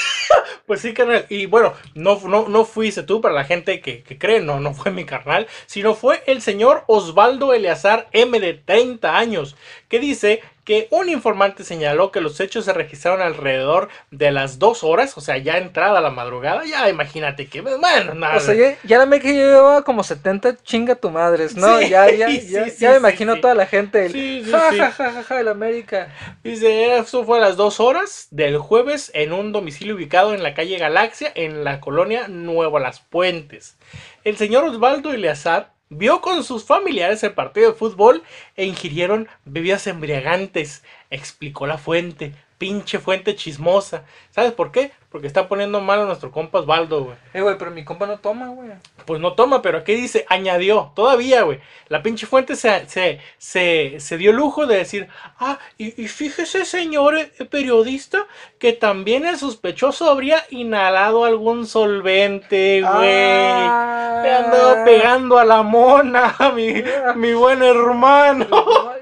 Pues 0.67 0.81
sí, 0.81 0.95
carnal. 0.95 1.27
Y 1.29 1.45
bueno, 1.45 1.75
no, 1.95 2.19
no, 2.27 2.49
no 2.49 2.65
fuiste 2.65 3.03
tú, 3.03 3.21
para 3.21 3.35
la 3.35 3.45
gente 3.45 3.81
que, 3.81 4.03
que 4.03 4.19
cree, 4.19 4.41
no, 4.41 4.61
no 4.61 4.73
fue 4.73 4.91
mi 4.91 5.05
carnal, 5.05 5.47
sino 5.67 5.95
fue 5.95 6.23
el 6.27 6.41
señor 6.41 6.85
Osvaldo 6.87 7.53
Eleazar 7.53 8.09
M 8.13 8.41
de 8.41 8.55
30 8.55 9.17
años, 9.17 9.57
que 9.89 10.01
dice 10.01 10.43
que 10.65 10.89
un 10.91 11.11
informante 11.11 11.63
señaló 11.63 12.11
que 12.11 12.23
los 12.23 12.41
hechos 12.41 12.65
se 12.65 12.73
registraron 12.73 13.21
alrededor 13.21 13.91
de 14.11 14.31
las 14.31 14.59
dos 14.59 14.83
horas, 14.83 15.17
o 15.19 15.21
sea, 15.21 15.37
ya 15.37 15.59
entrada 15.59 16.01
la 16.01 16.11
madrugada, 16.11 16.65
ya 16.65 16.89
imagínate 16.89 17.47
que, 17.49 17.61
bueno, 17.61 18.15
nada. 18.15 18.37
O 18.37 18.41
sea, 18.41 18.55
ya, 18.55 18.77
ya 18.83 18.97
la 18.97 19.03
América 19.03 19.31
llevaba 19.31 19.83
como 19.83 20.03
70 20.03 20.57
chinga 20.63 20.95
tu 20.95 21.11
madres, 21.11 21.55
¿no? 21.55 21.79
Sí, 21.79 21.91
ya, 21.91 22.11
ya, 22.11 22.29
sí, 22.31 22.49
ya, 22.49 22.69
sí, 22.71 22.77
ya 22.79 22.91
me 22.93 22.97
imagino 22.97 23.41
toda 23.41 23.55
la 23.55 23.67
gente. 23.67 24.07
El, 24.07 24.13
Sí, 24.13 24.45
ja, 24.51 24.73
ja, 24.73 24.91
ja, 24.91 25.13
ja, 25.13 25.23
ja, 25.23 25.41
el 25.41 25.49
América. 25.49 26.09
Dice, 26.43 26.97
eso 26.97 27.25
fue 27.25 27.39
a 27.39 27.43
las 27.43 27.57
dos 27.57 27.79
horas 27.79 28.29
del 28.31 28.57
jueves 28.59 29.11
en 29.15 29.33
un 29.35 29.53
domicilio 29.53 29.95
ubicado 29.95 30.33
en 30.33 30.43
la 30.43 30.55
calle 30.55 30.79
Galaxia, 30.79 31.31
en 31.35 31.65
la 31.65 31.81
colonia 31.81 32.29
Nueva 32.29 32.81
Las 32.81 33.01
Puentes. 33.01 33.77
El 34.25 34.39
señor 34.39 34.65
Osvaldo 34.65 35.13
Eleazar 35.13 35.74
vio 35.89 36.21
con 36.21 36.45
sus 36.45 36.65
familiares 36.65 37.23
el 37.23 37.35
partido 37.35 37.71
de 37.71 37.77
fútbol 37.77 38.23
e 38.57 38.65
ingirieron 38.65 39.29
bebidas 39.45 39.87
embriagantes, 39.87 40.83
explicó 41.11 41.67
la 41.67 41.79
fuente. 41.79 42.35
Pinche 42.59 42.99
fuente 42.99 43.35
chismosa. 43.35 44.05
¿Sabes 44.31 44.53
por 44.53 44.73
qué? 44.73 44.93
Porque 45.15 45.29
está 45.29 45.47
poniendo 45.47 45.81
mal 45.81 46.01
a 46.01 46.07
nuestro 46.07 46.33
compa 46.33 46.59
Osvaldo, 46.59 47.05
güey. 47.05 47.17
Eh, 47.35 47.41
güey, 47.41 47.57
pero 47.57 47.71
mi 47.71 47.85
compa 47.85 48.05
no 48.05 48.19
toma, 48.19 48.49
güey. 48.49 48.71
Pues 49.07 49.21
no 49.21 49.35
toma, 49.35 49.63
pero 49.63 49.79
aquí 49.79 49.95
dice, 49.95 50.27
añadió, 50.29 50.91
todavía, 50.97 51.43
güey. 51.43 51.61
La 51.87 52.03
pinche 52.03 52.27
fuente 52.27 52.57
se, 52.57 52.89
se, 52.89 53.21
se, 53.39 54.01
se 54.01 54.17
dio 54.19 54.33
lujo 54.33 54.67
de 54.67 54.79
decir, 54.79 55.07
ah, 55.39 55.61
y, 55.79 56.03
y 56.03 56.09
fíjese, 56.09 56.65
señor 56.65 57.17
eh, 57.17 57.31
periodista, 57.49 58.27
que 58.59 58.73
también 58.73 59.25
el 59.25 59.39
sospechoso 59.39 60.11
habría 60.11 60.43
inhalado 60.51 61.25
algún 61.25 61.69
solvente, 61.69 62.81
güey. 62.81 62.93
Ah. 62.93 64.21
Le 64.25 64.35
andaba 64.35 64.85
pegando 64.85 65.39
a 65.39 65.45
la 65.45 65.63
mona, 65.63 66.35
mi, 66.57 66.83
mi 67.15 67.35
buen 67.35 67.63
hermano. 67.63 68.49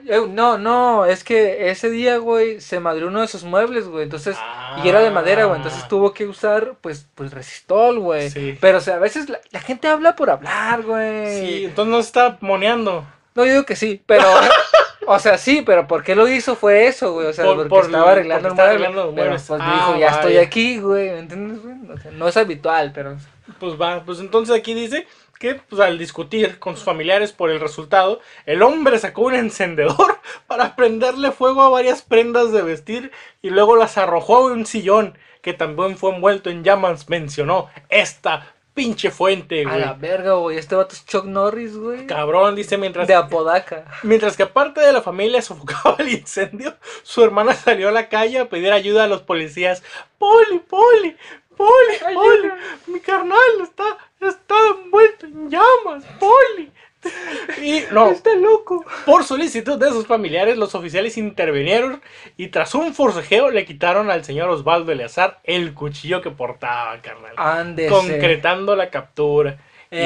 Eh, 0.06 0.20
No, 0.28 0.58
no, 0.58 1.06
es 1.06 1.24
que 1.24 1.70
ese 1.70 1.88
día, 1.88 2.18
güey, 2.18 2.60
se 2.60 2.80
madrió 2.80 3.08
uno 3.08 3.22
de 3.22 3.28
sus 3.28 3.44
muebles, 3.44 3.88
güey. 3.88 4.02
Entonces, 4.02 4.36
y 4.82 4.88
era 4.88 5.00
de 5.00 5.10
madera, 5.10 5.44
güey. 5.44 5.56
Entonces 5.56 5.86
tuvo 5.88 6.01
que 6.12 6.26
usar, 6.26 6.74
pues, 6.80 7.06
pues 7.14 7.32
resistol, 7.32 8.00
güey. 8.00 8.28
Sí. 8.30 8.58
Pero, 8.60 8.78
o 8.78 8.80
sea, 8.80 8.96
a 8.96 8.98
veces 8.98 9.28
la, 9.28 9.40
la 9.52 9.60
gente 9.60 9.86
habla 9.86 10.16
por 10.16 10.28
hablar, 10.30 10.82
güey. 10.82 11.40
Sí, 11.40 11.64
entonces 11.66 11.90
no 11.92 12.02
se 12.02 12.06
está 12.08 12.38
moneando. 12.40 13.06
No, 13.34 13.44
yo 13.46 13.52
digo 13.52 13.64
que 13.64 13.76
sí, 13.76 14.02
pero. 14.04 14.24
o 15.06 15.18
sea, 15.18 15.38
sí, 15.38 15.62
pero 15.64 15.86
¿por 15.86 16.02
qué 16.02 16.14
lo 16.14 16.26
hizo? 16.28 16.56
Fue 16.56 16.86
eso, 16.88 17.12
güey. 17.12 17.28
O 17.28 17.32
sea, 17.32 17.44
Por- 17.44 17.56
porque 17.56 17.68
por- 17.68 17.84
estaba 17.86 18.10
arreglando 18.12 18.48
porque 18.48 18.62
el 18.62 18.68
estaba 18.68 18.68
mueble. 18.70 18.84
arreglando 18.86 19.04
los 19.06 19.14
pero, 19.14 19.26
muebles. 19.26 19.44
pues 19.48 19.60
Ah, 19.62 19.74
dijo, 19.86 19.98
ya 20.00 20.08
estoy 20.08 20.36
aquí, 20.38 20.78
güey. 20.80 21.10
¿Me 21.10 21.18
entiendes, 21.20 21.62
güey? 21.62 21.74
O 21.94 21.98
sea, 21.98 22.10
no 22.10 22.28
es 22.28 22.36
habitual, 22.36 22.90
pero. 22.92 23.16
Pues 23.58 23.80
va, 23.80 24.02
pues 24.04 24.18
entonces 24.20 24.54
aquí 24.56 24.74
dice 24.74 25.06
que 25.38 25.56
pues, 25.56 25.80
al 25.80 25.98
discutir 25.98 26.60
con 26.60 26.76
sus 26.76 26.84
familiares 26.84 27.32
por 27.32 27.50
el 27.50 27.58
resultado, 27.58 28.20
el 28.46 28.62
hombre 28.62 28.98
sacó 29.00 29.22
un 29.22 29.34
encendedor 29.34 30.20
para 30.46 30.76
prenderle 30.76 31.32
fuego 31.32 31.62
a 31.62 31.68
varias 31.68 32.02
prendas 32.02 32.52
de 32.52 32.62
vestir 32.62 33.10
y 33.42 33.50
luego 33.50 33.74
las 33.76 33.98
arrojó 33.98 34.36
a 34.36 34.52
un 34.52 34.66
sillón 34.66 35.18
que 35.42 35.52
también 35.52 35.98
fue 35.98 36.14
envuelto 36.14 36.48
en 36.48 36.64
llamas, 36.64 37.08
mencionó 37.10 37.68
esta 37.90 38.54
pinche 38.74 39.10
fuente, 39.10 39.64
A 39.66 39.68
güey. 39.68 39.80
la 39.80 39.92
verga, 39.92 40.34
güey. 40.34 40.56
Este 40.56 40.74
vato 40.74 40.94
es 40.94 41.04
Chuck 41.04 41.26
Norris, 41.26 41.76
güey. 41.76 42.06
Cabrón, 42.06 42.54
dice 42.56 42.78
mientras 42.78 43.06
De 43.06 43.14
Apodaca. 43.14 43.84
Mientras 44.02 44.36
que 44.36 44.44
aparte 44.44 44.80
de 44.80 44.92
la 44.94 45.02
familia 45.02 45.42
sofocaba 45.42 45.96
el 45.98 46.08
incendio, 46.08 46.74
su 47.02 47.22
hermana 47.22 47.52
salió 47.54 47.90
a 47.90 47.92
la 47.92 48.08
calle 48.08 48.38
a 48.38 48.48
pedir 48.48 48.72
ayuda 48.72 49.04
a 49.04 49.08
los 49.08 49.20
policías. 49.22 49.82
Poli, 50.16 50.58
Poli, 50.60 51.16
Poli, 51.56 52.14
Poli, 52.14 52.50
mi 52.86 53.00
carnal 53.00 53.38
está, 53.62 53.98
está 54.20 54.54
envuelto 54.82 55.26
en 55.26 55.50
llamas, 55.50 56.04
Poli. 56.18 56.72
Y 57.62 57.84
no, 57.92 58.10
Está 58.10 58.34
loco. 58.34 58.84
por 59.06 59.24
solicitud 59.24 59.78
de 59.78 59.88
sus 59.90 60.06
familiares, 60.06 60.56
los 60.56 60.74
oficiales 60.74 61.16
intervinieron 61.18 62.02
y 62.36 62.48
tras 62.48 62.74
un 62.74 62.94
forcejeo 62.94 63.50
le 63.50 63.64
quitaron 63.64 64.10
al 64.10 64.24
señor 64.24 64.48
Osvaldo 64.50 64.92
Eleazar 64.92 65.40
el 65.44 65.74
cuchillo 65.74 66.22
que 66.22 66.30
portaba, 66.30 67.00
carnal. 67.00 67.32
Ándese. 67.36 67.90
concretando 67.90 68.76
la 68.76 68.90
captura. 68.90 69.58
Y- 69.90 69.96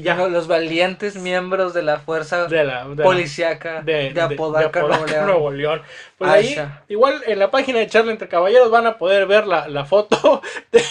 ya. 0.00 0.16
Los, 0.16 0.30
los 0.30 0.48
valientes 0.48 1.14
miembros 1.16 1.72
de 1.74 1.82
la 1.82 1.98
fuerza 1.98 2.46
de 2.46 2.64
la, 2.64 2.88
de 2.88 3.02
policíaca 3.02 3.82
de, 3.82 4.12
Apodaca, 4.20 4.80
Nuevo 4.80 5.06
León. 5.06 5.26
Nuevo 5.26 5.50
León. 5.52 5.82
Pues 6.24 6.58
Ah, 6.58 6.62
ahí, 6.62 6.84
igual 6.88 7.22
en 7.26 7.38
la 7.38 7.50
página 7.50 7.78
de 7.78 7.86
Charla 7.86 8.12
entre 8.12 8.28
Caballeros 8.28 8.70
van 8.70 8.86
a 8.86 8.98
poder 8.98 9.26
ver 9.26 9.46
la, 9.46 9.68
la 9.68 9.84
foto 9.84 10.40
de, 10.72 10.82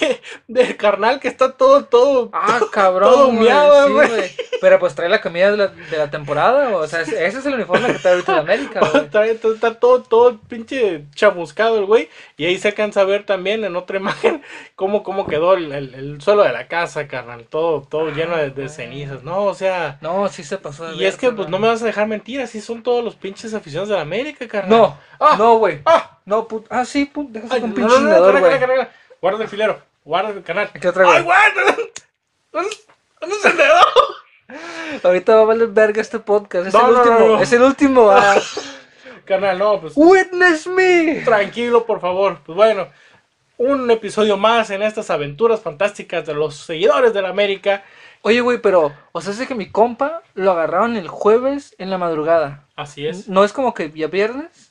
del 0.47 0.77
carnal 0.77 1.19
que 1.19 1.27
está 1.27 1.53
todo, 1.53 1.85
todo. 1.85 2.29
Ah, 2.33 2.59
cabrón. 2.71 3.11
Todo 3.11 3.25
güey, 3.27 3.37
humeado, 3.37 3.87
sí, 3.87 3.93
güey. 3.93 4.31
Pero 4.61 4.79
pues 4.79 4.95
trae 4.95 5.09
la 5.09 5.21
comida 5.21 5.51
de 5.51 5.57
la, 5.57 5.67
de 5.67 5.97
la 5.97 6.09
temporada, 6.09 6.75
o 6.75 6.87
sea, 6.87 7.01
es- 7.01 7.09
ese 7.11 7.39
es 7.39 7.45
el 7.45 7.55
uniforme 7.55 7.87
que 7.87 7.99
trae 7.99 8.13
ahorita 8.13 8.33
de 8.33 8.39
América, 8.39 8.79
güey. 9.11 9.29
Está, 9.31 9.73
todo, 9.79 10.01
todo 10.03 10.39
pinche 10.47 11.05
chamuscado 11.15 11.77
el 11.79 11.85
güey. 11.85 12.09
Y 12.37 12.45
ahí 12.45 12.57
se 12.57 12.69
alcanza 12.69 13.01
a 13.01 13.05
ver 13.05 13.25
también 13.25 13.63
en 13.65 13.75
otra 13.75 13.97
imagen 13.97 14.41
cómo, 14.75 15.03
cómo 15.03 15.27
quedó 15.27 15.53
el, 15.55 15.71
el- 15.71 15.93
el 15.95 16.21
suelo 16.21 16.43
de 16.43 16.51
la 16.53 16.67
casa, 16.67 17.07
carnal. 17.07 17.45
Todo, 17.49 17.81
todo 17.81 18.09
lleno 18.11 18.37
de, 18.37 18.49
de 18.51 18.69
cenizas, 18.69 19.23
¿no? 19.23 19.43
O 19.45 19.53
sea. 19.53 19.97
No, 20.01 20.27
sí 20.29 20.43
se 20.43 20.57
pasó. 20.57 20.87
de 20.91 20.95
Y 20.95 21.05
es 21.05 21.17
que 21.17 21.31
pues 21.31 21.49
no 21.49 21.59
me 21.59 21.67
vas 21.67 21.81
a 21.81 21.85
dejar 21.85 22.07
mentir, 22.07 22.41
así 22.41 22.61
son 22.61 22.83
todos 22.83 23.03
los 23.03 23.15
pinches 23.15 23.53
aficionados 23.53 23.89
de 23.89 23.95
la 23.95 24.01
América, 24.01 24.47
carnal. 24.47 24.69
No, 24.79 24.97
Ah. 25.25 25.35
no, 25.37 25.57
güey. 25.57 25.81
¡Ah! 25.85 26.17
No, 26.25 26.47
put... 26.47 26.65
Ah, 26.69 26.85
sí, 26.85 27.05
put... 27.05 27.29
Déjase 27.29 27.55
Ay, 27.55 27.61
con 27.61 27.69
no, 27.69 27.75
pinche 27.75 27.93
carnal, 27.95 28.39
güey. 28.39 28.87
Guarda 29.21 29.43
el 29.43 29.49
filero, 29.49 29.81
guarda 30.03 30.29
el 30.31 30.43
canal. 30.43 30.69
¿Qué 30.79 30.87
otra, 30.87 31.03
güey? 31.05 31.17
¡Ay, 31.17 31.23
güey! 31.23 31.37
¿Dónde 32.51 32.69
dónde 33.21 33.35
se 33.37 33.53
le 33.53 33.63
Ahorita 35.03 35.35
va 35.35 35.41
a 35.41 35.45
valer 35.45 35.67
verga 35.69 36.01
este 36.01 36.19
podcast. 36.19 36.67
Es 36.67 36.73
No, 36.73 36.87
el 36.87 36.93
no, 36.93 36.99
último. 36.99 37.19
no, 37.19 37.27
no. 37.37 37.41
Es 37.41 37.53
el 37.53 37.61
último. 37.61 38.09
ah. 38.11 38.35
Carnal, 39.25 39.57
no, 39.57 39.79
pues 39.79 39.93
Witness 39.95 40.67
me. 40.67 41.21
tranquilo, 41.23 41.85
por 41.85 42.01
favor. 42.01 42.39
Pues 42.45 42.55
bueno, 42.55 42.87
un 43.57 43.89
episodio 43.89 44.35
más 44.37 44.69
en 44.69 44.83
estas 44.83 45.09
aventuras 45.09 45.61
fantásticas 45.61 46.25
de 46.25 46.33
los 46.33 46.55
seguidores 46.57 47.13
de 47.13 47.21
la 47.21 47.29
América. 47.29 47.83
Oye, 48.21 48.41
güey, 48.41 48.59
pero, 48.61 48.93
o 49.11 49.21
sea, 49.21 49.33
es 49.33 49.47
que 49.47 49.55
mi 49.55 49.69
compa 49.69 50.21
lo 50.33 50.51
agarraron 50.51 50.95
el 50.97 51.07
jueves 51.07 51.75
en 51.77 51.89
la 51.89 51.97
madrugada. 51.97 52.65
Así 52.75 53.07
es. 53.07 53.27
¿No 53.27 53.43
es 53.43 53.53
como 53.53 53.73
que 53.73 53.91
ya 53.91 54.07
viernes? 54.07 54.62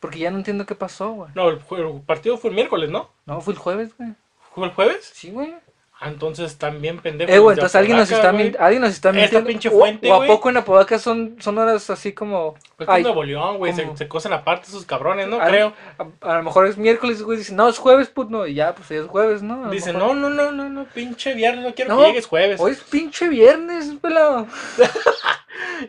Porque 0.00 0.18
ya 0.18 0.30
no 0.30 0.38
entiendo 0.38 0.66
qué 0.66 0.74
pasó, 0.74 1.10
güey. 1.12 1.30
No, 1.34 1.48
el, 1.48 1.58
partido 2.06 2.36
fue 2.36 2.50
el 2.50 2.56
miércoles, 2.56 2.90
¿no? 2.90 3.10
No, 3.24 3.40
fue 3.40 3.54
el 3.54 3.58
jueves, 3.58 3.96
güey. 3.96 4.10
¿Fue 4.54 4.66
el 4.66 4.72
jueves? 4.72 5.10
Sí, 5.14 5.30
güey. 5.30 5.54
Ah, 5.98 6.08
entonces 6.08 6.58
también 6.58 6.98
pendejos. 6.98 7.34
Eh, 7.34 7.38
güey, 7.38 7.54
entonces 7.54 7.74
alguien 7.74 7.96
nos 7.96 8.10
está, 8.10 8.30
güey. 8.30 8.54
alguien 8.58 8.82
nos 8.82 8.90
está 8.90 9.08
Esta 9.08 9.18
mintiendo. 9.18 9.48
pinche 9.48 9.68
O- 9.70 9.78
fuente, 9.78 10.10
o, 10.10 10.14
a 10.14 10.16
güey. 10.18 10.28
poco 10.28 10.50
en 10.50 10.58
Apodaca 10.58 10.98
son, 10.98 11.36
son 11.40 11.56
horas 11.56 11.88
así 11.88 12.12
como... 12.12 12.54
Pues 12.76 12.86
ay, 12.86 13.02
Nuevo 13.02 13.24
León, 13.24 13.56
güey. 13.56 13.72
Se, 13.72 13.96
se 13.96 14.06
cosen 14.06 14.34
aparte 14.34 14.66
esos 14.68 14.84
cabrones, 14.84 15.26
¿no? 15.26 15.40
a, 15.40 15.46
Creo. 15.46 15.72
A, 15.96 16.32
a 16.32 16.36
lo 16.36 16.42
mejor 16.42 16.66
es 16.66 16.76
miércoles, 16.76 17.22
güey. 17.22 17.38
Dice, 17.38 17.54
no, 17.54 17.66
es 17.66 17.78
jueves, 17.78 18.08
put, 18.10 18.28
no. 18.28 18.46
Y 18.46 18.52
ya, 18.52 18.74
pues 18.74 18.90
ya 18.90 18.96
es 18.96 19.06
jueves, 19.06 19.42
¿no? 19.42 19.62
A 19.62 19.66
lo 19.68 19.70
Dice, 19.70 19.94
mejor- 19.94 20.14
no, 20.16 20.28
no, 20.28 20.28
no, 20.28 20.52
no, 20.52 20.68
no, 20.68 20.84
pinche 20.84 21.32
viernes, 21.32 21.64
no 21.64 21.74
quiero 21.74 21.94
No, 21.94 22.00
que 22.02 22.08
llegues 22.08 22.26
jueves. 22.26 22.60
Hoy 22.60 22.72
es 22.72 22.82
pinche 22.82 23.30
viernes, 23.30 23.94
pelado. 24.02 24.46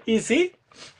Y 0.06 0.20
sí, 0.22 0.54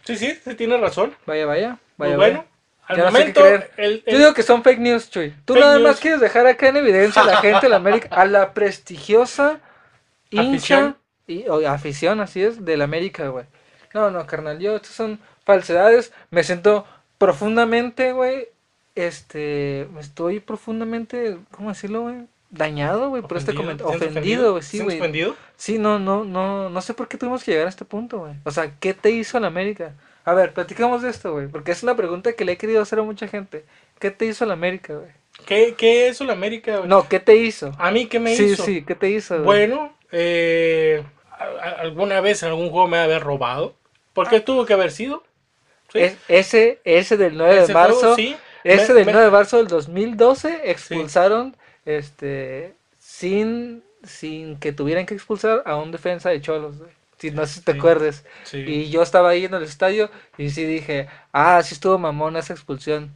sí, 0.04 0.18
sí, 0.18 0.34
sí 0.44 0.56
tiene 0.56 0.78
razón. 0.78 1.14
Vaya, 1.26 1.46
vaya. 1.46 1.78
Pues 1.98 2.10
Vaya, 2.10 2.18
bueno, 2.18 2.38
vaya. 2.40 2.48
Al 2.88 2.98
Ya 2.98 3.04
no 3.04 3.12
sé 3.12 3.18
momento, 3.20 3.42
creer. 3.42 3.72
el, 3.78 3.98
Yo 4.06 4.12
el- 4.14 4.18
digo 4.20 4.34
que 4.34 4.44
son 4.44 4.64
fake 4.64 4.80
news, 4.80 5.10
Chuy. 5.10 5.34
Tú 5.46 5.54
Fake 5.54 5.66
nada 5.66 5.80
más 5.80 5.92
news. 5.92 6.00
quieres 6.00 6.20
dejar 6.22 6.48
acá 6.48 6.68
en 6.70 6.78
evidencia 6.78 7.22
a 7.22 7.26
la 7.26 7.38
gente 7.38 7.66
de 7.66 7.70
la 7.70 7.76
América, 7.78 8.08
a 8.12 8.26
la 8.26 8.54
prestigiosa 8.54 9.60
hincha 10.30 10.96
y 11.28 11.46
o, 11.48 11.68
afición, 11.70 12.20
así 12.22 12.42
es, 12.44 12.64
de 12.64 12.78
la 12.78 12.86
América, 12.86 13.28
güey. 13.30 13.46
No, 13.94 14.12
no, 14.12 14.26
carnal, 14.28 14.60
yo, 14.60 14.76
estas 14.76 14.94
son 14.94 15.20
falsedades. 15.46 16.14
Me 16.30 16.44
siento 16.44 16.86
profundamente, 17.18 18.12
güey, 18.14 18.48
este, 18.96 19.88
me 19.94 20.02
estoy 20.02 20.40
profundamente, 20.40 21.38
¿cómo 21.52 21.70
decirlo, 21.70 22.02
güey? 22.04 22.16
Dañado, 22.50 23.10
güey, 23.10 23.22
por 23.24 23.38
este 23.38 23.54
comentario. 23.54 23.92
¿te 23.92 24.00
sientes 24.00 24.12
Ofendido, 24.18 24.52
güey, 24.52 24.64
sí, 24.64 24.70
¿Te 24.70 24.78
sientes 24.78 24.86
güey. 24.86 25.00
ofendido? 25.00 25.36
Sí, 25.58 25.78
no, 25.80 26.00
no, 26.00 26.24
no, 26.24 26.70
no 26.70 26.82
sé 26.82 26.94
por 26.94 27.08
qué 27.10 27.18
tuvimos 27.18 27.44
que 27.44 27.52
llegar 27.52 27.68
a 27.68 27.70
este 27.70 27.84
punto, 27.86 28.20
güey. 28.20 28.34
O 28.46 28.52
sea, 28.52 28.72
¿qué 28.80 28.94
te 28.94 29.12
hizo 29.12 29.40
la 29.40 29.48
América? 29.48 29.94
A 30.28 30.34
ver, 30.34 30.54
platicamos 30.54 31.02
de 31.04 31.10
esto, 31.10 31.32
güey, 31.32 31.48
porque 31.48 31.72
es 31.72 31.84
una 31.84 31.96
pregunta 31.96 32.34
que 32.34 32.44
le 32.44 32.52
he 32.54 32.58
querido 32.58 32.82
hacer 32.82 33.00
a 33.00 33.04
mucha 33.04 33.28
gente. 33.30 33.64
¿Qué 33.98 34.12
te 34.12 34.26
hizo 34.26 34.46
la 34.46 34.54
América, 34.54 34.94
güey? 34.96 35.10
¿Qué, 35.46 35.76
¿Qué 35.78 36.10
es 36.10 36.20
la 36.20 36.34
América? 36.34 36.78
güey? 36.78 36.90
No, 36.90 37.08
¿qué 37.08 37.20
te 37.22 37.38
hizo? 37.38 37.72
¿A 37.78 37.92
mí 37.92 38.08
qué 38.08 38.20
me 38.20 38.36
sí, 38.36 38.44
hizo? 38.46 38.64
sí, 38.66 38.84
¿qué 38.86 38.94
te 38.96 39.10
hizo? 39.10 39.36
güey? 39.36 39.46
Bueno, 39.46 39.94
eh, 40.12 41.02
alguna 41.78 42.20
vez 42.22 42.44
en 42.44 42.50
algún 42.50 42.70
juego 42.72 42.88
me 42.90 42.98
haber 42.98 43.24
robado. 43.24 43.76
¿Por 44.14 44.28
qué 44.30 44.42
tuvo 44.42 44.66
que 44.66 44.74
haber 44.74 44.92
sido? 44.92 45.24
¿Sí? 45.94 46.00
Es- 46.00 46.18
ese, 46.28 46.80
ese 46.84 47.16
del 47.16 47.38
9 47.38 47.60
Ese 47.60 47.68
de 47.68 47.74
marzo, 47.74 48.00
juego, 48.00 48.16
sí. 48.18 48.36
ese 48.66 48.90
Me- 48.90 48.94
del 48.96 49.06
me- 49.06 49.12
9 49.14 49.26
de 49.28 49.32
marzo 49.32 49.58
del 49.58 49.68
2012 49.68 50.70
expulsaron, 50.72 51.56
este, 51.86 52.74
sin, 53.00 53.82
sin 54.04 54.60
que 54.60 54.74
tuvieran 54.74 55.06
que 55.06 55.14
expulsar 55.14 55.64
a 55.66 55.78
un 55.78 55.92
defensa 55.92 56.30
de 56.32 56.42
Cholos, 56.42 56.80
güey. 56.80 56.97
Si 57.18 57.32
no 57.32 57.46
sé 57.46 57.56
si 57.56 57.62
te 57.62 57.72
Sí. 57.74 57.78
acuerdas. 57.80 58.24
Sí. 58.44 58.58
Y 58.60 58.90
yo 58.90 59.02
estaba 59.02 59.30
ahí 59.30 59.46
en 59.46 59.54
el 59.54 59.64
estadio 59.64 60.10
y 60.38 60.50
sí 60.52 60.66
dije, 60.66 61.08
ah, 61.34 61.62
sí 61.64 61.74
estuvo 61.74 61.98
mamón 61.98 62.38
esa 62.38 62.54
expulsión. 62.54 63.16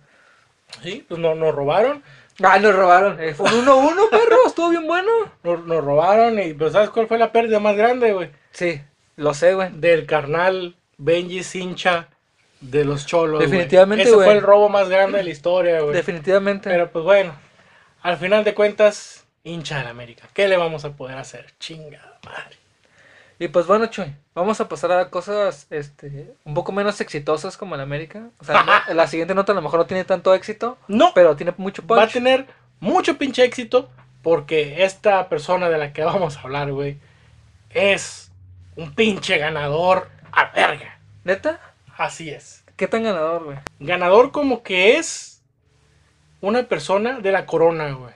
Sí, 0.82 1.06
pues 1.08 1.20
no, 1.20 1.36
nos 1.36 1.54
robaron. 1.54 2.02
Ah, 2.44 2.58
nos 2.60 2.74
robaron. 2.76 3.22
Eh, 3.22 3.34
fue 3.36 3.48
un 3.54 3.66
1-1, 3.66 4.10
perro, 4.10 4.38
estuvo 4.48 4.70
bien 4.70 4.88
bueno. 4.88 5.12
Nos, 5.44 5.66
nos 5.66 5.84
robaron 5.84 6.40
y 6.40 6.54
pues 6.54 6.74
¿sabes 6.74 6.90
cuál 6.90 7.08
fue 7.08 7.18
la 7.20 7.32
pérdida 7.32 7.60
más 7.60 7.76
grande, 7.76 8.14
güey? 8.14 8.32
Sí, 8.52 8.82
lo 9.18 9.34
sé, 9.34 9.54
güey. 9.54 9.70
Del 9.74 10.06
carnal 10.08 10.76
Benji 10.98 11.44
Sincha 11.44 12.08
de 12.62 12.86
los 12.86 13.06
cholos. 13.06 13.40
güey. 13.40 13.50
Definitivamente, 13.52 14.04
Ese 14.06 14.14
güey. 14.16 14.26
fue 14.26 14.36
el 14.38 14.42
robo 14.42 14.70
más 14.70 14.90
grande 14.90 15.20
de 15.20 15.24
la 15.26 15.30
historia, 15.30 15.82
güey. 15.82 15.94
Definitivamente. 15.94 16.70
Pero 16.70 16.90
pues 16.92 17.04
bueno, 17.06 17.36
al 18.02 18.18
final 18.18 18.44
de 18.44 18.54
cuentas, 18.56 19.26
hincha 19.44 19.78
de 19.80 19.84
la 19.84 19.90
América. 19.92 20.28
¿Qué 20.34 20.48
le 20.48 20.58
vamos 20.58 20.86
a 20.86 20.94
poder 20.94 21.18
hacer? 21.18 21.48
Chingada 21.60 22.20
madre. 22.26 22.56
Y 23.42 23.48
pues 23.48 23.66
bueno, 23.66 23.88
Chuy, 23.88 24.14
vamos 24.36 24.62
a 24.62 24.70
pasar 24.70 24.92
a 24.92 25.10
cosas 25.10 25.66
este, 25.72 26.36
un 26.44 26.54
poco 26.54 26.72
menos 26.72 27.02
exitosas 27.02 27.58
como 27.58 27.74
el 27.74 27.82
América. 27.82 28.30
O 28.40 28.44
sea, 28.44 28.62
no- 28.64 28.94
la 28.94 29.08
siguiente 29.08 29.34
nota 29.34 29.52
a 29.52 29.56
lo 29.56 29.64
mejor 29.64 29.80
no 29.80 29.88
tiene 29.88 30.06
tanto 30.06 30.36
éxito, 30.36 30.78
No, 30.88 31.12
pero 31.16 31.36
tiene 31.36 31.52
mucho 31.58 31.82
punch. 31.82 31.98
va 32.00 32.04
a 32.04 32.08
tener 32.08 32.46
mucho 32.80 33.18
pinche 33.18 33.44
éxito 33.44 33.90
porque 34.22 34.84
esta 34.84 35.28
persona 35.28 35.70
de 35.70 35.80
la 35.80 35.92
que 35.92 36.04
vamos 36.04 36.38
a 36.38 36.42
hablar, 36.42 36.72
güey, 36.72 37.00
es 37.72 38.32
un 38.76 38.94
pinche 38.94 39.40
ganador 39.40 40.08
a 40.32 40.52
verga. 40.52 41.00
¿Neta? 41.24 41.60
Así 41.98 42.30
es. 42.30 42.64
¿Qué 42.76 42.88
tan 42.88 43.02
ganador, 43.02 43.44
güey? 43.46 43.58
Ganador 43.80 44.32
como 44.32 44.62
que 44.62 44.98
es 44.98 45.42
una 46.42 46.62
persona 46.68 47.20
de 47.20 47.32
la 47.32 47.48
corona, 47.48 47.92
güey. 47.92 48.14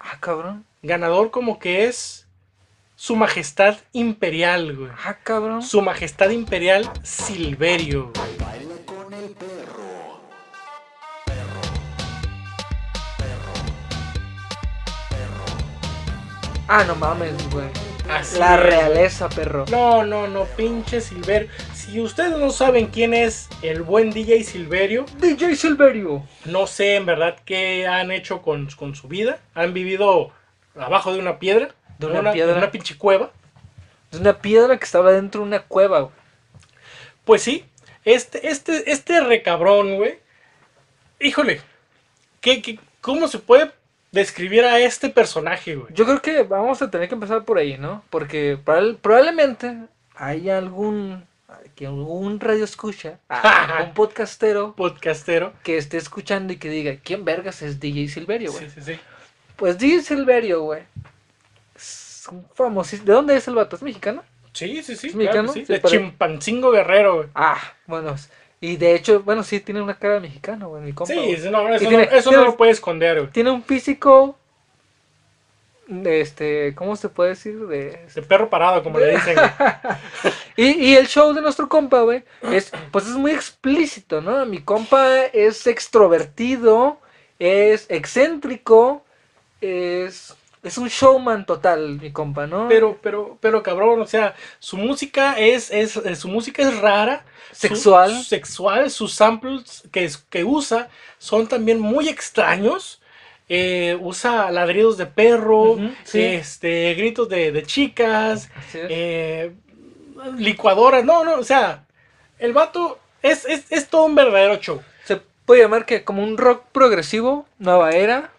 Ah, 0.00 0.16
cabrón. 0.18 0.64
Ganador 0.82 1.30
como 1.30 1.58
que 1.58 1.84
es 1.84 2.25
su 2.96 3.14
majestad 3.14 3.76
imperial, 3.92 4.74
güey. 4.74 4.90
Ah, 5.04 5.18
cabrón. 5.22 5.62
Su 5.62 5.82
majestad 5.82 6.30
imperial 6.30 6.90
Silverio, 7.02 8.10
güey. 8.14 8.26
Ah, 16.68 16.84
no 16.84 16.96
mames, 16.96 17.32
güey. 17.50 17.66
Así 18.10 18.38
La 18.38 18.54
es, 18.54 18.60
realeza, 18.60 19.28
perro. 19.28 19.66
No, 19.70 20.04
no, 20.04 20.26
no, 20.26 20.44
pinche 20.44 21.00
Silverio. 21.00 21.48
Si 21.74 22.00
ustedes 22.00 22.38
no 22.38 22.50
saben 22.50 22.86
quién 22.86 23.14
es 23.14 23.48
el 23.62 23.82
buen 23.82 24.10
DJ 24.10 24.42
Silverio, 24.42 25.04
DJ 25.20 25.54
Silverio. 25.54 26.24
no 26.46 26.66
sé 26.66 26.96
en 26.96 27.06
verdad 27.06 27.36
qué 27.44 27.86
han 27.86 28.10
hecho 28.10 28.42
con, 28.42 28.68
con 28.70 28.94
su 28.96 29.06
vida. 29.06 29.38
Han 29.54 29.74
vivido 29.74 30.32
abajo 30.74 31.12
de 31.12 31.20
una 31.20 31.38
piedra, 31.38 31.74
De 31.98 32.06
una 32.06 32.32
piedra. 32.32 32.52
en 32.52 32.58
una 32.58 32.70
pinche 32.70 32.96
cueva. 32.98 33.30
Es 34.12 34.20
una 34.20 34.38
piedra 34.38 34.76
que 34.78 34.84
estaba 34.84 35.12
dentro 35.12 35.40
de 35.40 35.46
una 35.48 35.60
cueva, 35.60 36.00
güey. 36.00 36.12
Pues 37.24 37.42
sí, 37.42 37.64
este, 38.04 38.48
este, 38.48 38.90
este 38.92 39.20
recabrón, 39.20 39.96
güey. 39.96 40.18
Híjole, 41.20 41.60
¿qué, 42.40 42.62
qué, 42.62 42.78
cómo 43.00 43.26
se 43.28 43.38
puede 43.38 43.72
describir 44.12 44.64
a 44.64 44.78
este 44.78 45.08
personaje, 45.08 45.74
güey? 45.74 45.92
Yo 45.94 46.04
creo 46.04 46.22
que 46.22 46.42
vamos 46.42 46.80
a 46.82 46.90
tener 46.90 47.08
que 47.08 47.14
empezar 47.14 47.44
por 47.44 47.58
ahí, 47.58 47.78
¿no? 47.78 48.04
Porque 48.10 48.58
probable- 48.64 48.96
probablemente 49.00 49.76
hay 50.14 50.50
algún 50.50 51.24
que 51.74 51.86
algún 51.86 52.40
radio 52.40 52.64
escucha, 52.64 53.18
un 53.86 53.92
podcastero 53.92 54.74
Podcastero. 54.74 55.52
que 55.62 55.76
esté 55.76 55.96
escuchando 55.98 56.52
y 56.52 56.56
que 56.56 56.70
diga, 56.70 56.96
¿quién 57.02 57.24
vergas 57.24 57.60
es 57.60 57.80
DJ 57.80 58.08
Silverio, 58.08 58.50
güey? 58.52 58.70
Sí, 58.70 58.80
sí, 58.80 58.94
sí. 58.94 59.00
Pues 59.56 59.76
DJ 59.78 60.00
Silverio, 60.02 60.62
güey. 60.62 60.82
Es 61.76 62.24
un 62.30 62.44
famosísimo. 62.54 63.06
¿De 63.06 63.12
dónde 63.12 63.36
es 63.36 63.46
el 63.48 63.54
vato? 63.54 63.76
¿Es 63.76 63.82
mexicano? 63.82 64.24
Sí, 64.52 64.82
sí, 64.82 64.96
sí. 64.96 65.08
¿Es 65.08 65.12
claro 65.14 65.42
mexicano? 65.42 65.52
sí. 65.52 65.66
Sí, 65.66 65.72
De. 65.72 65.80
Chimpancingo 65.82 66.70
Guerrero, 66.70 67.16
güey. 67.16 67.28
Ah, 67.34 67.58
bueno. 67.86 68.14
Y 68.60 68.76
de 68.78 68.94
hecho, 68.94 69.20
bueno, 69.22 69.42
sí, 69.42 69.60
tiene 69.60 69.82
una 69.82 69.98
cara 69.98 70.14
de 70.14 70.20
mexicano, 70.20 70.70
güey, 70.70 70.82
mi 70.82 70.92
compa. 70.94 71.12
Sí, 71.12 71.18
güey. 71.20 71.32
eso 71.34 71.50
no, 71.50 71.68
eso, 71.68 71.86
tiene- 71.88 72.06
no, 72.06 72.12
eso 72.16 72.30
tiene- 72.30 72.44
no 72.44 72.50
lo 72.50 72.56
puede 72.56 72.72
esconder, 72.72 73.18
güey. 73.20 73.30
Tiene 73.30 73.50
un 73.50 73.62
físico. 73.62 74.38
de 75.88 76.20
Este, 76.20 76.74
¿cómo 76.74 76.96
se 76.96 77.08
puede 77.08 77.30
decir? 77.30 77.58
De, 77.68 78.06
De 78.14 78.22
perro 78.22 78.50
parado, 78.50 78.82
como 78.82 78.98
le 78.98 79.12
dicen. 79.12 79.36
Y, 80.58 80.68
y 80.86 80.96
el 80.96 81.06
show 81.06 81.34
de 81.34 81.42
nuestro 81.42 81.68
compa, 81.68 82.00
güey, 82.00 82.24
es, 82.50 82.72
pues 82.90 83.04
es 83.06 83.12
muy 83.12 83.30
explícito, 83.32 84.22
¿no? 84.22 84.46
Mi 84.46 84.60
compa 84.62 85.26
es 85.26 85.66
extrovertido, 85.66 86.98
es 87.38 87.84
excéntrico, 87.90 89.04
es 89.60 90.34
es 90.66 90.78
un 90.78 90.88
showman 90.88 91.46
total, 91.46 91.98
mi 92.00 92.10
compa, 92.12 92.46
¿no? 92.46 92.68
Pero, 92.68 92.98
pero, 93.02 93.38
pero 93.40 93.62
cabrón, 93.62 94.00
o 94.00 94.06
sea, 94.06 94.34
su 94.58 94.76
música 94.76 95.38
es, 95.38 95.70
es, 95.70 95.96
es- 95.96 96.18
su 96.18 96.28
música 96.28 96.62
es 96.62 96.78
rara. 96.80 97.24
Sexual. 97.52 98.10
su- 98.10 98.24
sexual, 98.24 98.90
sus 98.90 99.14
samples 99.14 99.84
que, 99.90 100.10
que 100.28 100.44
usa 100.44 100.88
son 101.18 101.46
también 101.46 101.80
muy 101.80 102.08
extraños. 102.08 103.00
Eh, 103.48 103.96
usa 104.00 104.50
ladridos 104.50 104.96
de 104.98 105.06
perro, 105.06 105.76
sí. 106.02 106.20
este, 106.20 106.94
gritos 106.94 107.28
de, 107.28 107.52
de 107.52 107.62
chicas, 107.62 108.50
eh, 108.74 109.52
licuadoras. 110.36 111.04
No, 111.04 111.24
no, 111.24 111.34
o 111.36 111.44
sea, 111.44 111.84
el 112.38 112.52
vato 112.52 112.98
es, 113.22 113.44
es, 113.44 113.70
es 113.70 113.88
todo 113.88 114.04
un 114.06 114.14
verdadero 114.16 114.56
show. 114.56 114.82
Se 115.04 115.20
puede 115.44 115.62
llamar 115.62 115.86
que 115.86 116.04
como 116.04 116.22
un 116.22 116.36
rock 116.36 116.64
progresivo, 116.72 117.46
nueva 117.58 117.90
era, 117.92 118.30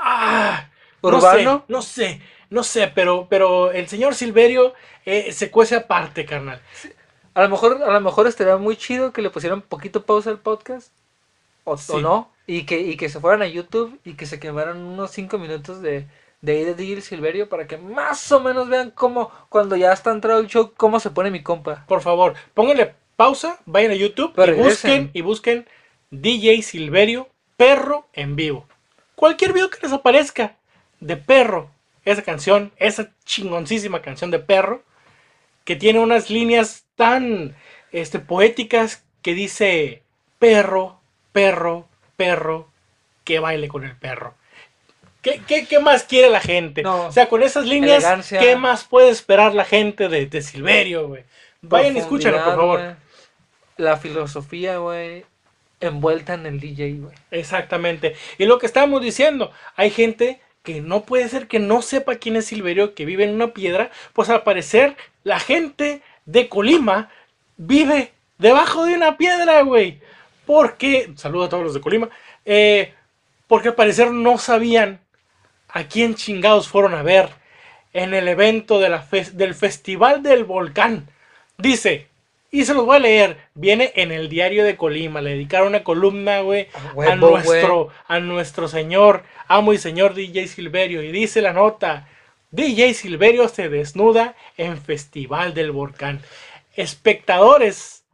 Ah, 0.00 0.67
urbano. 1.02 1.64
No 1.68 1.82
sé, 1.82 2.06
no 2.08 2.18
sé, 2.18 2.22
no 2.50 2.62
sé, 2.62 2.92
pero, 2.94 3.26
pero 3.28 3.72
el 3.72 3.88
señor 3.88 4.14
Silverio 4.14 4.74
eh, 5.04 5.32
se 5.32 5.50
cuece 5.50 5.76
aparte, 5.76 6.24
carnal. 6.24 6.60
A 7.34 7.42
lo 7.42 7.48
mejor, 7.48 7.82
a 7.82 7.92
lo 7.92 8.00
mejor 8.00 8.26
estaría 8.26 8.56
muy 8.56 8.76
chido 8.76 9.12
que 9.12 9.22
le 9.22 9.30
pusieran 9.30 9.62
poquito 9.62 10.04
pausa 10.04 10.30
al 10.30 10.38
podcast. 10.38 10.92
O, 11.64 11.76
no. 12.00 12.30
Y 12.46 12.64
que, 12.64 12.80
y 12.80 12.96
que 12.96 13.08
se 13.08 13.20
fueran 13.20 13.42
a 13.42 13.46
YouTube 13.46 14.00
y 14.04 14.14
que 14.14 14.26
se 14.26 14.40
quemaran 14.40 14.78
unos 14.78 15.10
5 15.10 15.38
minutos 15.38 15.82
de, 15.82 16.06
de 16.40 16.52
ahí 16.52 16.64
de 16.64 16.74
DJ 16.74 17.00
Silverio 17.02 17.48
para 17.48 17.66
que 17.66 17.76
más 17.76 18.30
o 18.32 18.40
menos 18.40 18.68
vean 18.68 18.90
cómo, 18.90 19.30
cuando 19.48 19.76
ya 19.76 19.92
está 19.92 20.10
entrado 20.10 20.40
el 20.40 20.46
show, 20.46 20.72
cómo 20.76 21.00
se 21.00 21.10
pone 21.10 21.30
mi 21.30 21.42
compa. 21.42 21.84
Por 21.86 22.00
favor, 22.00 22.34
pónganle 22.54 22.94
pausa, 23.16 23.58
vayan 23.66 23.90
a 23.90 23.96
YouTube 23.96 24.32
Pero 24.34 24.54
y 24.54 24.56
busquen, 24.56 25.10
y 25.12 25.20
busquen 25.20 25.68
DJ 26.10 26.62
Silverio 26.62 27.28
Perro 27.56 28.06
en 28.12 28.36
vivo. 28.36 28.66
Cualquier 29.14 29.52
video 29.52 29.68
que 29.68 29.78
les 29.82 29.92
aparezca 29.92 30.56
de 31.00 31.16
Perro, 31.16 31.70
esa 32.04 32.22
canción, 32.22 32.72
esa 32.76 33.10
chingoncísima 33.24 34.02
canción 34.02 34.30
de 34.30 34.38
Perro, 34.38 34.82
que 35.64 35.76
tiene 35.76 36.00
unas 36.00 36.30
líneas 36.30 36.84
tan 36.96 37.54
este, 37.92 38.18
poéticas 38.18 39.04
que 39.22 39.34
dice 39.34 40.02
perro, 40.38 41.00
perro, 41.32 41.86
perro, 42.16 42.68
que 43.24 43.38
baile 43.38 43.68
con 43.68 43.84
el 43.84 43.94
perro. 43.96 44.34
¿Qué, 45.20 45.42
qué, 45.46 45.66
qué 45.66 45.80
más 45.80 46.04
quiere 46.04 46.30
la 46.30 46.40
gente? 46.40 46.82
No. 46.82 47.08
O 47.08 47.12
sea, 47.12 47.28
con 47.28 47.42
esas 47.42 47.66
líneas, 47.66 48.04
Elegancia. 48.04 48.40
¿qué 48.40 48.56
más 48.56 48.84
puede 48.84 49.10
esperar 49.10 49.54
la 49.54 49.64
gente 49.64 50.08
de, 50.08 50.26
de 50.26 50.42
Silverio, 50.42 51.08
güey? 51.08 51.24
Vayan 51.60 51.96
y 51.96 51.98
escúchenlo, 51.98 52.42
por 52.42 52.56
favor. 52.56 52.96
La 53.76 53.96
filosofía, 53.96 54.78
güey, 54.78 55.24
envuelta 55.80 56.34
en 56.34 56.46
el 56.46 56.60
DJ, 56.60 56.94
güey. 56.94 57.14
Exactamente. 57.30 58.14
Y 58.38 58.46
lo 58.46 58.58
que 58.58 58.66
estábamos 58.66 59.02
diciendo, 59.02 59.50
hay 59.76 59.90
gente 59.90 60.40
que 60.68 60.82
no 60.82 61.04
puede 61.04 61.30
ser 61.30 61.48
que 61.48 61.60
no 61.60 61.80
sepa 61.80 62.16
quién 62.16 62.36
es 62.36 62.44
Silverio, 62.44 62.94
que 62.94 63.06
vive 63.06 63.24
en 63.24 63.34
una 63.34 63.54
piedra, 63.54 63.90
pues 64.12 64.28
al 64.28 64.42
parecer 64.42 64.98
la 65.24 65.40
gente 65.40 66.02
de 66.26 66.50
Colima 66.50 67.08
vive 67.56 68.12
debajo 68.36 68.84
de 68.84 68.92
una 68.92 69.16
piedra, 69.16 69.62
güey. 69.62 69.98
Porque, 70.44 71.10
saludo 71.16 71.44
a 71.44 71.48
todos 71.48 71.64
los 71.64 71.72
de 71.72 71.80
Colima, 71.80 72.10
eh, 72.44 72.92
porque 73.46 73.68
al 73.68 73.76
parecer 73.76 74.10
no 74.12 74.36
sabían 74.36 75.00
a 75.68 75.84
quién 75.84 76.14
chingados 76.14 76.68
fueron 76.68 76.92
a 76.92 77.02
ver 77.02 77.30
en 77.94 78.12
el 78.12 78.28
evento 78.28 78.78
de 78.78 78.90
la 78.90 79.06
del 79.32 79.54
Festival 79.54 80.22
del 80.22 80.44
Volcán. 80.44 81.08
Dice, 81.56 82.07
y 82.50 82.64
se 82.64 82.72
los 82.72 82.86
voy 82.86 82.96
a 82.96 83.00
leer, 83.00 83.36
viene 83.54 83.92
en 83.96 84.10
el 84.10 84.28
diario 84.28 84.64
de 84.64 84.76
Colima, 84.76 85.20
le 85.20 85.30
dedicaron 85.30 85.68
una 85.68 85.84
columna, 85.84 86.40
güey, 86.40 86.68
A 87.06 87.14
nuestro, 87.14 87.88
a 88.06 88.20
nuestro 88.20 88.68
señor, 88.68 89.24
amo 89.48 89.74
y 89.74 89.78
señor 89.78 90.14
DJ 90.14 90.48
Silverio. 90.48 91.02
Y 91.02 91.12
dice 91.12 91.42
la 91.42 91.52
nota, 91.52 92.08
DJ 92.50 92.94
Silverio 92.94 93.48
se 93.48 93.68
desnuda 93.68 94.34
en 94.56 94.78
Festival 94.78 95.52
del 95.52 95.72
Volcán. 95.72 96.22
Espectadores 96.74 98.04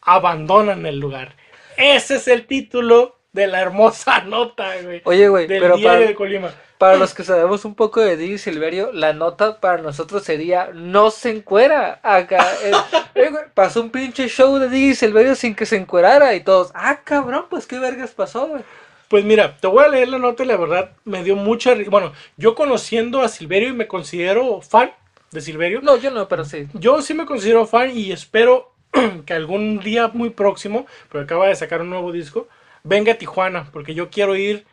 abandonan 0.00 0.86
el 0.86 0.98
lugar. 0.98 1.36
Ese 1.76 2.16
es 2.16 2.26
el 2.26 2.46
título 2.46 3.16
de 3.34 3.48
la 3.48 3.60
hermosa 3.60 4.20
nota, 4.26 4.80
güey. 4.82 5.02
Oye, 5.04 5.28
güey, 5.28 5.46
del 5.46 5.60
pero 5.60 5.76
diario 5.76 5.98
para, 5.98 6.08
de 6.08 6.14
Colima. 6.14 6.54
para 6.78 6.96
los 6.96 7.12
que 7.12 7.24
sabemos 7.24 7.66
un 7.66 7.74
poco 7.74 8.00
de 8.00 8.16
DJ 8.16 8.38
Silverio, 8.38 8.92
la 8.92 9.12
nota 9.12 9.60
para 9.60 9.82
nosotros 9.82 10.22
sería 10.22 10.70
no 10.72 11.10
se 11.10 11.30
encuera. 11.30 12.00
Acá, 12.02 12.46
eh, 13.14 13.30
güey, 13.30 13.44
pasó 13.52 13.82
un 13.82 13.90
pinche 13.90 14.28
show 14.28 14.56
de 14.58 14.70
DJ 14.70 14.94
Silverio 14.94 15.34
sin 15.34 15.54
que 15.54 15.66
se 15.66 15.76
encuerara 15.76 16.34
y 16.34 16.40
todos, 16.40 16.70
ah, 16.74 17.00
cabrón, 17.04 17.46
pues 17.50 17.66
qué 17.66 17.78
vergas 17.78 18.12
pasó, 18.12 18.46
güey. 18.46 18.62
Pues 19.08 19.24
mira, 19.24 19.56
te 19.58 19.66
voy 19.66 19.84
a 19.84 19.88
leer 19.88 20.08
la 20.08 20.18
nota 20.18 20.44
y 20.44 20.46
la 20.46 20.56
verdad 20.56 20.92
me 21.04 21.22
dio 21.22 21.36
mucha... 21.36 21.74
Bueno, 21.88 22.12
yo 22.36 22.54
conociendo 22.54 23.20
a 23.20 23.28
Silverio 23.28 23.68
y 23.68 23.74
me 23.74 23.86
considero 23.86 24.60
fan 24.62 24.92
de 25.30 25.40
Silverio. 25.40 25.82
No, 25.82 25.96
yo 25.98 26.10
no, 26.10 26.26
pero 26.26 26.44
sí. 26.44 26.68
Yo 26.72 27.02
sí 27.02 27.14
me 27.14 27.26
considero 27.26 27.66
fan 27.66 27.96
y 27.96 28.12
espero 28.12 28.72
que 29.26 29.34
algún 29.34 29.80
día 29.80 30.08
muy 30.08 30.30
próximo, 30.30 30.86
porque 31.10 31.24
acaba 31.24 31.48
de 31.48 31.54
sacar 31.54 31.82
un 31.82 31.90
nuevo 31.90 32.12
disco, 32.12 32.48
venga 32.84 33.12
a 33.12 33.18
Tijuana, 33.18 33.68
porque 33.72 33.94
yo 33.94 34.10
quiero 34.10 34.36
ir 34.36 34.64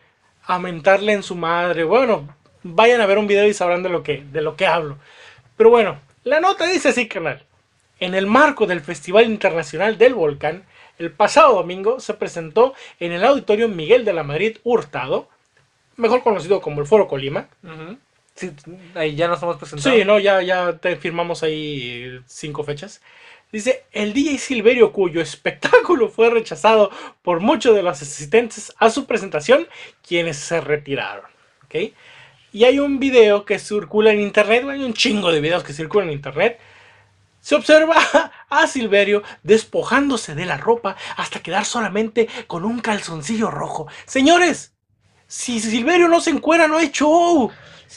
a 0.44 0.60
mentarle 0.60 1.14
en 1.14 1.24
su 1.24 1.36
madre. 1.36 1.84
Bueno, 1.84 2.28
vayan 2.62 3.02
a 3.02 3.06
ver 3.06 3.18
un 3.18 3.28
video 3.28 3.48
y 3.48 3.54
sabrán 3.54 3.84
de 3.84 3.90
lo 3.90 4.04
que, 4.04 4.24
de 4.32 4.42
lo 4.42 4.56
que 4.56 4.68
hablo. 4.68 4.98
Pero 5.58 5.70
bueno, 5.70 6.00
la 6.24 6.40
nota 6.40 6.68
dice 6.68 6.90
así, 6.90 7.08
canal. 7.08 7.44
En 8.00 8.14
el 8.14 8.28
marco 8.28 8.68
del 8.68 8.82
Festival 8.82 9.26
Internacional 9.26 9.98
del 9.98 10.14
Volcán, 10.14 10.64
el 11.00 11.12
pasado 11.12 11.56
domingo 11.56 12.00
se 12.00 12.14
presentó 12.14 12.74
en 13.00 13.12
el 13.12 13.24
Auditorio 13.24 13.68
Miguel 13.68 14.06
de 14.06 14.14
la 14.14 14.24
Madrid 14.24 14.58
Hurtado, 14.64 15.30
mejor 15.98 16.22
conocido 16.22 16.62
como 16.62 16.82
el 16.82 16.88
Foro 16.88 17.08
Colima. 17.08 17.48
Sí, 18.36 18.52
ahí 18.96 19.16
ya 19.16 19.28
nos 19.28 19.42
hemos 19.42 19.58
presentado. 19.58 19.96
Sí, 19.96 20.04
no, 20.04 20.20
ya, 20.20 20.42
ya 20.42 20.74
te 20.74 20.96
firmamos 20.96 21.44
ahí 21.44 22.20
cinco 22.26 22.64
fechas. 22.64 23.02
Dice, 23.52 23.84
el 23.92 24.14
DJ 24.14 24.38
Silverio, 24.38 24.94
cuyo 24.94 25.22
espectáculo 25.22 26.08
fue 26.10 26.30
rechazado 26.30 26.90
por 27.22 27.42
muchos 27.42 27.76
de 27.76 27.84
los 27.84 28.02
asistentes 28.02 28.74
a 28.78 28.90
su 28.90 29.06
presentación, 29.06 29.68
quienes 30.08 30.38
se 30.38 30.62
retiraron. 30.62 31.26
¿ok? 31.66 31.94
Y 32.54 32.64
hay 32.64 32.80
un 32.80 33.00
video 33.00 33.44
que 33.44 33.60
circula 33.60 34.12
en 34.12 34.22
internet, 34.22 34.66
hay 34.70 34.84
un 34.84 34.94
chingo 34.94 35.32
de 35.32 35.42
videos 35.42 35.64
que 35.64 35.74
circulan 35.74 36.10
en 36.10 36.16
internet. 36.16 36.60
Se 37.42 37.56
observa 37.56 37.96
a 38.50 38.68
Silverio 38.68 39.24
despojándose 39.44 40.36
de 40.36 40.46
la 40.46 40.58
ropa 40.58 40.96
hasta 41.18 41.42
quedar 41.42 41.66
solamente 41.66 42.30
con 42.48 42.64
un 42.64 42.80
calzoncillo 42.80 43.52
rojo. 43.52 43.88
Señores, 44.06 44.74
si 45.28 45.60
Silverio 45.60 46.08
no 46.08 46.22
se 46.22 46.30
encuera, 46.30 46.68
no 46.68 46.78
hay 46.78 46.92
show. 46.92 47.52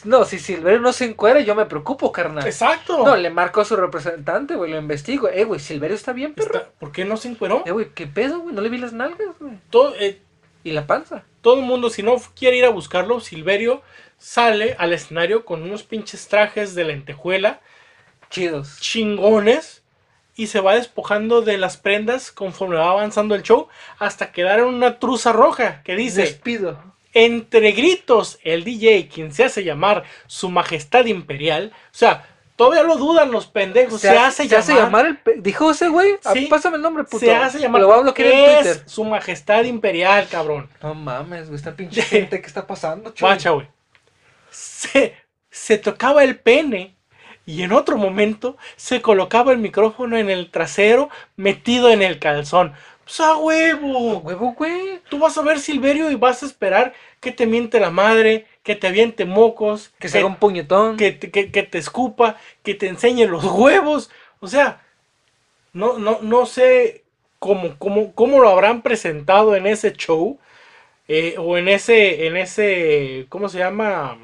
No, 0.04 0.24
si 0.24 0.38
Silverio 0.38 0.80
no 0.80 0.92
se 0.92 1.04
encuera, 1.04 1.40
yo 1.40 1.54
me 1.54 1.66
preocupo, 1.66 2.10
carnal. 2.12 2.46
Exacto. 2.46 3.04
No, 3.04 3.16
le 3.16 3.30
marco 3.30 3.60
a 3.60 3.64
su 3.64 3.76
representante, 3.76 4.56
güey, 4.56 4.70
lo 4.72 4.78
investigo. 4.78 5.28
Eh, 5.28 5.44
güey, 5.44 5.60
Silverio 5.60 5.94
está 5.96 6.12
bien, 6.12 6.34
perro. 6.34 6.58
Está- 6.58 6.70
¿Por 6.78 6.90
qué 6.92 7.04
no 7.04 7.16
se 7.16 7.28
encueró? 7.28 7.62
Eh, 7.66 7.70
güey, 7.70 7.90
¿qué 7.94 8.06
pedo, 8.06 8.40
güey? 8.40 8.54
No 8.54 8.60
le 8.60 8.68
vi 8.68 8.78
las 8.78 8.92
nalgas, 8.92 9.38
güey. 9.38 9.52
Todo, 9.70 9.94
eh, 9.98 10.20
Y 10.64 10.72
la 10.72 10.86
panza. 10.86 11.24
todo 11.42 11.54
el 11.56 11.62
mundo, 11.62 11.90
si 11.90 12.02
no 12.02 12.16
quiere 12.36 12.56
ir 12.56 12.64
a 12.64 12.70
buscarlo, 12.70 13.20
Silverio 13.20 13.82
sale 14.18 14.74
al 14.78 14.92
escenario 14.92 15.44
con 15.44 15.62
unos 15.62 15.82
pinches 15.82 16.26
trajes 16.28 16.74
de 16.74 16.84
lentejuela 16.84 17.60
Chidos. 18.30 18.78
chingones 18.80 19.82
y 20.36 20.48
se 20.48 20.60
va 20.60 20.74
despojando 20.74 21.42
de 21.42 21.58
las 21.58 21.76
prendas 21.76 22.32
conforme 22.32 22.76
va 22.76 22.90
avanzando 22.90 23.34
el 23.34 23.42
show 23.42 23.68
hasta 23.98 24.32
quedar 24.32 24.58
en 24.60 24.64
una 24.66 24.98
truza 24.98 25.32
roja 25.32 25.82
que 25.84 25.94
dice, 25.94 26.22
Despido. 26.22 26.93
Entre 27.14 27.72
gritos, 27.72 28.38
el 28.42 28.64
DJ, 28.64 29.08
quien 29.08 29.32
se 29.32 29.44
hace 29.44 29.64
llamar 29.64 30.04
Su 30.26 30.50
Majestad 30.50 31.06
Imperial, 31.06 31.72
o 31.72 31.96
sea, 31.96 32.26
todavía 32.56 32.82
lo 32.82 32.96
dudan 32.96 33.30
los 33.30 33.46
pendejos, 33.46 34.00
se, 34.00 34.10
hace, 34.10 34.48
se 34.48 34.56
hace 34.56 34.74
llamar 34.74 35.06
el... 35.06 35.42
Dijo 35.42 35.70
ese 35.70 35.88
güey. 35.88 36.16
Ah, 36.24 36.32
Sí. 36.34 36.46
Pásame 36.46 36.76
el 36.76 36.82
nombre, 36.82 37.04
puto. 37.04 37.20
se 37.20 37.34
hace 37.34 37.60
llamar, 37.60 37.80
Lo 37.80 37.88
voy 37.88 37.98
a 37.98 38.02
bloquear 38.02 38.32
en 38.32 38.62
Twitter. 38.62 38.82
Su 38.86 39.04
Majestad 39.04 39.64
Imperial, 39.64 40.28
cabrón. 40.28 40.68
No 40.82 40.94
mames, 40.94 41.46
güey, 41.46 41.56
esta 41.56 41.74
pinche 41.74 42.02
gente, 42.02 42.40
¿qué 42.40 42.46
está 42.46 42.66
pasando, 42.66 43.10
chuy? 43.10 43.26
Guacha, 43.26 43.50
güey. 43.50 43.68
Se, 44.50 45.14
se 45.50 45.78
tocaba 45.78 46.24
el 46.24 46.38
pene 46.38 46.96
y 47.46 47.62
en 47.62 47.72
otro 47.72 47.96
momento 47.96 48.56
se 48.76 49.02
colocaba 49.02 49.52
el 49.52 49.58
micrófono 49.58 50.16
en 50.16 50.30
el 50.30 50.50
trasero 50.50 51.10
metido 51.36 51.90
en 51.90 52.02
el 52.02 52.18
calzón. 52.18 52.72
Pues 53.04 53.20
a 53.20 53.36
huevo. 53.36 54.18
Huevo, 54.18 54.54
güey. 54.56 55.00
Tú 55.08 55.18
vas 55.18 55.36
a 55.38 55.42
ver 55.42 55.58
Silverio 55.60 56.10
y 56.10 56.14
vas 56.14 56.42
a 56.42 56.46
esperar 56.46 56.94
que 57.20 57.32
te 57.32 57.46
miente 57.46 57.78
la 57.80 57.90
madre, 57.90 58.46
que 58.62 58.74
te 58.76 58.86
aviente 58.86 59.24
mocos, 59.24 59.92
Que 59.98 60.08
se 60.08 60.18
haga 60.18 60.26
un 60.26 60.36
puñetón. 60.36 60.96
que, 60.96 61.12
te- 61.12 61.30
que- 61.30 61.50
que 61.52 61.62
te 61.62 61.78
escupa, 61.78 62.36
que 62.62 62.74
te 62.74 62.88
enseñe 62.88 63.26
los 63.26 63.44
huevos. 63.44 64.10
O 64.40 64.48
sea, 64.48 64.82
no, 65.72 65.98
no, 65.98 66.18
no 66.22 66.46
sé 66.46 67.04
cómo, 67.38 67.76
cómo, 67.78 68.12
cómo 68.14 68.40
lo 68.40 68.48
habrán 68.48 68.82
presentado 68.82 69.54
en 69.56 69.66
ese 69.66 69.92
show. 69.92 70.38
eh, 71.08 71.34
o 71.38 71.58
en 71.58 71.68
ese, 71.68 72.26
en 72.26 72.36
ese, 72.38 73.26
¿cómo 73.28 73.50
se 73.50 73.58
llama? 73.58 74.16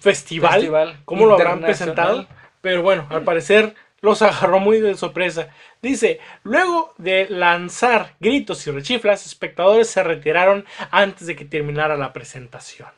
Festival. 0.00 0.52
Festival 0.52 1.00
¿Cómo 1.06 1.26
lo 1.26 1.34
habrán 1.34 1.60
presentado? 1.62 2.26
Pero 2.60 2.82
bueno, 2.82 3.06
al 3.10 3.22
parecer 3.22 3.74
los 4.00 4.20
agarró 4.22 4.60
muy 4.60 4.80
de 4.80 4.94
sorpresa. 4.96 5.48
Dice, 5.82 6.18
luego 6.42 6.92
de 6.98 7.26
lanzar 7.30 8.14
gritos 8.20 8.66
y 8.66 8.70
rechiflas, 8.72 9.26
espectadores 9.26 9.88
se 9.88 10.02
retiraron 10.02 10.64
antes 10.90 11.26
de 11.26 11.36
que 11.36 11.44
terminara 11.44 11.96
la 11.96 12.12
presentación. 12.12 12.88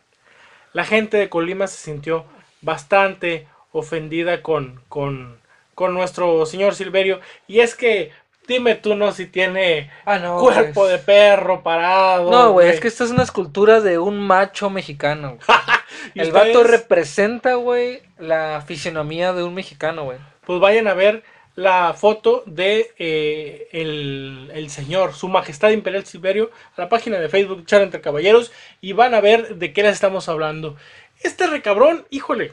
la 0.72 0.84
gente 0.84 1.16
de 1.16 1.28
Colima 1.28 1.66
se 1.66 1.76
sintió 1.78 2.24
bastante 2.62 3.48
ofendida 3.72 4.42
con, 4.42 4.80
con, 4.88 5.38
con 5.74 5.94
nuestro 5.94 6.46
señor 6.46 6.74
Silverio. 6.74 7.20
Y 7.48 7.60
es 7.60 7.74
que, 7.74 8.12
dime 8.46 8.74
tú, 8.76 8.94
¿no? 8.94 9.12
Si 9.12 9.26
tiene 9.26 9.90
Ah, 10.04 10.18
no. 10.18 10.38
cuerpo 10.38 10.82
pues. 10.82 10.92
de 10.92 10.98
perro 10.98 11.62
parado. 11.62 12.30
No, 12.30 12.52
güey, 12.52 12.68
es 12.70 12.80
que 12.80 12.88
esta 12.88 13.04
es 13.04 13.10
una 13.10 13.22
escultura 13.24 13.80
de 13.80 13.98
un 13.98 14.18
macho 14.20 14.70
mexicano. 14.70 15.36
güey. 15.36 15.40
¿Y 16.14 16.20
El 16.20 16.32
vato 16.32 16.60
ustedes? 16.60 16.70
representa, 16.80 17.54
güey, 17.54 18.02
la 18.18 18.62
fisionomía 18.66 19.32
de 19.32 19.42
un 19.42 19.54
mexicano, 19.54 20.04
güey. 20.04 20.18
Pues 20.46 20.60
vayan 20.60 20.86
a 20.88 20.94
ver 20.94 21.22
la 21.56 21.92
foto 21.94 22.42
de 22.46 22.92
eh, 22.98 23.68
el, 23.72 24.50
el 24.54 24.70
señor, 24.70 25.14
su 25.14 25.28
majestad 25.28 25.70
imperial 25.70 26.06
Silverio, 26.06 26.50
a 26.76 26.82
la 26.82 26.88
página 26.88 27.18
de 27.18 27.28
Facebook 27.28 27.66
Char 27.66 27.82
entre 27.82 28.00
Caballeros 28.00 28.52
y 28.80 28.92
van 28.92 29.14
a 29.14 29.20
ver 29.20 29.56
de 29.56 29.72
qué 29.72 29.82
les 29.82 29.94
estamos 29.94 30.28
hablando. 30.28 30.76
Este 31.22 31.46
recabrón, 31.46 32.06
híjole, 32.10 32.52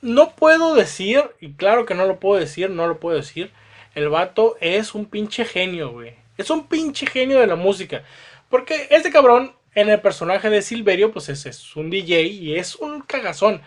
no 0.00 0.30
puedo 0.30 0.74
decir, 0.74 1.24
y 1.40 1.52
claro 1.52 1.84
que 1.84 1.94
no 1.94 2.06
lo 2.06 2.20
puedo 2.20 2.40
decir, 2.40 2.70
no 2.70 2.86
lo 2.86 3.00
puedo 3.00 3.16
decir, 3.16 3.50
el 3.94 4.08
vato 4.08 4.56
es 4.60 4.94
un 4.94 5.06
pinche 5.06 5.44
genio. 5.44 6.02
Es 6.36 6.50
un 6.50 6.66
pinche 6.66 7.06
genio 7.06 7.40
de 7.40 7.46
la 7.46 7.56
música. 7.56 8.04
Porque 8.50 8.88
este 8.90 9.10
cabrón, 9.10 9.52
en 9.74 9.88
el 9.88 10.00
personaje 10.00 10.50
de 10.50 10.62
Silverio, 10.62 11.12
pues 11.12 11.28
es, 11.28 11.46
es 11.46 11.76
un 11.76 11.90
DJ 11.90 12.22
y 12.22 12.56
es 12.56 12.76
un 12.76 13.00
cagazón. 13.00 13.62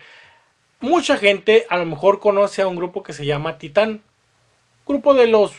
Mucha 0.80 1.18
gente 1.18 1.66
a 1.70 1.78
lo 1.78 1.86
mejor 1.86 2.20
conoce 2.20 2.62
a 2.62 2.68
un 2.68 2.76
grupo 2.76 3.04
que 3.04 3.14
se 3.14 3.26
llama 3.26 3.58
Titán. 3.58 4.02
Grupo 4.90 5.14
de 5.14 5.28
los 5.28 5.54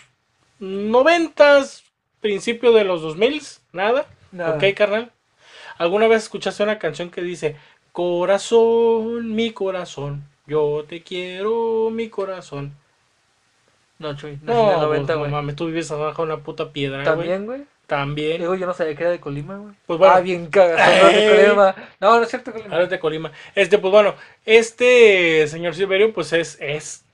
noventas, 0.58 1.84
principio 2.20 2.72
de 2.72 2.82
los 2.82 3.00
2000, 3.00 3.40
nada. 3.72 4.06
Nada. 4.32 4.56
Ok, 4.56 4.64
carnal. 4.76 5.12
¿Alguna 5.78 6.08
vez 6.08 6.24
escuchaste 6.24 6.64
una 6.64 6.80
canción 6.80 7.10
que 7.10 7.22
dice, 7.22 7.54
corazón, 7.92 9.32
mi 9.32 9.52
corazón, 9.52 10.24
yo 10.48 10.84
te 10.88 11.04
quiero, 11.04 11.90
mi 11.92 12.08
corazón? 12.08 12.74
No, 14.00 14.16
Chuy, 14.16 14.40
no, 14.42 14.52
No, 14.52 14.62
en 14.62 14.68
el 14.68 14.74
pues, 14.88 15.00
90, 15.06 15.14
no 15.14 15.28
mames, 15.28 15.54
tú 15.54 15.66
vives 15.66 15.92
abajo 15.92 16.26
de 16.26 16.32
una 16.32 16.42
puta 16.42 16.72
piedra. 16.72 17.04
También, 17.04 17.46
güey. 17.46 17.62
También. 17.86 18.40
Digo, 18.40 18.56
yo 18.56 18.66
no 18.66 18.74
sabía 18.74 18.96
que 18.96 19.04
era 19.04 19.12
de 19.12 19.20
Colima, 19.20 19.58
güey. 19.58 19.74
Pues 19.86 19.96
bueno. 19.96 20.12
Ah, 20.12 20.20
bien 20.20 20.46
cagazón 20.48 21.12
de. 21.12 21.46
Colima. 21.46 21.74
No, 22.00 22.16
no 22.16 22.22
es 22.24 22.30
cierto, 22.30 22.50
Colima. 22.50 22.72
Ahora 22.72 22.84
es 22.84 22.90
de 22.90 22.98
Colima. 22.98 23.30
Este, 23.54 23.78
pues 23.78 23.92
bueno, 23.92 24.16
este 24.44 25.46
señor 25.46 25.76
Silverio, 25.76 26.12
pues 26.12 26.32
es, 26.32 26.58
es, 26.60 27.04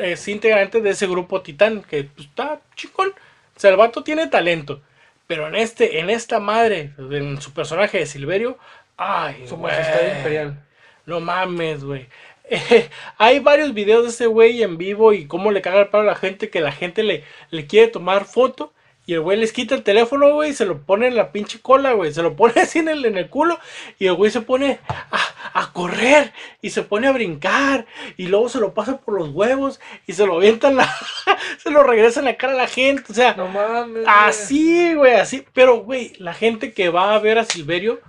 es 0.00 0.28
integrante 0.28 0.80
de 0.80 0.90
ese 0.90 1.06
grupo 1.06 1.42
Titán, 1.42 1.82
que 1.82 2.04
pues, 2.04 2.28
está 2.28 2.60
chicón. 2.74 3.12
O 3.56 3.60
sea, 3.60 3.70
el 3.70 3.76
vato 3.76 4.02
tiene 4.02 4.26
talento. 4.26 4.80
Pero 5.26 5.48
en 5.48 5.56
este, 5.56 6.00
en 6.00 6.10
esta 6.10 6.38
madre, 6.38 6.92
en 6.98 7.40
su 7.40 7.52
personaje 7.52 7.98
de 7.98 8.06
Silverio, 8.06 8.58
ay, 8.96 9.46
Su 9.46 9.56
majestad 9.56 10.16
imperial. 10.18 10.58
No 11.06 11.20
mames, 11.20 11.84
güey. 11.84 12.06
Eh, 12.44 12.90
hay 13.18 13.38
varios 13.38 13.72
videos 13.72 14.04
de 14.04 14.10
ese 14.10 14.26
güey 14.26 14.62
en 14.62 14.76
vivo 14.76 15.12
y 15.12 15.26
cómo 15.26 15.50
le 15.50 15.62
caga 15.62 15.80
el 15.80 15.88
palo 15.88 16.04
a 16.04 16.12
la 16.12 16.14
gente, 16.14 16.50
que 16.50 16.60
la 16.60 16.72
gente 16.72 17.02
le, 17.02 17.24
le 17.50 17.66
quiere 17.66 17.88
tomar 17.88 18.26
foto 18.26 18.72
y 19.06 19.14
el 19.14 19.20
güey 19.20 19.36
les 19.38 19.52
quita 19.52 19.74
el 19.74 19.82
teléfono, 19.82 20.32
güey, 20.32 20.50
y 20.50 20.54
se 20.54 20.64
lo 20.64 20.78
pone 20.80 21.08
en 21.08 21.16
la 21.16 21.30
pinche 21.32 21.60
cola, 21.60 21.92
güey. 21.92 22.12
Se 22.12 22.22
lo 22.22 22.34
pone 22.36 22.54
así 22.62 22.78
en 22.78 22.88
el, 22.88 23.04
en 23.04 23.16
el 23.18 23.28
culo 23.28 23.58
y 23.98 24.06
el 24.06 24.14
güey 24.14 24.30
se 24.30 24.40
pone 24.40 24.78
a, 24.88 25.60
a 25.60 25.72
correr 25.72 26.32
y 26.62 26.70
se 26.70 26.82
pone 26.82 27.06
a 27.06 27.12
brincar 27.12 27.86
y 28.16 28.26
luego 28.28 28.48
se 28.48 28.60
lo 28.60 28.72
pasa 28.74 28.96
por 28.98 29.18
los 29.18 29.28
huevos 29.30 29.80
y 30.06 30.12
se 30.14 30.26
lo 30.26 30.36
avientan 30.36 30.76
la... 30.76 30.88
se 31.58 31.70
lo 31.70 31.82
regresa 31.82 32.20
en 32.20 32.26
la 32.26 32.36
cara 32.36 32.54
a 32.54 32.56
la 32.56 32.66
gente. 32.66 33.04
O 33.10 33.14
sea, 33.14 33.34
No 33.34 33.48
mames. 33.48 34.04
Así, 34.06 34.94
güey, 34.94 35.14
así. 35.14 35.44
Pero, 35.52 35.78
güey, 35.78 36.12
la 36.18 36.32
gente 36.34 36.72
que 36.72 36.88
va 36.88 37.14
a 37.14 37.18
ver 37.18 37.38
a 37.38 37.44
Silverio 37.44 38.00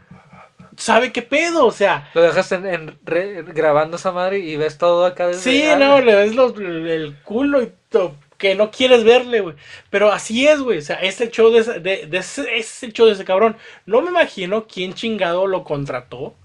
sabe 0.78 1.12
qué 1.14 1.22
pedo, 1.22 1.66
o 1.66 1.72
sea. 1.72 2.10
Lo 2.14 2.22
dejas 2.22 2.52
en, 2.52 2.66
en 2.66 3.00
re- 3.06 3.44
grabando 3.44 3.98
esa 3.98 4.12
madre 4.12 4.40
y 4.40 4.58
ves 4.58 4.78
todo 4.78 5.06
acá 5.06 5.28
desde 5.28 5.42
Sí, 5.42 5.64
no, 5.78 6.02
le 6.02 6.16
ves 6.16 6.36
los- 6.36 6.58
el 6.58 7.16
culo 7.24 7.62
y 7.62 7.72
to- 7.90 8.16
que 8.50 8.56
no 8.56 8.70
quieres 8.72 9.04
verle, 9.04 9.42
güey. 9.42 9.56
Pero 9.90 10.12
así 10.12 10.48
es, 10.48 10.62
güey. 10.62 10.78
O 10.80 10.82
sea, 10.82 10.98
este 10.98 11.30
show 11.32 11.52
de, 11.52 11.60
ese- 11.60 12.08
ese, 12.18 12.58
ese 12.58 12.92
show 12.92 13.08
de 13.08 13.14
ese 13.14 13.26
cabrón. 13.26 13.58
No 13.86 14.02
me 14.02 14.10
imagino 14.10 14.68
quién 14.68 14.94
chingado 14.94 15.48
lo 15.48 15.64
contrató 15.64 16.36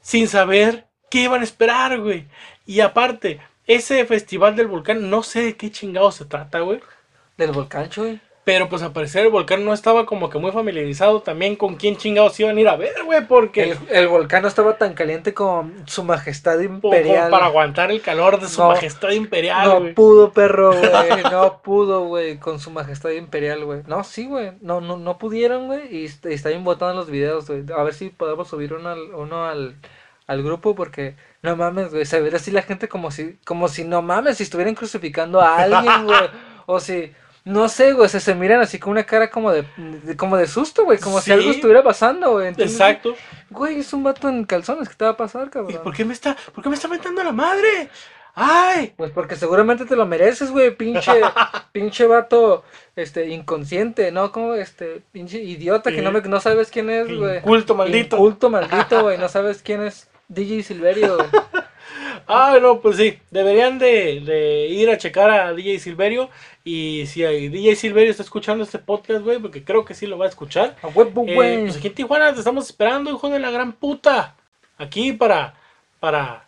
sin 0.00 0.28
saber 0.28 0.86
qué 1.10 1.22
iban 1.22 1.40
a 1.40 1.44
esperar, 1.44 1.98
güey. 2.00 2.26
Y 2.66 2.80
aparte, 2.80 3.40
ese 3.66 4.04
festival 4.06 4.56
del 4.56 4.66
volcán, 4.66 5.08
no 5.10 5.22
sé 5.22 5.42
de 5.42 5.56
qué 5.56 5.70
chingado 5.70 6.10
se 6.12 6.24
trata, 6.24 6.60
güey. 6.60 6.80
Del 7.36 7.52
volcán, 7.52 7.88
Chuy. 7.90 8.20
Pero 8.44 8.68
pues 8.68 8.82
al 8.82 8.92
parecer 8.92 9.24
el 9.24 9.30
volcán 9.32 9.64
no 9.64 9.72
estaba 9.72 10.04
como 10.04 10.28
que 10.28 10.38
muy 10.38 10.52
familiarizado 10.52 11.22
también 11.22 11.56
con 11.56 11.76
quién 11.76 11.96
chingados 11.96 12.38
iban 12.40 12.58
a 12.58 12.60
ir 12.60 12.68
a 12.68 12.76
ver, 12.76 12.92
güey, 13.06 13.26
porque 13.26 13.70
El, 13.70 13.78
el 13.90 14.08
volcán 14.08 14.42
no 14.42 14.48
estaba 14.48 14.76
tan 14.76 14.92
caliente 14.92 15.32
como 15.32 15.70
su 15.86 16.04
majestad 16.04 16.60
imperial. 16.60 17.30
para 17.30 17.46
aguantar 17.46 17.90
el 17.90 18.02
calor 18.02 18.38
de 18.38 18.48
su 18.48 18.60
No, 18.60 18.68
majestad 18.68 19.12
imperial, 19.12 19.86
No 19.86 19.94
pudo, 19.94 20.30
perro, 20.32 20.72
güey. 20.76 21.22
No 21.30 21.62
pudo, 21.62 22.04
güey, 22.04 22.36
con 22.38 22.60
su 22.60 22.70
majestad 22.70 23.10
imperial, 23.12 23.64
güey. 23.64 23.80
No, 23.86 24.04
sí, 24.04 24.26
güey. 24.26 24.52
No, 24.60 24.82
no, 24.82 24.98
no 24.98 25.16
pudieron, 25.16 25.66
güey. 25.66 25.96
Y, 25.96 26.04
est- 26.04 26.26
y 26.26 26.34
está 26.34 26.50
bien 26.50 26.64
botando 26.64 26.94
los 26.94 27.08
videos, 27.08 27.46
güey. 27.48 27.64
A 27.74 27.82
ver 27.82 27.94
si 27.94 28.10
podemos 28.10 28.48
subir 28.48 28.74
uno 28.74 28.90
al, 28.90 29.14
uno 29.14 29.46
al, 29.46 29.76
al 30.26 30.42
grupo 30.42 30.74
porque 30.74 31.16
no 31.40 31.56
mames, 31.56 31.92
güey. 31.92 32.04
Se 32.04 32.20
ve 32.20 32.30
así 32.36 32.50
la 32.50 32.60
gente 32.60 32.88
como 32.88 33.10
si, 33.10 33.38
como 33.46 33.68
si 33.68 33.84
no 33.84 34.02
mames, 34.02 34.36
si 34.36 34.42
estuvieran 34.42 34.74
crucificando 34.74 35.40
a 35.40 35.56
alguien, 35.56 36.04
güey. 36.04 36.20
O 36.66 36.80
si, 36.80 37.12
no 37.44 37.68
sé, 37.68 37.92
güey, 37.92 38.08
se, 38.08 38.20
se 38.20 38.34
miran 38.34 38.60
así 38.60 38.78
con 38.78 38.92
una 38.92 39.04
cara 39.04 39.30
como 39.30 39.52
de, 39.52 39.64
de- 39.76 40.16
como 40.16 40.36
de 40.36 40.46
susto, 40.46 40.84
güey. 40.84 40.98
Como 40.98 41.18
Sí. 41.18 41.26
si 41.26 41.32
algo 41.32 41.50
estuviera 41.50 41.82
pasando, 41.82 42.32
güey. 42.32 42.48
Entonces, 42.48 42.72
Exacto. 42.72 43.14
Güey, 43.50 43.80
es 43.80 43.92
un 43.92 44.02
vato 44.02 44.28
en 44.28 44.44
calzones. 44.44 44.88
¿Qué 44.88 44.94
te 44.94 45.04
va 45.04 45.10
a 45.12 45.16
pasar, 45.16 45.48
¿Y 45.48 45.50
cabrón? 45.50 45.80
por 45.82 45.94
qué 45.94 46.04
me 46.04 46.14
está, 46.14 46.36
por 46.54 46.62
qué 46.64 46.70
me 46.70 46.74
está 46.74 46.88
metiendo 46.88 47.22
la 47.22 47.32
madre? 47.32 47.88
¡Ay! 48.36 48.92
Pues 48.96 49.12
porque 49.12 49.36
seguramente 49.36 49.84
te 49.84 49.94
lo 49.94 50.06
mereces, 50.06 50.50
güey, 50.50 50.74
pinche, 50.74 51.12
pinche 51.72 52.06
vato, 52.06 52.64
este, 52.96 53.28
inconsciente, 53.28 54.10
¿no? 54.10 54.32
Como, 54.32 54.54
este, 54.54 55.02
pinche 55.12 55.38
idiota 55.38 55.92
que 55.92 56.02
no, 56.02 56.10
me, 56.10 56.20
no 56.22 56.40
sabes 56.40 56.70
quién 56.70 56.90
es, 56.90 57.06
güey. 57.16 57.36
Inculto 57.38 57.74
maldito. 57.76 58.16
Inculto 58.16 58.50
maldito, 58.50 59.02
güey, 59.02 59.18
no 59.18 59.28
sabes 59.28 59.62
quién 59.62 59.82
es 59.84 60.08
DJ 60.28 60.62
Silverio, 60.64 61.16
güey. 61.16 61.28
Ah, 62.26 62.56
no, 62.60 62.80
pues 62.80 62.96
sí, 62.96 63.18
deberían 63.30 63.78
de, 63.78 64.22
de 64.24 64.66
ir 64.68 64.88
a 64.88 64.96
checar 64.96 65.30
a 65.30 65.52
DJ 65.52 65.78
Silverio 65.78 66.30
y 66.64 67.06
si 67.06 67.24
hay 67.24 67.48
DJ 67.48 67.76
Silverio 67.76 68.10
está 68.10 68.22
escuchando 68.22 68.64
este 68.64 68.78
podcast, 68.78 69.22
güey, 69.22 69.38
porque 69.38 69.62
creo 69.64 69.84
que 69.84 69.94
sí 69.94 70.06
lo 70.06 70.16
va 70.18 70.24
a 70.24 70.28
escuchar. 70.28 70.76
A 70.82 70.88
huevo, 70.88 71.24
Eh, 71.28 71.34
güey. 71.34 71.62
pues 71.64 71.76
aquí 71.76 71.88
en 71.88 71.94
Tijuana 71.94 72.32
te 72.32 72.38
estamos 72.38 72.66
esperando, 72.66 73.10
hijo 73.10 73.28
de 73.28 73.38
la 73.38 73.50
gran 73.50 73.72
puta. 73.72 74.34
Aquí 74.78 75.12
para, 75.12 75.54
para, 76.00 76.46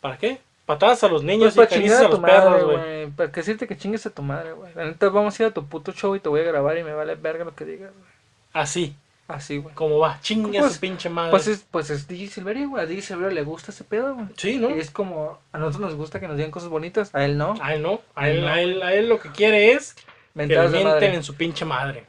¿para 0.00 0.18
qué? 0.18 0.38
Patadas 0.66 1.02
a 1.04 1.08
los 1.08 1.22
niños 1.22 1.54
Pues 1.54 1.70
y 1.70 1.74
caricias 1.74 2.00
a 2.02 2.06
a 2.06 2.08
los 2.08 2.18
perros, 2.20 2.50
madre, 2.50 2.64
güey. 2.64 3.10
Para 3.12 3.30
que 3.32 3.40
decirte 3.40 3.66
que 3.66 3.76
chingues 3.76 4.04
a 4.06 4.10
tu 4.10 4.22
madre, 4.22 4.52
güey. 4.52 4.72
La 4.74 4.84
neta, 4.84 5.08
vamos 5.08 5.38
a 5.38 5.42
ir 5.44 5.48
a 5.48 5.54
tu 5.54 5.64
puto 5.66 5.92
show 5.92 6.14
y 6.16 6.20
te 6.20 6.28
voy 6.28 6.40
a 6.40 6.44
grabar 6.44 6.76
y 6.76 6.82
me 6.84 6.92
vale 6.92 7.14
verga 7.14 7.44
lo 7.44 7.54
que 7.54 7.64
digas, 7.64 7.92
güey. 7.92 8.06
Así, 8.52 8.94
Así, 9.28 9.58
güey. 9.58 9.74
como 9.74 9.98
va, 9.98 10.18
chingue 10.20 10.60
Pues- 10.60 10.74
su 10.74 10.80
pinche 10.80 11.08
madre. 11.08 11.30
Pues 11.32 11.48
es, 11.48 11.66
pues 11.70 11.90
es 11.90 12.06
DJ 12.06 12.28
Silverio, 12.28 12.68
güey. 12.70 12.84
A 12.84 12.86
DJ 12.86 13.02
Silverio 13.02 13.30
le 13.34 13.42
gusta 13.42 13.72
ese 13.72 13.82
pedo, 13.84 14.14
güey. 14.14 14.26
sí, 14.36 14.58
¿no? 14.58 14.70
Y 14.70 14.78
es 14.78 14.90
como, 14.90 15.38
a 15.52 15.58
nosotros 15.58 15.90
nos 15.90 15.98
gusta 15.98 16.20
que 16.20 16.28
nos 16.28 16.36
digan 16.36 16.52
cosas 16.52 16.68
bonitas, 16.68 17.12
a 17.14 17.24
él 17.24 17.36
no. 17.36 17.54
A 17.60 17.74
él 17.74 17.82
no, 17.82 18.00
a 18.14 18.28
él, 18.28 18.42
No. 18.42 18.48
a 18.48 18.60
él, 18.60 18.82
a 18.82 18.92
él 18.94 19.08
lo 19.08 19.18
que 19.18 19.30
quiere 19.30 19.72
es 19.72 19.94
que 20.34 20.46
le 20.46 20.68
mienten 20.68 21.14
en 21.14 21.22
su 21.24 21.34
pinche 21.34 21.64
madre. 21.64 22.06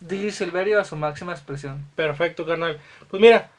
DJ 0.00 0.30
Silverio 0.30 0.80
a 0.80 0.84
su 0.84 0.96
máxima 0.96 1.32
expresión. 1.32 1.84
Perfecto, 1.94 2.46
carnal. 2.46 2.78
Pues 3.10 3.20
mira, 3.20 3.50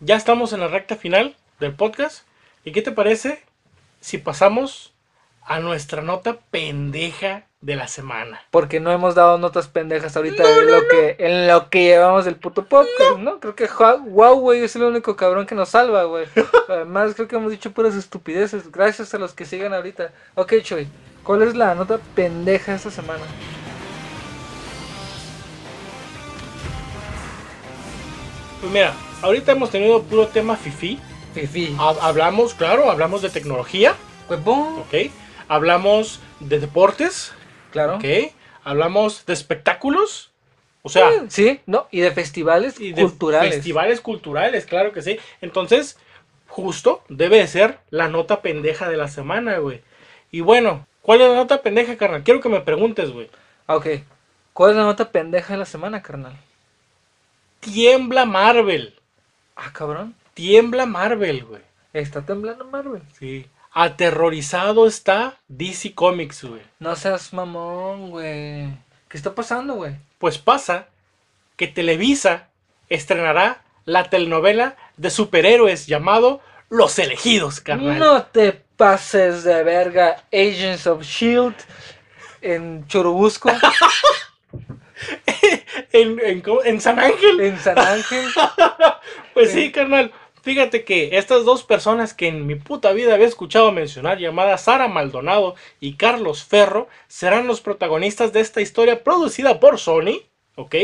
ya 0.00 0.14
estamos 0.16 0.52
en 0.52 0.60
la 0.60 0.68
recta 0.68 0.94
final 0.96 1.36
del 1.60 1.74
podcast. 1.74 2.24
¿Y 2.64 2.72
qué 2.72 2.82
te 2.82 2.92
parece 2.92 3.42
si 4.00 4.18
pasamos 4.18 4.92
a 5.42 5.58
nuestra 5.60 6.02
nota 6.02 6.38
pendeja 6.50 7.44
de 7.60 7.74
la 7.76 7.88
semana? 7.88 8.40
Porque 8.50 8.78
no 8.80 8.92
hemos 8.92 9.14
dado 9.16 9.36
notas 9.38 9.66
pendejas 9.68 10.16
ahorita 10.16 10.42
en, 10.48 10.66
lo 10.70 10.86
Que, 10.88 11.16
en 11.18 11.48
lo 11.48 11.68
que 11.70 11.82
llevamos 11.84 12.24
del 12.24 12.36
puto 12.36 12.64
podcast, 12.66 13.18
¿no? 13.18 13.40
Creo 13.40 13.54
que 13.56 13.68
güey, 14.36 14.62
es 14.62 14.76
el 14.76 14.84
único 14.84 15.16
cabrón 15.16 15.44
que 15.46 15.54
nos 15.56 15.70
salva, 15.70 16.04
güey. 16.04 16.26
Además, 16.68 17.14
creo 17.14 17.26
que 17.28 17.36
hemos 17.36 17.50
dicho 17.50 17.72
puras 17.72 17.94
estupideces. 17.94 18.70
Gracias 18.70 19.12
a 19.14 19.18
los 19.18 19.32
que 19.34 19.44
sigan 19.44 19.74
ahorita. 19.74 20.12
Ok, 20.36 20.54
Choy, 20.62 20.86
¿cuál 21.24 21.42
es 21.42 21.56
la 21.56 21.74
nota 21.74 21.98
pendeja 22.14 22.74
esta 22.74 22.90
semana? 22.90 23.24
Pues 28.60 28.72
mira, 28.72 28.92
ahorita 29.22 29.52
hemos 29.52 29.70
tenido 29.70 30.02
puro 30.02 30.26
tema 30.28 30.56
fifi. 30.56 30.98
Fifi. 31.34 31.76
Ha- 31.78 32.06
Hablamos, 32.08 32.54
claro, 32.54 32.90
hablamos 32.90 33.22
de 33.22 33.30
tecnología, 33.30 33.94
Huevón. 34.28 34.80
¿ok? 34.80 35.10
Hablamos 35.48 36.20
de 36.40 36.58
deportes, 36.60 37.32
Claro. 37.70 37.96
¿ok? 37.96 38.04
Hablamos 38.64 39.24
de 39.26 39.32
espectáculos, 39.32 40.30
o 40.82 40.88
sea, 40.88 41.08
Eh, 41.10 41.22
Sí, 41.28 41.60
no, 41.66 41.86
y 41.90 42.00
de 42.00 42.10
festivales 42.10 42.80
y 42.80 42.92
de 42.92 43.02
culturales. 43.02 43.54
festivales 43.54 44.00
culturales, 44.00 44.66
claro 44.66 44.92
que 44.92 45.02
sí. 45.02 45.18
Entonces, 45.40 45.98
justo 46.46 47.02
debe 47.08 47.38
de 47.38 47.46
ser 47.46 47.78
la 47.90 48.08
nota 48.08 48.42
pendeja 48.42 48.88
de 48.88 48.96
la 48.96 49.08
semana, 49.08 49.58
güey. 49.58 49.82
Y 50.30 50.40
bueno, 50.40 50.86
¿cuál 51.02 51.20
es 51.22 51.28
la 51.28 51.34
nota 51.36 51.62
pendeja, 51.62 51.96
carnal? 51.96 52.22
Quiero 52.24 52.40
que 52.40 52.48
me 52.48 52.60
preguntes, 52.60 53.10
güey. 53.10 53.30
Ah, 53.66 53.76
Ok. 53.76 53.86
¿Cuál 54.52 54.72
es 54.72 54.76
la 54.76 54.82
nota 54.84 55.10
pendeja 55.12 55.52
de 55.52 55.58
la 55.60 55.66
semana, 55.66 56.02
carnal? 56.02 56.36
Tiembla 57.60 58.24
Marvel. 58.24 58.94
Ah, 59.56 59.70
cabrón. 59.72 60.14
Tiembla 60.34 60.86
Marvel, 60.86 61.44
güey. 61.44 61.62
Está 61.92 62.22
temblando 62.22 62.64
Marvel. 62.64 63.02
Sí. 63.18 63.46
Aterrorizado 63.80 64.88
está 64.88 65.36
DC 65.46 65.94
Comics, 65.94 66.42
güey. 66.42 66.62
No 66.80 66.96
seas 66.96 67.32
mamón, 67.32 68.10
güey. 68.10 68.66
¿Qué 69.08 69.16
está 69.16 69.36
pasando, 69.36 69.74
güey? 69.74 69.94
Pues 70.18 70.36
pasa 70.36 70.88
que 71.56 71.68
Televisa 71.68 72.48
estrenará 72.88 73.62
la 73.84 74.10
telenovela 74.10 74.74
de 74.96 75.10
superhéroes 75.10 75.86
llamado 75.86 76.40
Los 76.70 76.98
Elegidos, 76.98 77.60
carnal. 77.60 78.00
No 78.00 78.24
te 78.24 78.50
pases 78.52 79.44
de 79.44 79.62
verga, 79.62 80.24
Agents 80.32 80.88
of 80.88 81.04
Shield 81.04 81.54
en 82.40 82.84
Churubusco, 82.88 83.48
En, 85.92 86.18
en 86.64 86.80
San 86.80 86.98
Ángel. 86.98 87.40
en 87.40 87.58
San 87.60 87.78
Ángel. 87.78 88.24
Pues 89.34 89.52
sí, 89.52 89.70
carnal. 89.70 90.12
Fíjate 90.42 90.84
que 90.84 91.18
estas 91.18 91.44
dos 91.44 91.64
personas 91.64 92.14
que 92.14 92.28
en 92.28 92.46
mi 92.46 92.54
puta 92.54 92.92
vida 92.92 93.14
había 93.14 93.26
escuchado 93.26 93.72
mencionar, 93.72 94.18
llamadas 94.18 94.62
Sara 94.62 94.88
Maldonado 94.88 95.54
y 95.80 95.94
Carlos 95.94 96.44
Ferro, 96.44 96.88
serán 97.08 97.46
los 97.46 97.60
protagonistas 97.60 98.32
de 98.32 98.40
esta 98.40 98.60
historia 98.60 99.02
producida 99.02 99.60
por 99.60 99.78
Sony, 99.78 100.22
¿ok? 100.56 100.74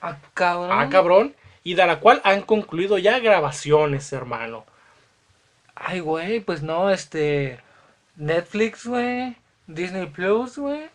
Ah, 0.00 0.18
cabrón. 0.34 0.70
Ah, 0.72 0.88
cabrón. 0.90 1.36
Y 1.64 1.74
de 1.74 1.86
la 1.86 2.00
cual 2.00 2.20
han 2.24 2.42
concluido 2.42 2.98
ya 2.98 3.18
grabaciones, 3.20 4.12
hermano. 4.12 4.64
Ay, 5.74 6.00
güey, 6.00 6.40
pues 6.40 6.62
no, 6.62 6.90
este. 6.90 7.60
Netflix, 8.16 8.86
güey. 8.86 9.36
Disney 9.66 10.06
Plus, 10.06 10.58
güey. 10.58 10.90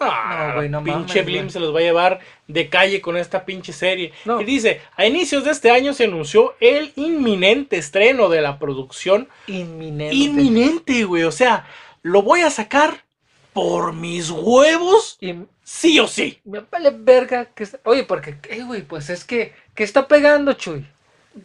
Ah, 0.00 0.46
No, 0.50 0.54
güey, 0.56 0.68
no 0.68 0.82
pinche 0.84 1.00
mames, 1.20 1.24
Blim 1.26 1.38
güey. 1.42 1.50
se 1.50 1.60
los 1.60 1.74
va 1.74 1.78
a 1.78 1.82
llevar 1.82 2.20
de 2.46 2.68
calle 2.68 3.00
con 3.00 3.16
esta 3.16 3.44
pinche 3.44 3.72
serie. 3.72 4.12
No. 4.24 4.40
Y 4.40 4.44
dice, 4.44 4.80
a 4.96 5.06
inicios 5.06 5.44
de 5.44 5.50
este 5.50 5.70
año 5.70 5.92
se 5.92 6.04
anunció 6.04 6.54
el 6.60 6.92
inminente 6.96 7.76
estreno 7.76 8.28
de 8.28 8.40
la 8.40 8.58
producción. 8.58 9.28
Inminente. 9.46 10.14
Inminente, 10.14 11.04
güey. 11.04 11.24
O 11.24 11.32
sea, 11.32 11.66
lo 12.02 12.22
voy 12.22 12.40
a 12.42 12.50
sacar 12.50 13.04
por 13.52 13.92
mis 13.92 14.30
huevos, 14.30 15.18
sí 15.64 15.98
o 15.98 16.06
sí. 16.06 16.38
me 16.44 16.60
vale 16.60 16.90
verga 16.96 17.46
que. 17.46 17.66
Oye, 17.84 18.04
porque, 18.04 18.36
eh, 18.48 18.62
güey, 18.62 18.82
pues 18.82 19.10
es 19.10 19.24
que. 19.24 19.52
¿Qué 19.74 19.84
está 19.84 20.06
pegando, 20.08 20.52
Chuy? 20.54 20.86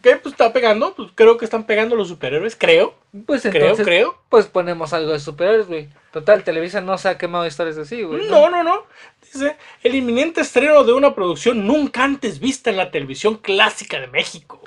¿Qué? 0.02 0.16
Pues 0.16 0.32
está 0.32 0.52
pegando. 0.52 0.94
Pues 0.94 1.10
creo 1.14 1.36
que 1.36 1.44
están 1.44 1.64
pegando 1.66 1.94
los 1.94 2.08
superhéroes, 2.08 2.56
creo. 2.56 2.94
Pues 3.26 3.42
Creo, 3.42 3.54
entonces. 3.62 3.86
creo. 3.86 4.18
Pues 4.28 4.46
ponemos 4.46 4.92
algo 4.92 5.12
de 5.12 5.20
superhéroes, 5.20 5.68
güey. 5.68 5.88
Total, 6.12 6.42
Televisa 6.42 6.80
no 6.80 6.98
se 6.98 7.08
ha 7.08 7.18
quemado 7.18 7.46
historias 7.46 7.78
así, 7.78 8.02
güey. 8.02 8.28
No, 8.28 8.50
no, 8.50 8.62
no. 8.64 8.84
Dice, 9.22 9.56
el 9.82 9.94
inminente 9.94 10.40
estreno 10.40 10.82
de 10.84 10.92
una 10.92 11.14
producción 11.14 11.66
nunca 11.66 12.02
antes 12.04 12.40
vista 12.40 12.70
en 12.70 12.76
la 12.76 12.90
televisión 12.90 13.36
clásica 13.36 14.00
de 14.00 14.08
México. 14.08 14.60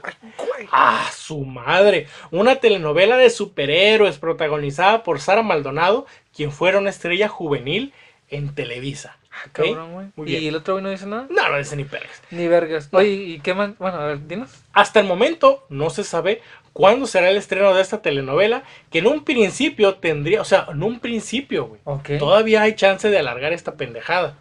Ah, 0.72 1.10
su 1.16 1.40
madre. 1.40 2.08
Una 2.32 2.58
telenovela 2.58 3.18
de 3.18 3.30
superhéroes 3.30 4.18
protagonizada 4.18 5.04
por 5.04 5.20
Sara 5.20 5.42
Maldonado, 5.44 6.06
quien 6.36 6.52
fuera 6.52 6.80
una 6.80 6.90
estrella 6.90 7.28
juvenil 7.28 7.94
en 8.30 8.54
Televisa. 8.56 9.18
¿Ok? 9.46 9.52
Cabrón, 9.54 9.94
güey. 9.94 10.08
Muy 10.16 10.32
¿Y 10.36 10.48
el 10.48 10.56
otro 10.56 10.74
güey 10.76 10.84
no 10.84 10.90
dice 10.90 11.06
nada? 11.06 11.28
No, 11.30 11.50
no 11.50 11.58
dice 11.58 11.76
ni 11.76 11.84
pegas. 11.86 12.22
Ni 12.32 12.48
vergas. 12.48 12.90
Oye, 12.92 13.10
¿y 13.10 13.40
qué 13.40 13.54
más? 13.54 13.78
Bueno, 13.78 13.98
a 13.98 14.06
ver, 14.08 14.28
dinos. 14.28 14.50
Hasta 14.74 15.00
el 15.00 15.06
momento 15.08 15.66
no 15.70 15.90
se 15.90 16.04
sabe 16.04 16.42
cuándo 16.74 17.08
será 17.08 17.30
el 17.30 17.38
estreno 17.38 17.74
de 17.74 17.82
esta 17.82 18.02
telenovela, 18.02 18.64
que 18.92 19.00
en 19.00 19.08
un 19.08 19.24
principio 19.24 19.96
tendría, 19.96 20.42
o 20.42 20.46
sea, 20.46 20.68
en 20.72 20.84
un 20.84 21.00
principio, 21.00 21.66
güey. 21.68 22.20
Todavía 22.20 22.62
hay 22.64 22.76
chance 22.76 23.10
de 23.10 23.18
alargar 23.20 23.54
esta 23.54 23.76
pendejada. 23.76 24.36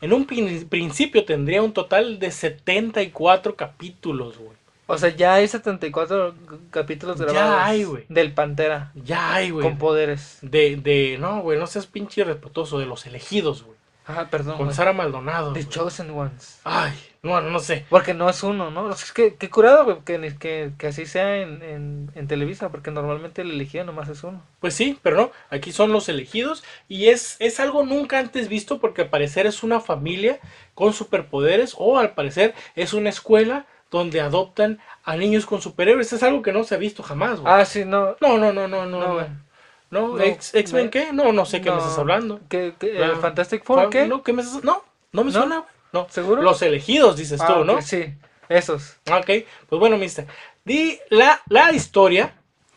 En 0.00 0.12
un 0.12 0.24
prin- 0.26 0.66
principio 0.68 1.24
tendría 1.24 1.62
un 1.62 1.72
total 1.74 2.18
de 2.18 2.30
74 2.30 3.56
capítulos, 3.56 4.38
güey. 4.38 4.58
O 4.86 4.98
sea, 4.98 5.10
ya 5.10 5.34
hay 5.34 5.46
74 5.46 6.34
capítulos 6.70 7.18
Ya 7.18 7.26
grabados. 7.26 7.60
hay, 7.64 7.84
güey. 7.84 8.04
Del 8.08 8.32
Pantera. 8.32 8.90
Ya 8.94 9.34
hay, 9.34 9.50
güey. 9.50 9.62
Con 9.62 9.78
poderes. 9.78 10.38
De, 10.42 10.76
de, 10.76 11.16
no, 11.20 11.42
güey, 11.42 11.58
no 11.58 11.66
seas 11.68 11.86
pinche 11.86 12.24
respetuoso, 12.24 12.78
de 12.80 12.86
los 12.86 13.06
elegidos, 13.06 13.62
güey. 13.62 13.76
Ah, 14.06 14.26
perdón. 14.30 14.56
Con 14.56 14.66
güey. 14.66 14.76
Sara 14.76 14.92
Maldonado. 14.92 15.52
The 15.52 15.60
güey. 15.60 15.68
Chosen 15.70 16.10
Ones. 16.10 16.60
Ay, 16.64 16.92
no, 17.22 17.40
no 17.40 17.58
sé. 17.60 17.86
Porque 17.90 18.14
no 18.14 18.28
es 18.28 18.42
uno, 18.42 18.70
¿no? 18.70 18.90
Es 18.90 19.12
que, 19.12 19.36
qué 19.36 19.50
curado, 19.50 19.84
güey, 19.84 20.00
que, 20.04 20.36
que, 20.38 20.72
que 20.78 20.86
así 20.88 21.06
sea 21.06 21.36
en, 21.38 21.62
en, 21.62 22.10
en 22.14 22.26
Televisa, 22.26 22.70
porque 22.70 22.90
normalmente 22.90 23.42
el 23.42 23.50
elegido 23.50 23.84
nomás 23.84 24.08
es 24.08 24.24
uno. 24.24 24.42
Pues 24.60 24.74
sí, 24.74 24.98
pero 25.02 25.16
no, 25.16 25.30
aquí 25.50 25.72
son 25.72 25.92
los 25.92 26.08
elegidos 26.08 26.64
y 26.88 27.08
es, 27.08 27.36
es 27.38 27.60
algo 27.60 27.84
nunca 27.84 28.18
antes 28.18 28.48
visto 28.48 28.80
porque 28.80 29.02
al 29.02 29.10
parecer 29.10 29.46
es 29.46 29.62
una 29.62 29.80
familia 29.80 30.40
con 30.74 30.92
superpoderes 30.92 31.74
o 31.78 31.98
al 31.98 32.14
parecer 32.14 32.54
es 32.74 32.92
una 32.94 33.10
escuela 33.10 33.66
donde 33.90 34.20
adoptan 34.20 34.78
a 35.04 35.16
niños 35.16 35.46
con 35.46 35.60
superhéroes. 35.60 36.12
Es 36.12 36.22
algo 36.22 36.42
que 36.42 36.52
no 36.52 36.64
se 36.64 36.74
ha 36.74 36.78
visto 36.78 37.02
jamás, 37.02 37.40
güey. 37.40 37.52
Ah, 37.52 37.64
sí, 37.64 37.84
no. 37.84 38.16
No, 38.20 38.38
no, 38.38 38.52
no, 38.52 38.68
no, 38.68 38.86
no. 38.86 39.00
No, 39.00 39.20
No. 39.20 39.49
No, 39.90 40.16
No, 40.16 40.18
¿X-Men 40.18 40.84
me- 40.86 40.90
qué? 40.90 41.12
No, 41.12 41.32
no 41.32 41.44
sé 41.44 41.60
qué 41.60 41.70
me 41.70 41.76
No. 41.76 41.82
estás 41.82 41.98
hablando. 41.98 42.40
¿Qué, 42.48 42.74
qué, 42.78 42.98
Ah, 43.02 43.06
¿El 43.06 43.16
Fantastic 43.16 43.64
Four 43.64 43.90
qué? 43.90 44.06
No, 44.06 44.22
¿qué 44.22 44.32
me 44.32 44.42
estás- 44.42 44.62
No, 44.64 44.82
no 45.12 45.24
me 45.24 45.32
¿No? 45.32 45.40
suena. 45.40 45.64
No. 45.92 46.06
¿Seguro? 46.10 46.42
Los 46.42 46.62
elegidos, 46.62 47.16
dices 47.16 47.40
Ah, 47.40 47.46
tú, 47.48 47.64
¿no? 47.64 47.82
Sí, 47.82 48.14
esos. 48.48 48.96
Ok, 49.10 49.26
pues 49.68 49.80
bueno, 49.80 49.96
mister. 49.96 50.26
Di, 50.64 50.98
la, 51.08 51.40
la 51.48 51.72
historia 51.72 52.34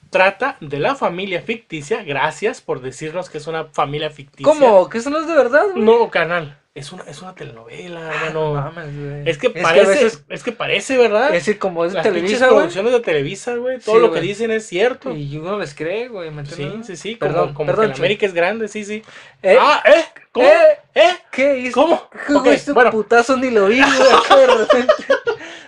trata 0.10 0.58
de 0.60 0.80
la 0.80 0.96
familia 0.96 1.42
ficticia. 1.42 2.04
Gracias 2.04 2.62
por 2.62 2.82
decirnos 2.82 3.30
que 3.30 3.38
es 3.38 3.48
una 3.48 3.66
familia 3.66 4.10
ficticia. 4.10 4.46
¿Cómo? 4.52 4.90
¿Que 4.90 5.00
son 5.02 5.14
los 5.14 5.28
de 5.28 5.34
verdad? 5.36 5.66
No, 5.76 6.10
canal. 6.10 6.58
Es 6.76 6.92
una, 6.92 7.04
es 7.04 7.22
una 7.22 7.36
telenovela, 7.36 8.00
Ah, 8.10 8.14
hermano. 8.16 8.56
no 8.56 8.62
mames, 8.72 9.00
güey. 9.00 9.30
es 9.30 9.38
que 9.38 9.48
a 9.48 9.62
parece, 9.62 9.90
veces- 10.06 10.24
es 10.28 10.42
que 10.44 10.52
parece, 10.52 10.98
¿verdad? 10.98 11.28
es 11.28 11.34
decir, 11.46 11.60
como 11.60 11.86
es 11.86 11.92
de 11.92 11.98
Las 11.98 12.04
pinches 12.08 12.22
Televisa, 12.24 12.46
güey. 12.48 12.58
producciones 12.58 12.92
de 12.94 13.00
Televisa, 13.02 13.56
güey. 13.58 13.80
Todo 13.80 13.96
Sí, 13.98 14.02
lo 14.02 14.08
que 14.12 14.18
güey. 14.18 14.28
dicen 14.30 14.50
es 14.50 14.66
cierto. 14.66 15.12
Y 15.12 15.38
uno 15.38 15.60
les 15.60 15.76
cree, 15.76 16.08
güey. 16.08 16.32
¿me 16.32 16.44
Sí, 16.48 16.72
sí, 16.84 16.96
sí. 16.98 17.16
Perdón, 17.16 17.54
como 17.54 17.54
como 17.54 17.68
perdón, 17.68 17.86
que 17.86 17.90
la. 17.92 17.98
América 17.98 18.26
es 18.26 18.34
grande, 18.34 18.68
sí, 18.70 18.84
sí. 18.86 19.04
¿Eh? 19.44 19.56
Ah, 19.62 19.84
¿eh? 19.86 20.04
¿Cómo? 20.32 20.48
¿Eh? 20.48 20.80
¿Eh? 20.96 21.12
¿Qué 21.32 21.60
hizo? 21.60 21.80
¿Cómo? 21.80 22.10
¿Qué, 22.26 22.34
Ok, 22.34 22.44
güey, 22.44 22.56
este 22.56 22.72
bueno. 22.72 22.90
putazo 22.90 23.38
ni 23.38 23.52
lo 23.52 23.68
vi, 23.68 23.80
güey. 23.80 24.40
de 24.40 24.48
repente. 24.48 24.94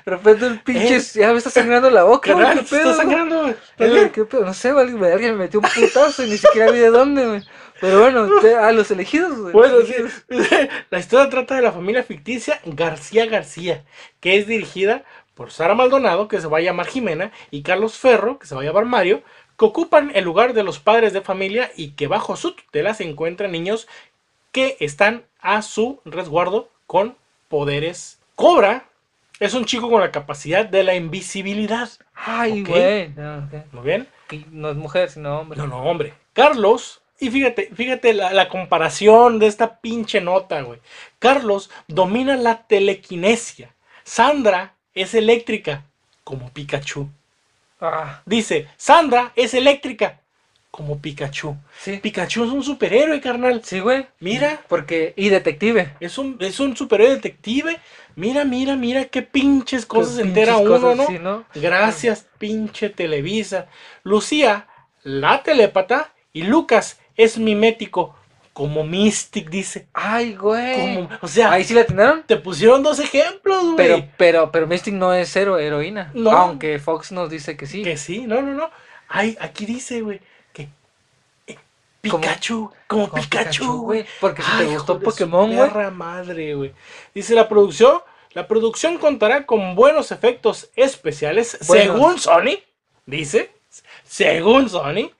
De 0.06 0.12
repente 0.12 0.46
el 0.48 0.60
pinche. 0.62 0.96
¿Eh? 0.98 1.02
Ya 1.14 1.32
me 1.34 1.38
está 1.38 1.52
sangrando 1.52 1.92
la 1.92 2.04
boca, 2.04 2.34
güey. 2.34 2.48
¿Qué 2.48 2.66
se 2.66 2.78
pedo? 2.78 2.90
está 2.92 3.04
sangrando, 3.04 3.42
güey. 3.44 3.56
Güey, 3.78 4.12
¿Qué 4.12 4.26
pedo? 4.26 4.44
No 4.44 4.56
sé, 4.56 4.72
güey, 4.72 4.88
alguien 4.88 5.34
me 5.34 5.44
metió 5.44 5.60
un 5.60 5.68
putazo 5.70 6.24
y 6.24 6.32
ni 6.32 6.38
siquiera 6.38 6.72
vi 6.72 6.80
de 6.80 6.90
dónde, 6.90 7.28
güey. 7.28 7.44
Pero 7.82 8.02
bueno, 8.02 8.30
te- 8.42 8.56
a 8.56 8.72
los 8.72 8.90
elegidos. 8.92 9.52
Bueno, 9.52 9.80
los 9.80 9.88
sí. 9.88 9.96
La 10.90 11.00
historia 11.00 11.30
trata 11.30 11.56
de 11.56 11.62
la 11.62 11.72
familia 11.72 12.04
ficticia 12.04 12.60
García 12.66 13.26
García, 13.26 13.84
que 14.20 14.38
es 14.38 14.48
dirigida 14.48 15.04
por 15.34 15.52
Sara 15.52 15.76
Maldonado, 15.76 16.28
que 16.28 16.40
se 16.40 16.48
va 16.48 16.60
a 16.60 16.62
llamar 16.62 16.88
Jimena, 16.88 17.32
y 17.52 17.62
Carlos 17.64 17.98
Ferro, 17.98 18.40
que 18.40 18.48
se 18.48 18.56
va 18.56 18.62
a 18.62 18.66
llamar 18.66 18.86
Mario, 18.86 19.22
que 19.58 19.66
ocupan 19.66 20.12
el 20.16 20.24
lugar 20.24 20.54
de 20.54 20.64
los 20.64 20.80
padres 20.80 21.12
de 21.14 21.22
familia 21.22 21.72
y 21.76 21.92
que 21.92 22.08
bajo 22.08 22.36
su 22.38 22.54
tutela 22.54 22.94
se 22.94 23.04
encuentran 23.04 23.52
niños 23.52 23.88
que 24.52 24.78
están 24.80 25.24
a 25.42 25.62
su 25.62 26.00
resguardo 26.06 26.70
con 26.88 27.16
poderes. 27.50 28.20
Cobra 28.36 28.86
es 29.40 29.54
un 29.54 29.66
chico 29.66 29.90
con 29.90 30.00
la 30.00 30.12
capacidad 30.12 30.66
de 30.66 30.84
la 30.84 30.96
invisibilidad. 30.96 31.90
Ay, 32.14 32.64
güey. 32.64 33.10
No, 33.10 33.40
ok. 33.40 33.74
Muy 33.74 33.84
bien. 33.84 34.08
Que 34.30 34.46
no 34.52 34.70
es 34.70 34.78
mujer, 34.78 35.10
sino 35.10 35.40
hombre. 35.42 35.58
No, 35.58 35.68
no, 35.68 35.84
hombre. 35.84 36.14
Carlos, 36.34 37.02
y 37.20 37.30
fíjate, 37.30 37.70
fíjate 37.74 38.14
la, 38.14 38.34
la 38.34 38.50
comparación 38.50 39.40
de 39.40 39.48
esta 39.48 39.78
pinche 39.80 40.20
nota, 40.22 40.62
güey. 40.62 40.80
Carlos 41.20 41.70
domina 41.88 42.36
la 42.36 42.64
telequinesia. 42.68 43.74
Sandra 44.04 44.76
es 44.94 45.14
eléctrica, 45.14 45.84
como 46.24 46.52
Pikachu. 46.52 47.10
Ah, 47.82 48.22
Dice, 48.26 48.68
Sandra 48.78 49.32
es 49.36 49.54
eléctrica, 49.54 50.20
como 50.72 51.00
Pikachu. 51.00 51.56
sí. 51.80 51.98
Pikachu 51.98 52.46
es 52.46 52.52
un 52.52 52.64
superhéroe, 52.64 53.22
carnal. 53.22 53.62
Sí, 53.64 53.80
güey. 53.80 54.08
Mira. 54.20 54.62
Porque. 54.68 55.14
Y 55.16 55.30
detective. 55.30 55.94
Es 56.00 56.18
un, 56.18 56.38
es 56.40 56.60
un 56.60 56.76
superhéroe 56.76 57.16
detective. 57.16 57.80
Mira, 58.16 58.46
mira, 58.46 58.76
mira 58.76 59.06
qué 59.06 59.22
pinches 59.22 59.86
cosas 59.86 60.16
se 60.16 60.22
entera 60.22 60.58
uno, 60.58 60.72
cosas, 60.72 60.98
¿no? 60.98 61.08
sí, 61.08 61.20
¿no? 61.20 61.46
Gracias, 61.56 62.26
pinche 62.38 62.90
Televisa. 62.90 63.68
Lucía, 64.04 64.68
la 65.04 65.44
telépata, 65.44 66.14
y 66.32 66.44
Lucas 66.44 66.98
es 67.18 67.38
mimético, 67.38 68.16
como 68.54 68.84
Mystic 68.84 69.50
dice. 69.50 69.88
Ay, 69.94 70.36
güey. 70.36 70.96
Como, 70.96 71.10
o 71.22 71.28
sea, 71.28 71.52
Ahí 71.52 71.64
sí 71.64 71.74
la 71.74 71.82
atinaron. 71.82 72.24
te 72.24 72.38
pusieron 72.38 72.84
dos 72.84 73.00
ejemplos, 73.00 73.64
güey. 73.64 73.76
Pero, 73.76 74.08
pero, 74.18 74.52
pero 74.52 74.68
Mystic 74.68 74.94
no 74.94 75.14
es 75.14 75.30
cero 75.30 75.58
heroína. 75.60 76.12
No. 76.14 76.32
Aunque 76.32 76.80
Fox 76.80 77.12
nos 77.12 77.30
dice 77.30 77.58
que 77.58 77.68
sí. 77.68 77.84
Que 77.84 77.98
sí, 77.98 78.22
no, 78.22 78.42
no, 78.42 78.54
no. 78.54 78.70
Ay, 79.08 79.38
aquí 79.40 79.66
dice, 79.66 80.02
güey, 80.02 80.22
que 80.54 80.70
eh, 81.48 81.58
Pikachu, 82.02 82.72
como, 82.88 83.10
como 83.10 83.22
Pikachu, 83.22 83.82
güey. 83.82 84.06
Porque 84.20 84.42
si 84.42 84.52
te 84.58 84.66
gustó 84.66 85.00
Pokémon, 85.00 85.54
güey. 85.54 85.92
madre, 85.92 86.56
güey. 86.56 86.74
Dice 87.14 87.36
la 87.36 87.50
producción, 87.50 88.02
la 88.32 88.48
producción 88.48 88.98
contará 88.98 89.46
con 89.46 89.76
buenos 89.76 90.12
efectos 90.12 90.70
especiales, 90.76 91.58
según 91.62 92.20
Sony, 92.20 92.60
dice, 93.06 93.52
según 94.04 94.70
Sony, 94.70 95.12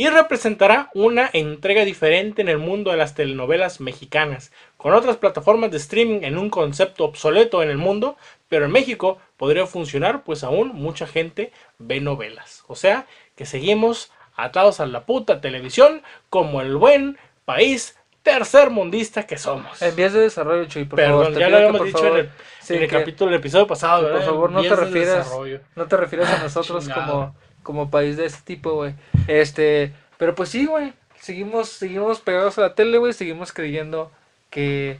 y 0.00 0.08
representará 0.08 0.88
una 0.94 1.28
entrega 1.30 1.84
diferente 1.84 2.40
en 2.40 2.48
el 2.48 2.56
mundo 2.56 2.90
de 2.90 2.96
las 2.96 3.14
telenovelas 3.14 3.80
mexicanas, 3.80 4.50
con 4.78 4.94
otras 4.94 5.18
plataformas 5.18 5.70
de 5.70 5.76
streaming 5.76 6.20
en 6.22 6.38
un 6.38 6.48
concepto 6.48 7.04
obsoleto 7.04 7.62
en 7.62 7.68
el 7.68 7.76
mundo, 7.76 8.16
pero 8.48 8.64
en 8.64 8.70
México 8.70 9.18
podría 9.36 9.66
funcionar 9.66 10.24
pues 10.24 10.42
aún 10.42 10.68
mucha 10.68 11.06
gente 11.06 11.52
ve 11.76 12.00
novelas. 12.00 12.64
O 12.66 12.76
sea, 12.76 13.04
que 13.36 13.44
seguimos 13.44 14.10
atados 14.36 14.80
a 14.80 14.86
la 14.86 15.04
puta 15.04 15.42
televisión 15.42 16.00
como 16.30 16.62
el 16.62 16.76
buen 16.76 17.18
país 17.44 17.98
tercermundista 18.22 19.26
que 19.26 19.36
somos. 19.36 19.82
En 19.82 19.94
vías 19.96 20.14
de 20.14 20.20
desarrollo, 20.20 20.64
Chuy, 20.64 20.86
por 20.86 20.96
Perdón, 20.96 21.24
favor. 21.24 21.38
ya 21.38 21.48
lo 21.50 21.56
habíamos 21.58 21.84
dicho 21.84 21.98
favor, 21.98 22.18
en 22.20 22.24
el, 22.24 22.30
sí, 22.62 22.74
en 22.74 22.82
el 22.84 22.88
que, 22.88 22.96
capítulo, 22.96 23.30
el 23.32 23.36
episodio 23.36 23.66
pasado, 23.66 24.10
Por 24.10 24.22
favor, 24.22 24.50
no 24.50 24.62
te 24.62 24.68
de 24.68 25.04
desarrollo. 25.04 25.60
no 25.76 25.86
te 25.86 25.96
refieras 25.98 26.30
a 26.30 26.42
nosotros 26.42 26.88
como, 26.88 27.34
como 27.62 27.90
país 27.90 28.16
de 28.16 28.26
este 28.26 28.42
tipo, 28.44 28.74
güey. 28.74 28.94
Este, 29.26 29.92
pero 30.18 30.34
pues 30.34 30.48
sí, 30.48 30.66
güey. 30.66 30.92
Seguimos, 31.20 31.68
seguimos 31.68 32.20
pegados 32.20 32.58
a 32.58 32.62
la 32.62 32.74
tele, 32.74 32.98
güey. 32.98 33.12
Seguimos 33.12 33.52
creyendo 33.52 34.10
que 34.48 34.98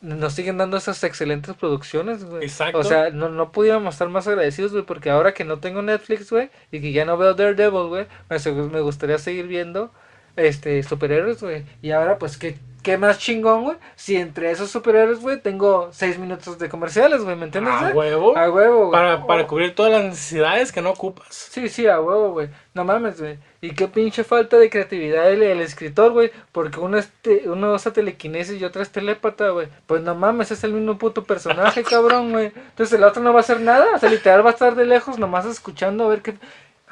nos 0.00 0.34
siguen 0.34 0.58
dando 0.58 0.76
esas 0.76 1.02
excelentes 1.04 1.56
producciones, 1.56 2.24
güey. 2.24 2.44
Exacto. 2.44 2.78
O 2.78 2.84
sea, 2.84 3.10
no, 3.10 3.28
no 3.28 3.52
pudiéramos 3.52 3.94
estar 3.94 4.08
más 4.08 4.26
agradecidos, 4.28 4.72
güey, 4.72 4.84
porque 4.84 5.10
ahora 5.10 5.34
que 5.34 5.44
no 5.44 5.58
tengo 5.58 5.82
Netflix, 5.82 6.30
güey, 6.30 6.50
y 6.70 6.80
que 6.80 6.92
ya 6.92 7.04
no 7.04 7.16
veo 7.16 7.34
Daredevil, 7.34 7.88
güey, 7.88 8.06
me, 8.28 8.38
me 8.68 8.80
gustaría 8.80 9.18
seguir 9.18 9.46
viendo 9.48 9.90
este 10.36 10.82
superhéroes, 10.82 11.42
güey. 11.42 11.64
Y 11.82 11.90
ahora, 11.90 12.18
pues, 12.18 12.36
¿qué, 12.36 12.56
qué 12.82 12.98
más 12.98 13.18
chingón, 13.18 13.62
güey? 13.64 13.76
Si 13.96 14.16
entre 14.16 14.50
esos 14.50 14.70
superhéroes, 14.70 15.20
güey, 15.20 15.40
tengo 15.40 15.88
seis 15.92 16.18
minutos 16.18 16.58
de 16.58 16.68
comerciales, 16.68 17.22
güey, 17.24 17.36
¿me 17.36 17.44
entiendes? 17.44 17.72
A 17.74 17.90
huevo. 17.90 18.36
A 18.36 18.50
huevo, 18.50 18.78
güey. 18.88 18.90
Para, 18.92 19.26
para 19.26 19.46
cubrir 19.46 19.74
todas 19.74 19.92
las 19.92 20.04
necesidades 20.04 20.72
que 20.72 20.82
no 20.82 20.90
ocupas. 20.90 21.26
Sí, 21.30 21.68
sí, 21.68 21.86
a 21.86 22.00
huevo, 22.00 22.32
güey. 22.32 22.48
No 22.74 22.84
mames, 22.84 23.20
güey. 23.20 23.38
Y 23.60 23.74
qué 23.74 23.88
pinche 23.88 24.24
falta 24.24 24.58
de 24.58 24.68
creatividad 24.70 25.30
el, 25.30 25.42
el 25.42 25.60
escritor, 25.60 26.12
güey. 26.12 26.30
Porque 26.52 26.80
uno, 26.80 26.98
es 26.98 27.10
te- 27.22 27.48
uno 27.48 27.72
usa 27.72 27.92
telequinesis 27.92 28.60
y 28.60 28.64
otro 28.64 28.82
es 28.82 28.90
telépata, 28.90 29.48
güey. 29.50 29.68
Pues 29.86 30.02
no 30.02 30.14
mames, 30.14 30.50
es 30.50 30.64
el 30.64 30.72
mismo 30.72 30.98
puto 30.98 31.24
personaje, 31.24 31.82
cabrón, 31.88 32.32
güey. 32.32 32.46
Entonces 32.46 32.92
el 32.98 33.04
otro 33.04 33.22
no 33.22 33.32
va 33.32 33.38
a 33.38 33.42
hacer 33.42 33.60
nada. 33.60 33.94
O 33.94 33.98
sea, 33.98 34.10
literal 34.10 34.44
va 34.44 34.50
a 34.50 34.52
estar 34.54 34.74
de 34.74 34.84
lejos 34.84 35.18
nomás 35.18 35.46
escuchando 35.46 36.04
a 36.04 36.08
ver 36.08 36.22
qué... 36.22 36.34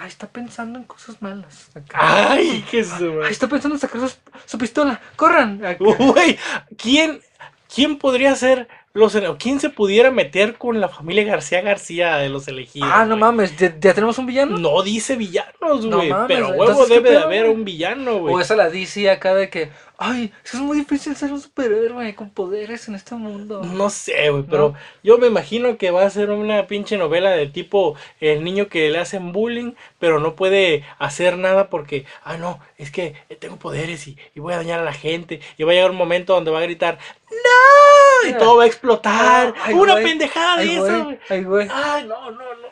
Ay, 0.01 0.09
está 0.09 0.27
pensando 0.29 0.79
en 0.79 0.85
cosas 0.85 1.21
malas. 1.21 1.69
Acá. 1.75 1.99
Ay, 2.33 2.65
qué 2.71 2.83
su 2.85 3.23
Ay, 3.23 3.31
está 3.33 3.49
pensando 3.49 3.75
en 3.77 3.81
sacar 3.81 4.01
su, 4.01 4.17
su 4.47 4.57
pistola. 4.59 4.99
¡Corran! 5.17 5.63
Acá. 5.65 5.77
Güey, 5.99 6.39
¿quién, 6.79 7.21
¿quién 7.73 7.99
podría 7.99 8.35
ser 8.35 8.67
los 8.93 9.17
¿Quién 9.39 9.61
se 9.61 9.71
pudiera 9.71 10.11
meter 10.11 10.57
con 10.59 10.81
la 10.81 10.89
familia 10.89 11.23
García 11.25 11.61
García 11.61 12.17
de 12.17 12.29
los 12.29 12.49
elegidos? 12.49 12.91
Ah, 12.93 13.05
no 13.05 13.17
mames, 13.17 13.57
¿ya, 13.57 13.73
ya 13.79 13.95
tenemos 13.95 14.19
un 14.19 14.27
villano? 14.27 14.57
No 14.59 14.83
dice 14.83 15.17
villanos, 15.17 15.85
No 15.85 15.99
güey. 15.99 16.09
mames, 16.11 16.27
pero 16.29 16.49
huevo 16.49 16.65
Entonces, 16.65 16.89
¿qué 16.89 16.95
debe 16.95 17.11
de 17.11 17.19
haber 17.19 17.49
un 17.51 17.65
villano, 17.65 18.17
O 18.17 18.21
güey. 18.21 18.43
esa 18.43 18.57
la 18.57 18.71
DC 18.71 19.09
acá 19.11 19.35
de 19.35 19.49
que, 19.51 19.71
ay, 20.01 20.33
es 20.45 20.55
muy 20.55 20.79
difícil 20.79 21.15
ser 21.15 21.31
un 21.31 21.41
superhéroe 21.41 22.15
con 22.15 22.31
poderes 22.31 22.89
en 22.89 22.95
este 22.95 23.15
mundo. 23.15 23.63
No 23.63 23.91
sé, 23.91 24.31
güey, 24.31 24.45
pero 24.45 24.75
yo 25.03 25.19
me 25.19 25.27
imagino 25.27 25.77
que 25.77 25.91
va 25.91 26.05
a 26.05 26.11
ser 26.11 26.31
una 26.31 26.67
pinche 26.67 26.97
novela 26.97 27.31
de 27.33 27.47
tipo 27.47 27.97
el 28.19 28.43
niño 28.43 28.69
que 28.69 28.89
le 28.89 28.99
hacen 28.99 29.33
bullying, 29.33 29.75
pero 29.99 30.19
no 30.19 30.37
puede 30.37 30.85
hacer 30.99 31.37
nada 31.37 31.69
porque, 31.69 32.07
ah, 32.25 32.39
no, 32.39 32.61
es 32.79 32.91
que 32.91 33.15
tengo 33.39 33.59
poderes 33.59 34.09
y, 34.09 34.17
y 34.35 34.41
voy 34.41 34.55
a 34.55 34.57
dañar 34.57 34.81
a 34.81 34.85
la 34.85 34.95
gente. 34.95 35.41
Y 35.59 35.65
va 35.65 35.73
a 35.73 35.75
llegar 35.75 35.91
un 35.91 35.99
momento 35.99 36.33
donde 36.33 36.51
va 36.51 36.61
a 36.61 36.63
gritar, 36.63 36.99
¡No! 37.31 38.29
Y 38.29 38.33
todo 38.35 38.57
va 38.57 38.65
a 38.65 38.67
explotar. 38.67 39.55
Ay, 39.63 39.75
una 39.75 39.97
pendejada 39.97 40.59
de 40.59 40.75
eso, 40.75 41.05
güey. 41.05 41.19
ay, 41.29 41.45
güey. 41.45 41.69
Ay, 41.71 42.05
no, 42.07 42.31
no, 42.31 42.55
no. 42.55 42.70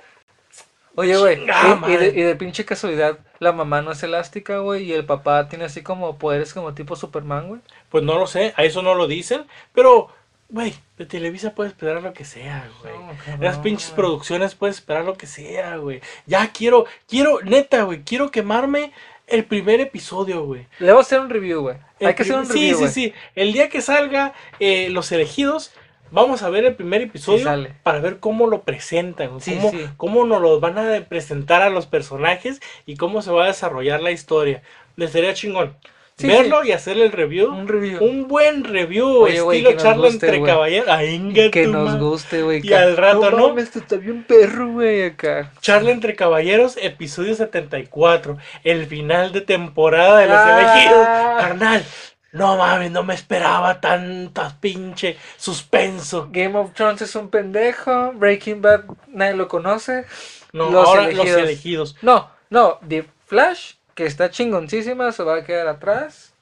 Oye, 0.99 1.17
güey, 1.17 1.39
y, 1.39 1.93
y 1.93 1.97
de, 1.97 2.09
y 2.09 2.23
de 2.23 2.35
pinche 2.35 2.65
casualidad, 2.65 3.21
la 3.39 3.53
mamá 3.53 3.83
no 3.83 3.93
es 3.93 4.03
elástica, 4.03 4.59
güey, 4.59 4.83
y 4.83 4.93
el 4.93 5.05
papá 5.05 5.49
tiene 5.49 5.65
así 5.65 5.81
como 5.81 6.19
poderes 6.19 6.53
como 6.53 6.75
tipo 6.75 6.97
Superman, 6.97 7.47
güey. 7.47 7.61
Pues 7.89 8.03
no 8.03 8.19
lo 8.19 8.27
sé, 8.27 8.53
a 8.57 8.65
eso 8.65 8.83
no 8.83 8.97
lo 8.97 9.07
dicen, 9.07 9.47
pero, 9.73 10.09
güey, 10.49 10.75
de 10.97 11.07
Televisa 11.07 11.55
puedes 11.55 11.71
esperar 11.71 12.03
lo 12.03 12.13
que 12.13 12.25
sea, 12.25 12.69
güey. 12.83 12.95
No, 12.99 13.45
Las 13.45 13.59
pinches 13.59 13.93
producciones 13.93 14.57
puedes 14.57 14.79
esperar 14.79 15.05
lo 15.05 15.17
que 15.17 15.29
sea, 15.29 15.77
güey. 15.77 16.01
Ya 16.27 16.51
quiero, 16.51 16.87
quiero, 17.09 17.43
neta, 17.45 17.85
güey, 17.85 18.03
quiero 18.03 18.33
quemarme 18.33 18.93
el 19.29 19.45
primer 19.45 19.79
episodio, 19.79 20.47
güey. 20.47 20.67
Le 20.81 20.91
voy 20.91 20.99
a 20.99 21.03
hacer 21.03 21.21
un 21.21 21.31
review, 21.31 21.61
güey. 21.61 21.77
Hay 22.01 22.17
que 22.17 22.25
hacer 22.25 22.35
un 22.35 22.49
review, 22.49 22.77
Sí, 22.77 22.87
sí, 22.89 22.93
sí. 22.93 23.15
El 23.37 23.53
día 23.53 23.69
que 23.69 23.83
salga 23.83 24.33
eh, 24.59 24.89
Los 24.91 25.13
Elegidos, 25.13 25.71
vamos 26.11 26.43
a 26.43 26.51
ver 26.51 26.65
el 26.65 26.75
primer 26.75 27.03
episodio 27.03 27.47
para 27.83 28.01
ver 28.01 28.19
cómo 28.19 28.47
lo 28.47 28.63
presentan, 28.63 29.41
Sí, 29.41 29.55
cómo, 29.57 29.71
sí. 29.71 29.87
cómo 29.97 30.25
nos 30.25 30.41
lo 30.43 30.61
van 30.61 30.79
a 30.79 31.01
presentar 31.09 31.63
a 31.63 31.71
los 31.71 31.87
personajes 31.87 32.61
y 32.87 32.97
cómo 32.97 33.23
se 33.23 33.31
va 33.31 33.45
a 33.45 33.49
desarrollar 33.49 34.01
la 34.03 34.11
historia. 34.11 34.63
Les 34.97 35.11
sería 35.13 35.35
chingón. 35.35 35.75
Verlo 36.21 36.65
y 36.65 36.73
hacerle 36.73 37.05
el 37.05 37.13
review. 37.13 37.49
Un 37.49 37.69
review. 37.69 38.03
Un 38.05 38.27
buen 38.27 38.65
review, 38.65 39.07
Oye, 39.23 39.37
estilo 39.37 39.73
charla 39.75 40.09
guste, 40.09 40.27
entre 40.27 40.39
güey. 40.41 40.51
caballeros. 40.53 40.89
Ay, 40.89 41.51
que 41.53 41.67
nos 41.69 41.91
madre. 41.91 42.01
guste, 42.01 42.43
güey. 42.43 42.61
Y 42.67 42.73
al 42.73 42.97
rato, 42.97 43.31
¿no? 43.31 43.51
mames, 43.51 43.71
tú 43.71 43.79
está 43.79 43.95
bien 43.99 44.25
perro, 44.25 44.67
güey, 44.73 45.05
acá. 45.05 45.53
Charla 45.61 45.93
entre 45.93 46.17
caballeros, 46.17 46.77
episodio 46.83 47.37
74. 47.37 48.37
El 48.65 48.87
final 48.87 49.31
de 49.31 49.43
temporada 49.43 50.19
de 50.19 50.27
los 50.27 50.37
Ah. 50.37 50.59
elegidos. 50.59 51.07
Carnal, 51.41 51.85
no 52.33 52.57
mames, 52.57 52.91
no 52.91 53.03
me 53.05 53.15
esperaba 53.15 53.81
tanta 53.81 54.57
pinche 54.61 55.17
suspenso. 55.37 56.29
Game 56.31 56.57
of 56.59 56.73
Thrones 56.75 57.03
es 57.03 57.15
un 57.15 57.31
pendejo. 57.31 58.13
Breaking 58.13 58.61
Bad, 58.63 58.85
nadie 59.09 59.35
lo 59.35 59.49
conoce. 59.49 60.05
No, 60.53 60.71
Los 60.71 60.87
ahora 60.87 61.05
elegidos. 61.05 61.27
los 61.29 61.37
elegidos. 61.39 61.97
No, 62.03 62.31
no, 62.51 62.79
The 62.87 63.07
Flash, 63.27 63.75
que 63.95 64.07
está 64.07 64.31
chingoncísima, 64.31 65.13
se 65.13 65.23
va 65.23 65.37
a 65.37 65.45
quedar 65.45 65.69
atrás. 65.69 66.33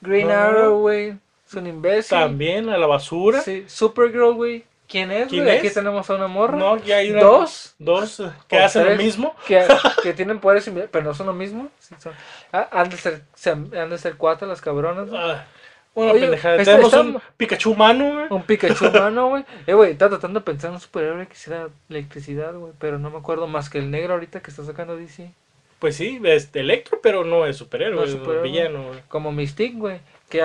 Green 0.00 0.28
No. 0.28 0.34
Arrow, 0.34 0.78
güey, 0.80 1.16
es 1.46 1.54
un 1.54 1.66
imbécil. 1.66 2.18
También 2.18 2.68
a 2.68 2.76
la 2.78 2.86
basura. 2.86 3.40
Sí, 3.40 3.64
Supergirl, 3.66 4.34
güey. 4.34 4.64
¿Quién 4.88 5.10
es. 5.10 5.26
Aquí 5.32 5.70
tenemos 5.70 6.08
a 6.10 6.14
una 6.14 6.26
morra. 6.28 6.56
No, 6.58 6.76
ya 6.76 6.98
hay 6.98 7.10
una- 7.10 7.22
Dos. 7.22 7.74
Dos 7.78 8.20
eh, 8.20 8.30
que 8.48 8.58
hacen 8.58 8.84
lo 8.88 8.96
mismo. 8.96 9.34
Que, 9.46 9.66
que 10.02 10.12
tienen 10.12 10.40
poderes 10.40 10.64
similares, 10.64 10.90
pero 10.92 11.04
no 11.04 11.14
son 11.14 11.26
lo 11.26 11.32
mismo. 11.32 11.68
Sí, 11.78 11.94
son- 11.98 12.12
ah, 12.52 12.68
han, 12.70 12.90
de 12.90 12.96
ser, 12.96 13.22
se 13.34 13.50
han, 13.50 13.70
de 13.70 13.98
ser 13.98 14.16
cuatro 14.16 14.46
las 14.46 14.60
cabronas. 14.60 15.08
güey. 15.08 15.20
Ah, 15.20 15.46
una 15.94 16.12
Oye, 16.12 16.20
pendejada. 16.22 16.56
está- 16.56 16.72
Tenemos 16.72 16.92
un 16.92 17.20
Pikachu 17.36 17.70
humano, 17.72 18.12
güey. 18.12 18.26
Un 18.30 18.42
Pikachu 18.42 18.86
humano, 18.88 19.28
güey. 19.30 19.44
Eh, 19.66 19.74
güey, 19.74 19.92
estaba 19.92 20.10
tratando 20.10 20.40
de 20.40 20.44
pensar 20.44 20.68
en 20.68 20.74
un 20.74 20.80
superhéroe 20.80 21.26
que 21.28 21.34
hiciera 21.34 21.68
electricidad, 21.88 22.52
güey. 22.54 22.72
Pero 22.78 22.98
no 22.98 23.10
me 23.10 23.18
acuerdo 23.18 23.46
más 23.46 23.70
que 23.70 23.78
el 23.78 23.90
negro 23.90 24.14
ahorita 24.14 24.40
que 24.42 24.50
está 24.50 24.64
sacando 24.64 24.96
DC. 24.96 25.30
Pues 25.78 25.96
sí, 25.96 26.20
es 26.24 26.50
de 26.52 26.60
Electro, 26.60 27.00
pero 27.02 27.24
no 27.24 27.46
es 27.46 27.56
superhéroe, 27.56 27.94
No 27.96 28.04
es 28.04 28.10
superhéroe. 28.12 28.42
villano, 28.42 28.88
güey. 28.88 29.00
Como 29.08 29.32
Mystique, 29.32 29.76
güey. 29.78 30.00
Que 30.28 30.42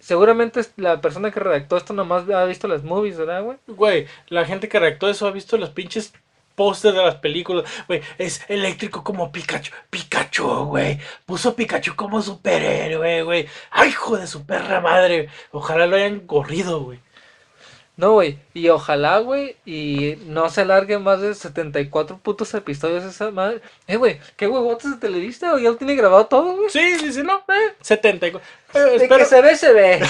seguramente 0.00 0.60
la 0.76 1.00
persona 1.00 1.30
que 1.30 1.40
redactó 1.40 1.76
esto 1.76 1.92
nomás 1.92 2.28
ha 2.28 2.44
visto 2.44 2.66
las 2.66 2.82
movies, 2.82 3.18
¿verdad, 3.18 3.44
güey? 3.44 3.58
Güey, 3.68 4.06
la 4.28 4.44
gente 4.44 4.68
que 4.68 4.80
redactó 4.80 5.08
eso 5.08 5.26
ha 5.26 5.30
visto 5.30 5.56
los 5.56 5.70
pinches 5.70 6.12
pósters 6.54 6.94
de 6.94 7.02
las 7.02 7.16
películas. 7.16 7.64
Güey, 7.86 8.02
es 8.18 8.42
eléctrico 8.48 9.04
como 9.04 9.32
Pikachu. 9.32 9.72
Pikachu, 9.90 10.66
güey. 10.66 10.98
Puso 11.24 11.54
Pikachu 11.54 11.94
como 11.96 12.20
superhéroe, 12.20 13.22
güey. 13.22 13.48
Ay, 13.70 13.90
hijo 13.90 14.16
de 14.16 14.26
su 14.26 14.44
perra 14.44 14.80
madre. 14.80 15.28
Ojalá 15.52 15.86
lo 15.86 15.96
hayan 15.96 16.20
corrido, 16.20 16.80
güey. 16.82 17.00
No, 18.00 18.12
güey. 18.14 18.38
Y 18.54 18.68
ojalá, 18.70 19.18
güey. 19.18 19.56
Y 19.66 20.16
no 20.26 20.48
se 20.48 20.62
alargue 20.62 20.98
más 20.98 21.20
de 21.20 21.34
74 21.34 22.16
putos 22.18 22.54
episodios 22.54 23.04
esa 23.04 23.30
madre. 23.30 23.60
Eh, 23.86 23.96
güey. 23.96 24.18
¿Qué 24.36 24.48
huevotes 24.48 24.90
de 24.92 24.96
Televista? 24.96 25.50
güey? 25.50 25.64
Ya 25.64 25.70
lo 25.70 25.76
tiene 25.76 25.94
grabado 25.94 26.24
todo, 26.26 26.56
güey. 26.56 26.70
Sí, 26.70 26.98
sí, 26.98 27.12
sí, 27.12 27.22
no. 27.22 27.36
Eh, 27.48 27.74
74. 27.82 28.40
Eh, 28.72 28.78
De 28.78 28.96
espero- 28.96 29.18
que 29.18 29.24
se 29.26 29.42
ve, 29.42 29.54
se 29.56 29.72
ve. 29.74 30.00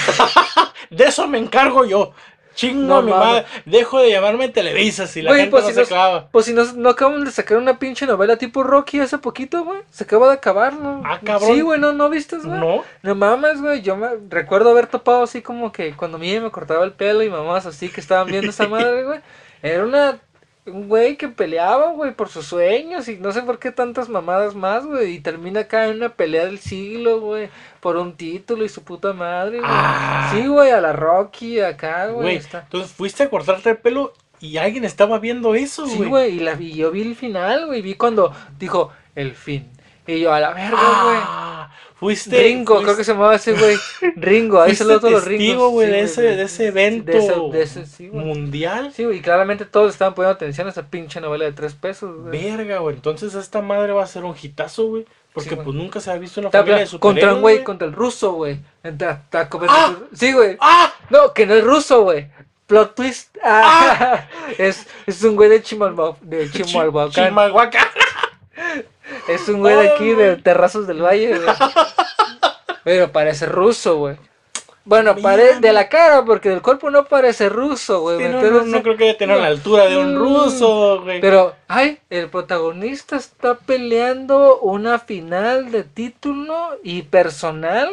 de 0.89 1.03
eso 1.03 1.27
me 1.27 1.37
encargo 1.37 1.83
yo. 1.83 2.13
Chingo 2.55 2.81
No 2.95 3.01
mi 3.01 3.11
madre. 3.11 3.45
Dejo 3.65 3.99
de 3.99 4.11
llamarme 4.11 4.49
Televisa 4.49 5.07
si 5.07 5.21
la 5.21 5.33
gente 5.35 5.51
pues 5.51 5.63
no 5.63 5.69
si 5.69 5.73
se 5.75 5.79
nos- 5.81 5.87
clava. 5.89 6.27
Pues 6.31 6.45
si 6.45 6.53
no, 6.53 6.63
no 6.73 6.89
acaban 6.89 7.23
de 7.23 7.31
sacar 7.31 7.57
una 7.57 7.79
pinche 7.79 8.05
novela 8.05 8.37
tipo 8.37 8.63
Rocky 8.63 8.99
hace 8.99 9.17
poquito, 9.17 9.63
güey. 9.63 9.79
Se 9.89 10.03
acaba 10.03 10.27
de 10.27 10.33
acabar, 10.33 10.73
¿no? 10.73 11.01
Ah, 11.05 11.19
cabrón. 11.23 11.55
Sí, 11.55 11.61
güey, 11.61 11.79
¿no, 11.79 11.93
no 11.93 12.09
viste, 12.09 12.37
güey? 12.37 12.59
No. 12.59 12.83
No 13.01 13.15
mames, 13.15 13.61
güey. 13.61 13.81
Yo 13.81 13.95
me 13.95 14.09
recuerdo 14.29 14.71
haber 14.71 14.87
topado 14.87 15.23
así 15.23 15.41
como 15.41 15.71
que 15.71 15.93
cuando 15.95 16.17
mi 16.17 16.39
me 16.39 16.51
cortaba 16.51 16.83
el 16.83 16.91
pelo 16.93 17.23
y 17.23 17.29
mamás 17.29 17.65
así 17.65 17.89
que 17.89 18.01
estaban 18.01 18.27
viendo 18.27 18.49
esa 18.51 18.67
madre, 18.67 19.03
güey. 19.03 19.19
Era 19.61 19.85
una 19.85 20.19
un 20.65 20.87
güey 20.87 21.17
que 21.17 21.27
peleaba, 21.27 21.91
güey, 21.91 22.13
por 22.13 22.29
sus 22.29 22.45
sueños 22.45 23.07
y 23.07 23.17
no 23.17 23.31
sé 23.31 23.41
por 23.41 23.57
qué 23.57 23.71
tantas 23.71 24.09
mamadas 24.09 24.53
más, 24.55 24.85
güey. 24.85 25.15
Y 25.15 25.19
termina 25.19 25.61
acá 25.61 25.87
en 25.87 25.97
una 25.97 26.09
pelea 26.09 26.45
del 26.45 26.59
siglo, 26.59 27.19
güey, 27.19 27.49
por 27.79 27.97
un 27.97 28.13
título 28.13 28.63
y 28.63 28.69
su 28.69 28.83
puta 28.83 29.11
madre, 29.13 29.57
güey. 29.57 29.69
Ah. 29.71 30.31
Sí, 30.33 30.45
güey, 30.47 30.71
a 30.71 30.79
la 30.81 30.93
Rocky, 30.93 31.59
acá, 31.59 32.07
güey. 32.07 32.21
Güey, 32.23 32.35
está. 32.35 32.59
entonces 32.61 32.91
fuiste 32.91 33.23
a 33.23 33.29
cortarte 33.29 33.71
el 33.71 33.77
pelo 33.77 34.13
y 34.39 34.57
alguien 34.57 34.85
estaba 34.85 35.17
viendo 35.19 35.55
eso, 35.55 35.87
Sí, 35.87 35.97
güey. 35.97 36.09
güey, 36.09 36.35
y, 36.37 36.39
la 36.41 36.53
vi- 36.55 36.73
yo 36.75 36.91
vi 36.91 37.01
el 37.01 37.15
final, 37.15 37.65
güey, 37.67 37.81
vi 37.81 37.95
cuando 37.95 38.31
dijo 38.59 38.91
el 39.15 39.33
fin. 39.33 39.69
Y 40.07 40.19
yo, 40.19 40.33
a 40.33 40.39
la 40.39 40.53
verga, 40.53 40.77
güey. 41.03 41.17
Ah, 41.21 41.71
fuiste. 41.95 42.41
Ringo, 42.41 42.81
creo 42.81 42.97
que 42.97 43.03
se 43.03 43.11
llamaba 43.13 43.35
ese 43.35 43.53
güey. 43.53 43.77
Ringo, 44.15 44.61
ahí 44.61 44.75
saludos 44.75 45.03
a 45.03 45.09
los 45.11 45.23
testigo, 45.23 45.53
Ringos. 45.53 45.71
güey, 45.71 45.87
Sí, 45.87 45.91
de, 45.91 45.97
güey, 45.97 46.05
ese, 46.05 46.21
de 46.21 46.43
ese 46.43 46.67
evento 46.67 47.11
de 47.11 47.17
ese- 47.19 47.33
de 47.51 47.61
ese- 47.61 47.85
sí, 47.85 48.07
güey. 48.09 48.25
mundial. 48.25 48.91
Sí, 48.95 49.05
güey, 49.05 49.17
y 49.17 49.21
claramente 49.21 49.65
todos 49.65 49.91
estaban 49.91 50.13
poniendo 50.15 50.33
atención 50.35 50.67
a 50.67 50.71
esa 50.71 50.87
pinche 50.87 51.21
novela 51.21 51.45
de 51.45 51.51
tres 51.53 51.75
pesos, 51.75 52.15
güey. 52.23 52.41
Verga, 52.57 52.79
güey. 52.79 52.95
Entonces 52.95 53.35
esta 53.35 53.61
madre 53.61 53.93
va 53.93 54.03
a 54.03 54.07
ser 54.07 54.23
un 54.23 54.35
hitazo, 54.41 54.87
güey. 54.87 55.05
Porque 55.33 55.49
Sí, 55.49 55.55
güey. 55.55 55.65
pues 55.65 55.77
nunca 55.77 55.99
se 56.01 56.11
ha 56.11 56.17
visto 56.17 56.41
una 56.41 56.49
Estaba 56.49 56.63
familia 56.63 56.79
de 56.79 56.85
peleando 56.85 56.99
contra 56.99 57.09
un 57.11 57.35
superhéroes, 57.35 57.41
güey, 57.41 57.63
contra 57.63 57.87
el 57.87 57.93
ruso, 57.93 58.31
güey. 58.33 58.59
Entra- 58.83 59.21
está 59.23 59.47
¡Ah! 59.69 59.95
Sí, 60.13 60.33
güey. 60.33 60.57
¡Ah! 60.59 60.91
No, 61.09 61.33
que 61.33 61.45
no 61.45 61.53
es 61.53 61.63
ruso, 61.63 62.01
güey. 62.03 62.27
Plot 62.67 62.95
twist. 62.95 63.37
Ah, 63.43 64.27
es, 64.57 64.87
es 65.05 65.23
un 65.23 65.35
güey 65.35 65.49
de 65.49 65.61
Chimalhuacán. 65.61 66.29
De 66.29 66.49
Chimalhuacán. 66.51 67.27
Chimalhuacán. 67.27 67.87
Es 69.27 69.47
un 69.49 69.59
güey 69.59 69.75
de 69.75 69.89
aquí, 69.89 70.13
de. 70.13 70.35
Terrazos 70.37 70.87
del 70.87 71.01
Valle, 71.03 71.37
güey. 71.37 71.55
Pero 72.83 73.11
parece 73.11 73.45
ruso, 73.45 73.97
güey. 73.97 74.15
Bueno, 74.83 75.15
pare 75.15 75.59
de 75.59 75.73
la 75.73 75.89
cara, 75.89 76.25
porque 76.25 76.49
del 76.49 76.63
cuerpo 76.63 76.89
no 76.89 77.05
parece 77.05 77.49
ruso, 77.49 78.01
güey. 78.01 78.17
Sí, 78.17 78.23
¿me 78.23 78.29
no, 78.29 78.35
entiendes? 78.39 78.65
no, 78.65 78.77
no 78.77 78.83
creo 78.83 78.97
que 78.97 79.03
haya 79.09 79.17
tenido 79.17 79.39
la 79.39 79.45
altura 79.47 79.85
de 79.85 79.97
un 79.97 80.15
Mm. 80.15 80.17
ruso, 80.17 81.01
güey. 81.03 81.21
Pero, 81.21 81.55
ay, 81.67 81.99
el 82.09 82.29
protagonista 82.29 83.15
está 83.15 83.59
peleando 83.59 84.57
una 84.59 84.97
final 84.97 85.71
de 85.71 85.83
título 85.83 86.69
y 86.83 87.03
personal. 87.03 87.89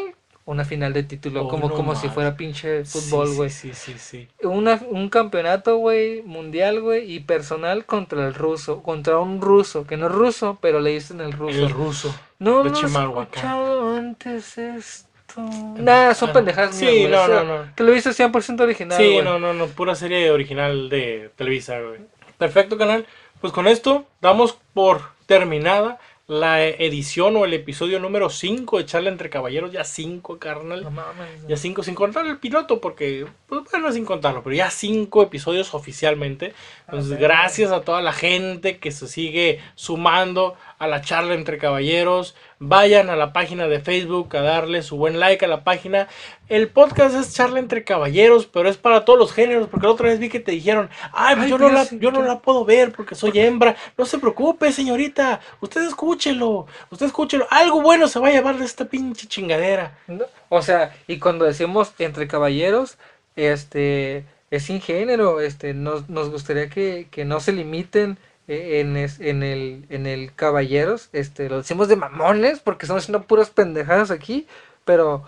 Una 0.49 0.65
final 0.65 0.95
de 0.95 1.03
título, 1.03 1.45
Oh, 1.45 1.49
como, 1.49 1.69
no 1.69 1.75
como 1.75 1.95
si 1.95 2.09
fuera 2.09 2.35
pinche 2.35 2.83
fútbol, 2.87 3.35
güey. 3.35 3.51
Sí, 3.51 3.75
sí, 3.75 3.97
sí. 3.99 4.29
Una, 4.43 4.81
un 4.89 5.11
campeonato, 5.11 5.77
güey, 5.77 6.23
mundial, 6.23 6.81
güey, 6.81 7.13
y 7.13 7.21
personal 7.21 7.85
contra 7.85 8.27
el 8.27 8.33
ruso. 8.33 8.83
Contra 8.83 9.19
un 9.19 9.43
ruso, 9.43 9.87
que 9.87 9.99
no 9.99 10.07
es 10.07 10.13
ruso, 10.13 10.57
pero 10.63 10.81
le 10.81 10.93
dicen 10.93 11.21
el 11.21 11.33
ruso. 11.33 11.59
El 11.59 11.69
ruso. 11.69 12.19
No, 12.39 12.65
no 12.65 12.71
escuchado 12.73 13.95
antes 13.95 14.57
esto. 14.57 15.43
Nah, 15.77 16.15
son 16.15 16.31
Ah, 16.31 16.33
pendejadas 16.33 16.75
sí, 16.75 16.87
mías, 16.87 17.11
no, 17.11 17.23
o 17.23 17.27
sea, 17.27 17.43
no, 17.43 17.65
no. 17.67 17.75
Que 17.77 17.83
lo 17.85 17.93
viste 17.93 18.15
100% 18.15 18.61
original, 18.63 18.97
Sí, 18.97 19.13
güey. 19.13 19.23
no, 19.23 19.39
no, 19.39 19.53
no, 19.53 19.67
pura 19.67 19.95
serie 19.95 20.31
original 20.31 20.89
de 20.89 21.31
Televisa, 21.37 21.79
güey. 21.79 22.01
Perfecto, 22.39 22.79
canal. 22.79 23.05
Pues 23.43 23.53
con 23.53 23.69
esto 23.69 24.07
damos 24.23 24.59
por 24.73 25.03
terminada 25.27 25.99
la 26.29 26.63
edición 26.63 27.37
o 27.39 27.47
el 27.47 27.55
episodio 27.55 27.99
número 27.99 28.29
5 28.29 28.77
de 28.77 28.85
Charla 28.85 29.09
entre 29.09 29.31
Caballeros. 29.31 29.73
Ya 29.73 29.83
5, 29.83 30.39
carnal. 30.39 30.85
No 30.85 30.91
mames. 30.91 31.47
Ya 31.49 31.57
5 31.57 31.83
sin 31.83 31.95
contar 31.95 32.27
el 32.27 32.37
piloto, 32.37 32.83
porque, 32.83 33.27
pues 33.47 33.63
bueno, 33.73 33.91
sin 33.91 34.05
contarlo, 34.05 34.43
pero 34.43 34.55
ya 34.55 34.71
5 34.71 35.23
episodios 35.23 35.73
oficialmente. 35.73 36.53
Entonces, 36.87 37.19
gracias 37.19 37.73
a 37.73 37.81
toda 37.81 38.03
la 38.03 38.13
gente 38.13 38.79
que 38.79 38.93
se 38.93 39.09
sigue 39.09 39.61
sumando 39.75 40.55
a 40.79 40.87
la 40.87 41.01
charla 41.01 41.33
entre 41.33 41.57
caballeros. 41.57 42.37
Vayan 42.61 43.09
a 43.09 43.15
la 43.15 43.33
página 43.33 43.69
de 43.69 43.79
Facebook 43.79 44.37
a 44.37 44.41
darle 44.43 44.83
su 44.83 44.97
buen 44.97 45.21
like 45.21 45.45
a 45.45 45.49
la 45.49 45.63
página. 45.63 46.09
El 46.49 46.69
podcast 46.69 47.15
es 47.15 47.33
charla 47.33 47.61
entre 47.61 47.85
caballeros, 47.85 48.47
pero 48.47 48.69
es 48.69 48.77
para 48.77 49.05
todos 49.05 49.19
los 49.19 49.33
géneros, 49.33 49.69
porque 49.69 49.87
la 49.87 49.93
otra 49.93 50.09
vez 50.09 50.19
vi 50.19 50.29
que 50.29 50.41
te 50.41 50.51
dijeron, 50.51 50.91
ay, 51.13 51.37
pues 51.37 51.45
Ay, 51.45 51.51
yo, 51.51 51.59
no 51.59 51.69
la, 51.69 51.89
yo 51.89 52.11
no 52.11 52.23
la 52.23 52.41
puedo 52.41 52.65
ver 52.65 52.91
porque 52.91 53.15
soy 53.15 53.39
hembra. 53.39 53.77
No 53.97 54.05
se 54.07 54.19
preocupe, 54.19 54.73
señorita. 54.73 55.41
Usted 55.61 55.83
escúchelo. 55.83 56.67
Usted 56.91 57.07
escúchelo. 57.07 57.47
Algo 57.51 57.81
bueno 57.81 58.09
se 58.09 58.19
va 58.19 58.29
a 58.29 58.33
llevar 58.33 58.59
de 58.59 58.65
esta 58.65 58.87
pinche 58.87 59.29
chingadera. 59.29 59.97
No, 60.09 60.25
O 60.49 60.61
sea, 60.61 60.97
y 61.07 61.21
cuando 61.21 61.45
decimos 61.45 61.93
entre 61.99 62.27
caballeros, 62.27 62.99
este, 63.37 64.25
es 64.51 64.65
sin 64.65 64.81
género, 64.81 65.41
este, 65.41 65.75
nos, 65.75 66.09
nos 66.09 66.31
gustaría 66.31 66.69
que, 66.69 67.07
que 67.11 67.25
no 67.25 67.39
se 67.39 67.53
limiten 67.53 68.19
en, 68.49 68.97
es- 68.97 69.21
en, 69.21 69.43
el, 69.43 69.85
en 69.91 70.07
el 70.07 70.35
caballeros, 70.35 71.09
este, 71.13 71.49
lo 71.49 71.59
decimos 71.59 71.89
de 71.89 71.97
mamones, 71.97 72.61
porque 72.61 72.87
estamos 72.87 73.05
haciendo 73.05 73.23
puras 73.27 73.51
pendejadas 73.51 74.11
aquí, 74.11 74.47
pero, 74.85 75.25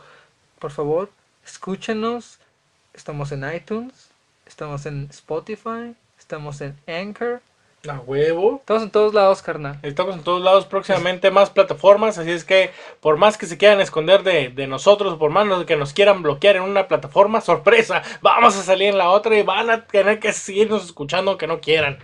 por 0.58 0.70
favor, 0.72 1.10
escúchenos, 1.44 2.38
estamos 2.94 3.32
en 3.32 3.52
iTunes, 3.54 4.10
estamos 4.46 4.86
en 4.86 5.08
Spotify, 5.10 5.94
estamos 6.18 6.60
en 6.60 6.76
Anchor, 6.86 7.40
A 7.88 7.98
huevo. 8.00 8.60
estamos 8.60 8.82
en 8.84 8.90
todos 8.90 9.14
lados, 9.14 9.42
carnal. 9.42 9.78
Estamos 9.82 10.14
en 10.14 10.22
todos 10.22 10.42
lados, 10.42 10.66
próximamente 10.66 11.30
más 11.30 11.48
plataformas, 11.50 12.18
así 12.18 12.30
es 12.30 12.44
que 12.44 12.70
por 13.00 13.16
más 13.16 13.38
que 13.38 13.46
se 13.46 13.56
quieran 13.56 13.80
esconder 13.80 14.22
de, 14.22 14.50
de 14.50 14.66
nosotros, 14.66 15.16
por 15.18 15.30
más 15.30 15.64
que 15.64 15.76
nos 15.76 15.92
quieran 15.94 16.22
bloquear 16.22 16.56
en 16.56 16.62
una 16.62 16.86
plataforma, 16.88 17.40
sorpresa, 17.40 18.02
vamos 18.20 18.56
a 18.56 18.62
salir 18.62 18.88
en 18.88 18.98
la 18.98 19.10
otra 19.10 19.36
y 19.38 19.42
van 19.42 19.70
a 19.70 19.86
tener 19.86 20.20
que 20.20 20.32
seguirnos 20.34 20.84
escuchando 20.84 21.30
aunque 21.30 21.46
no 21.46 21.60
quieran. 21.60 21.98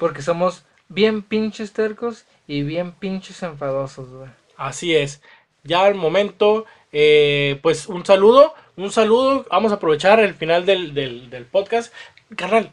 Porque 0.00 0.22
somos 0.22 0.64
bien 0.88 1.22
pinches 1.22 1.74
tercos 1.74 2.24
y 2.48 2.62
bien 2.62 2.92
pinches 2.92 3.42
enfadosos, 3.42 4.08
güey. 4.08 4.30
Así 4.56 4.96
es. 4.96 5.20
Ya 5.62 5.84
al 5.84 5.94
momento, 5.94 6.64
eh, 6.90 7.60
pues 7.62 7.86
un 7.86 8.06
saludo, 8.06 8.54
un 8.76 8.90
saludo, 8.90 9.44
vamos 9.50 9.72
a 9.72 9.74
aprovechar 9.74 10.18
el 10.20 10.32
final 10.32 10.64
del, 10.64 10.94
del, 10.94 11.28
del 11.28 11.44
podcast. 11.44 11.92
Carnal, 12.34 12.72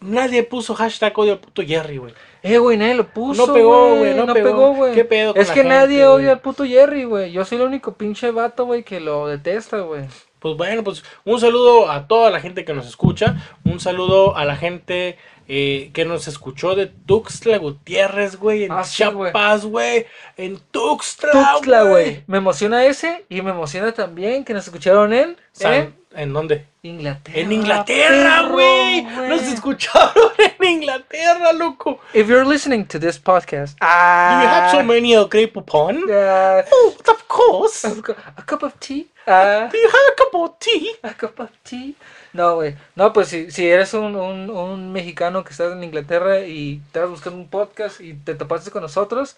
nadie 0.00 0.42
puso 0.42 0.74
hashtag 0.74 1.16
odio 1.16 1.34
al 1.34 1.38
puto 1.38 1.62
Jerry, 1.62 1.98
güey. 1.98 2.12
Eh, 2.42 2.58
güey, 2.58 2.76
nadie 2.76 2.96
lo 2.96 3.06
puso. 3.06 3.46
No 3.46 3.54
pegó, 3.54 3.96
güey, 3.96 4.14
no 4.14 4.34
pegó. 4.34 4.74
güey. 4.74 4.94
¿Qué 4.94 5.04
pedo 5.04 5.32
con 5.32 5.40
Es 5.40 5.48
la 5.48 5.54
que 5.54 5.60
gente, 5.60 5.76
nadie 5.76 6.04
odia 6.06 6.32
al 6.32 6.40
puto 6.40 6.64
Jerry, 6.64 7.04
güey. 7.04 7.30
Yo 7.30 7.44
soy 7.44 7.58
el 7.58 7.64
único 7.64 7.94
pinche 7.94 8.32
vato, 8.32 8.66
güey, 8.66 8.82
que 8.82 8.98
lo 8.98 9.28
detesta, 9.28 9.78
güey. 9.78 10.06
Pues 10.40 10.56
bueno, 10.58 10.84
pues 10.84 11.02
un 11.24 11.40
saludo 11.40 11.90
a 11.90 12.06
toda 12.06 12.30
la 12.30 12.40
gente 12.40 12.66
que 12.66 12.74
nos 12.74 12.86
escucha. 12.86 13.36
Un 13.64 13.80
saludo 13.80 14.36
a 14.36 14.44
la 14.44 14.56
gente 14.56 15.16
eh, 15.48 15.90
que 15.92 16.04
nos 16.04 16.26
escuchó 16.28 16.74
de 16.74 16.86
Tuxtla 16.86 17.58
Gutiérrez, 17.58 18.36
güey. 18.36 18.64
En 18.64 18.72
Ah, 18.72 18.84
sí, 18.84 19.04
güey. 19.04 19.32
Güey. 19.64 20.06
En 20.36 20.58
Tuxtla, 20.70 21.30
Tuxtla, 21.32 21.82
güey. 21.84 22.22
Me 22.26 22.38
emociona 22.38 22.84
ese 22.84 23.24
y 23.28 23.42
me 23.42 23.50
emociona 23.50 23.92
también 23.92 24.44
que 24.44 24.54
nos 24.54 24.64
escucharon 24.64 25.12
en, 25.12 25.36
San- 25.52 25.72
en 25.74 26.04
¿En 26.16 26.32
dónde? 26.32 26.64
Inglaterra. 26.82 27.38
En 27.40 27.50
Inglaterra, 27.52 28.42
perro, 28.42 28.52
güey. 28.52 29.02
Nos 29.02 29.42
escucharon 29.42 30.12
en 30.60 30.64
Inglaterra, 30.82 31.52
loco. 31.52 31.98
If 32.12 32.28
you're 32.28 32.44
listening 32.46 32.86
to 32.86 33.00
this 33.00 33.18
podcast, 33.18 33.76
Do 33.80 33.86
you 33.86 34.48
have 34.48 34.70
so 34.70 34.78
ah, 34.78 34.82
many 34.84 35.16
of 35.16 35.28
grape 35.28 35.58
upon? 35.58 36.04
ah, 36.10 36.62
Oh, 36.70 36.94
of 37.10 37.24
course. 37.26 37.84
a 37.84 37.90
a 38.36 38.42
cup 38.46 38.62
of 38.62 38.74
tea. 38.78 39.08
Ah. 39.26 39.68
Do 39.72 39.76
you 39.78 39.88
have 39.88 40.12
a 40.12 40.14
cup 40.16 40.34
of 40.40 40.58
tea? 40.60 40.90
A 41.02 41.14
cup 41.14 41.40
of 41.40 41.50
tea. 41.64 41.96
No, 42.34 42.56
güey. 42.56 42.76
No, 42.96 43.12
pues 43.14 43.28
si, 43.28 43.50
si 43.50 43.66
eres 43.68 43.94
un, 43.94 44.14
un, 44.16 44.50
un 44.50 44.92
mexicano 44.92 45.42
que 45.44 45.52
estás 45.52 45.72
en 45.72 45.82
Inglaterra 45.82 46.40
y 46.40 46.82
estás 46.86 47.08
buscando 47.08 47.38
un 47.38 47.48
podcast 47.48 48.00
y 48.00 48.12
te 48.14 48.34
topaste 48.34 48.70
con 48.70 48.82
nosotros, 48.82 49.36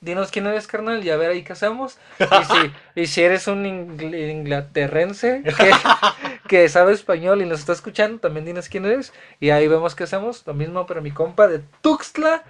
dinos 0.00 0.30
quién 0.30 0.46
eres, 0.46 0.66
carnal, 0.68 1.04
y 1.04 1.10
a 1.10 1.16
ver 1.16 1.30
ahí 1.32 1.42
qué 1.42 1.52
hacemos. 1.54 1.98
Y 2.20 2.24
si, 2.24 2.72
y 3.02 3.06
si 3.08 3.22
eres 3.22 3.48
un 3.48 3.64
ingl- 3.64 4.30
inglaterrense 4.30 5.42
que, 5.44 5.70
que 6.48 6.68
sabe 6.68 6.92
español 6.92 7.42
y 7.42 7.46
nos 7.46 7.58
está 7.60 7.72
escuchando, 7.72 8.20
también 8.20 8.46
dinos 8.46 8.68
quién 8.68 8.86
eres. 8.86 9.12
Y 9.40 9.50
ahí 9.50 9.66
vemos 9.68 9.94
qué 9.96 10.04
hacemos. 10.04 10.46
Lo 10.46 10.54
mismo 10.54 10.86
para 10.86 11.00
mi 11.00 11.10
compa 11.10 11.48
de 11.48 11.60
Tuxtla 11.82 12.44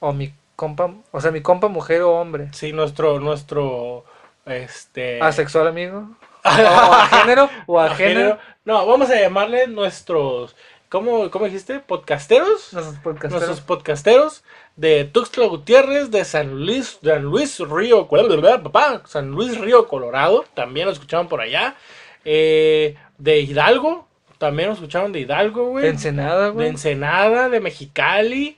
o 0.00 0.12
mi 0.12 0.34
compa, 0.54 0.92
o 1.12 1.20
sea, 1.22 1.30
mi 1.30 1.40
compa 1.40 1.68
mujer 1.68 2.02
o 2.02 2.12
hombre. 2.12 2.48
Sí, 2.52 2.72
nuestro, 2.74 3.20
nuestro, 3.20 4.04
este... 4.44 5.22
Asexual, 5.22 5.66
amigo. 5.66 6.10
A 6.44 7.06
género, 7.22 7.50
o 7.66 7.78
a, 7.80 7.86
a 7.86 7.94
género. 7.94 8.20
género. 8.20 8.38
No, 8.64 8.86
vamos 8.86 9.10
a 9.10 9.20
llamarle 9.20 9.66
nuestros, 9.66 10.54
¿cómo, 10.88 11.30
cómo 11.30 11.46
dijiste? 11.46 11.80
¿Podcasteros? 11.80 12.72
Nuestros 12.72 12.98
podcasteros. 12.98 13.32
Nuestros 13.32 13.60
podcasteros 13.60 14.44
de 14.76 15.04
Tuxtla 15.04 15.46
Gutiérrez, 15.46 16.10
de 16.10 16.24
San 16.24 16.64
Luis, 16.64 16.98
de 17.02 17.12
San 17.12 17.22
Luis 17.24 17.58
Río, 17.60 18.06
papá, 18.62 19.02
San 19.06 19.30
Luis 19.30 19.58
Río 19.58 19.88
Colorado, 19.88 20.44
también 20.54 20.86
lo 20.86 20.92
escuchaban 20.92 21.28
por 21.28 21.40
allá. 21.40 21.74
Eh, 22.24 22.96
de 23.16 23.40
Hidalgo, 23.40 24.06
también 24.38 24.68
lo 24.68 24.74
escucharon 24.74 25.12
de 25.12 25.20
Hidalgo, 25.20 25.70
güey. 25.70 25.84
De 25.84 25.90
Ensenada, 25.90 26.44
De 26.46 26.50
güey. 26.50 26.68
Ensenada, 26.68 27.48
de 27.48 27.60
Mexicali. 27.60 28.56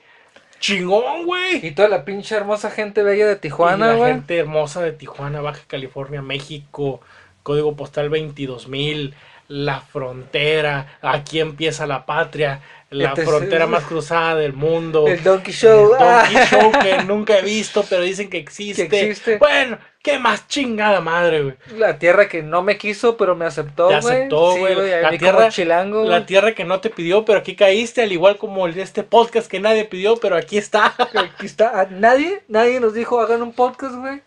Chingón, 0.58 1.24
güey. 1.24 1.64
Y 1.66 1.70
toda 1.70 1.88
la 1.88 2.04
pinche 2.04 2.34
hermosa 2.34 2.70
gente 2.70 3.02
bella 3.02 3.26
de 3.26 3.36
Tijuana, 3.36 3.86
la 3.88 3.94
güey. 3.94 4.12
gente 4.12 4.36
hermosa 4.36 4.82
de 4.82 4.92
Tijuana, 4.92 5.40
Baja 5.40 5.62
California, 5.66 6.20
México, 6.20 7.00
código 7.42 7.76
postal 7.76 8.08
22000, 8.10 9.14
la 9.48 9.80
frontera, 9.80 10.98
aquí 11.02 11.40
empieza 11.40 11.86
la 11.86 12.06
patria, 12.06 12.60
la 12.90 13.08
Este 13.10 13.22
es- 13.22 13.28
frontera 13.28 13.66
más 13.66 13.84
cruzada 13.84 14.36
del 14.36 14.52
mundo. 14.52 15.06
El 15.08 15.22
Donkey 15.22 15.52
Show. 15.52 15.92
El 15.94 15.98
Donkey 15.98 16.36
ah. 16.36 16.46
Show 16.50 16.72
que 16.82 17.02
nunca 17.04 17.38
he 17.38 17.42
visto, 17.42 17.84
pero 17.88 18.02
dicen 18.02 18.30
que 18.30 18.38
existe. 18.38 18.88
Que 18.88 19.10
existe. 19.10 19.38
Bueno, 19.38 19.78
qué 20.02 20.18
más 20.20 20.46
chingada 20.48 21.00
madre, 21.00 21.42
güey. 21.42 21.54
La 21.76 21.98
tierra 21.98 22.28
que 22.28 22.42
no 22.42 22.62
me 22.62 22.78
quiso, 22.78 23.16
pero 23.16 23.34
me 23.36 23.44
aceptó, 23.44 23.86
güey. 23.86 23.96
aceptó, 23.96 24.54
Sí, 24.54 24.60
güey. 24.60 24.92
a 24.92 25.00
La 25.02 25.18
tierra- 25.18 25.48
chilango. 25.50 26.04
La 26.04 26.26
tierra 26.26 26.52
que 26.54 26.64
no 26.64 26.80
te 26.80 26.90
pidió, 26.90 27.24
pero 27.24 27.40
aquí 27.40 27.54
caíste, 27.56 28.02
al 28.02 28.12
igual 28.12 28.36
como 28.38 28.66
el 28.66 28.74
de 28.74 28.82
este 28.82 29.02
podcast 29.02 29.48
que 29.50 29.58
nadie 29.60 29.84
pidió, 29.84 30.16
pero 30.16 30.36
aquí 30.36 30.58
está. 30.58 30.94
Aquí 31.14 31.46
está. 31.46 31.72
Ah, 31.80 31.86
Nadie, 31.90 32.42
nadie 32.48 32.78
nos 32.80 32.94
dijo 32.94 33.20
hagan 33.20 33.42
un 33.42 33.52
podcast, 33.52 33.94
güey. 33.96 34.20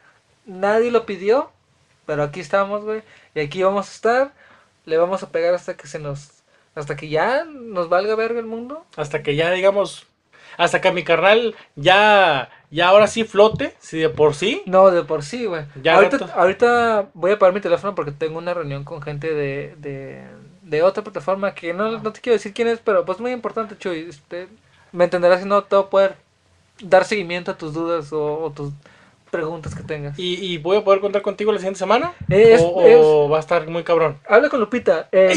Nadie 0.46 0.92
lo 0.92 1.06
pidió. 1.06 1.50
Pero 2.06 2.24
aquí 2.24 2.40
estamos, 2.40 2.84
güey. 2.84 3.02
Y 3.36 3.40
aquí 3.40 3.64
vamos 3.64 3.90
a 3.90 3.92
estar. 3.94 4.34
Le 4.86 4.98
vamos 4.98 5.24
a 5.24 5.30
pegar 5.30 5.54
hasta 5.54 5.76
que 5.76 5.88
se 5.88 6.00
nos. 6.00 6.44
Hasta 6.76 6.96
que 6.96 7.10
ya 7.10 7.46
nos 7.46 7.90
valga 7.90 8.16
verga 8.16 8.40
el 8.40 8.46
mundo. 8.46 8.86
Hasta 8.96 9.22
que 9.24 9.36
ya, 9.36 9.52
digamos, 9.52 10.08
hasta 10.58 10.82
que 10.82 10.92
mi 10.92 11.04
carnal 11.04 11.56
ya, 11.76 12.50
ya 12.70 12.88
ahora 12.90 13.08
sí 13.08 13.24
flote, 13.24 13.76
si 13.80 14.00
de 14.00 14.10
por 14.10 14.36
sí. 14.36 14.62
No, 14.66 14.92
de 14.92 15.04
por 15.04 15.24
sí, 15.24 15.46
güey. 15.46 15.66
Ya 15.82 15.96
ahorita, 15.96 16.18
rato. 16.18 16.34
ahorita 16.36 17.10
voy 17.14 17.32
a 17.32 17.36
apagar 17.36 17.54
mi 17.54 17.62
teléfono 17.62 17.96
porque 17.96 18.12
tengo 18.12 18.38
una 18.38 18.54
reunión 18.54 18.84
con 18.84 19.02
gente 19.02 19.34
de, 19.34 19.76
de, 19.78 20.24
de 20.62 20.84
otra 20.84 21.04
plataforma 21.04 21.54
que 21.54 21.74
no, 21.74 22.00
no 22.00 22.14
te 22.14 22.22
quiero 22.22 22.36
decir 22.36 22.54
quién 22.54 22.68
es, 22.68 22.80
pero 22.80 23.06
pues 23.06 23.20
muy 23.20 23.32
importante, 23.32 23.78
Chuy. 23.78 24.08
Este, 24.10 24.48
me 24.92 25.06
entenderás 25.06 25.42
si 25.42 25.48
no 25.48 25.64
te 25.64 25.76
voy 25.76 25.86
a 25.86 25.90
poder 25.90 26.16
dar 26.82 27.06
seguimiento 27.06 27.52
a 27.52 27.58
tus 27.58 27.74
dudas 27.74 28.12
o, 28.14 28.44
o 28.44 28.52
tus 28.52 28.74
preguntas 29.34 29.74
que 29.76 29.82
tengas. 29.84 30.18
¿Y, 30.18 30.36
y 30.36 30.58
voy 30.60 30.78
a 30.78 30.84
poder 30.84 31.02
contar 31.02 31.22
contigo 31.24 31.52
la 31.52 31.58
siguiente 31.58 31.80
semana? 31.80 32.14
Es- 32.30 32.62
o, 32.62 33.26
o 33.26 33.30
va 33.30 33.38
a 33.38 33.40
estar 33.40 33.68
muy 33.68 33.84
cabrón? 33.84 34.20
Habla 34.30 34.50
con 34.50 34.60
Lupita. 34.60 35.10
Eh. 35.12 35.34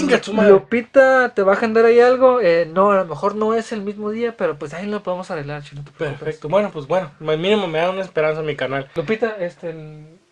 Lupita 0.48 1.32
te 1.34 1.42
va 1.42 1.52
a 1.52 1.56
agendar 1.56 1.84
ahí 1.86 1.98
algo. 2.00 2.40
Eh, 2.40 2.68
no, 2.70 2.92
a 2.92 2.96
lo 2.96 3.04
mejor 3.06 3.34
no 3.34 3.54
es 3.54 3.72
el 3.72 3.80
mismo 3.82 4.10
día, 4.10 4.36
pero 4.36 4.58
pues 4.58 4.74
ahí 4.74 4.86
lo 4.86 5.02
podemos 5.02 5.30
arreglar, 5.30 5.62
Chuy, 5.62 5.78
no 5.78 5.84
te 5.84 5.90
preocupes. 5.92 6.20
Perfecto. 6.20 6.48
Bueno, 6.48 6.70
pues 6.72 6.86
bueno, 6.86 7.10
al 7.26 7.38
mínimo 7.38 7.66
me 7.66 7.78
da 7.78 7.90
una 7.90 8.02
esperanza 8.02 8.40
en 8.40 8.46
mi 8.46 8.54
canal. 8.56 8.88
Lupita, 8.94 9.36
este, 9.40 9.74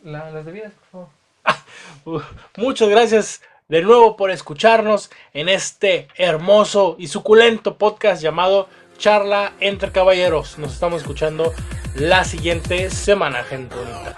la- 0.05 0.31
las 0.31 0.45
bebidas, 0.45 0.73
por 0.73 0.91
favor. 0.91 1.09
Uh, 2.07 2.21
muchas 2.59 2.89
gracias 2.91 3.41
de 3.69 3.81
nuevo 3.83 4.17
por 4.17 4.31
escucharnos 4.31 5.11
en 5.33 5.49
este 5.49 6.09
hermoso 6.17 6.97
y 6.99 7.07
suculento 7.09 7.79
podcast 7.79 8.23
llamado 8.23 8.69
Charla 8.99 9.53
entre 9.61 9.93
Caballeros. 9.93 10.59
Nos 10.59 10.73
estamos 10.73 11.03
escuchando 11.03 11.53
la 11.95 12.25
siguiente 12.25 12.91
semana, 12.91 13.45
gente 13.45 13.75
bonita. 13.75 14.17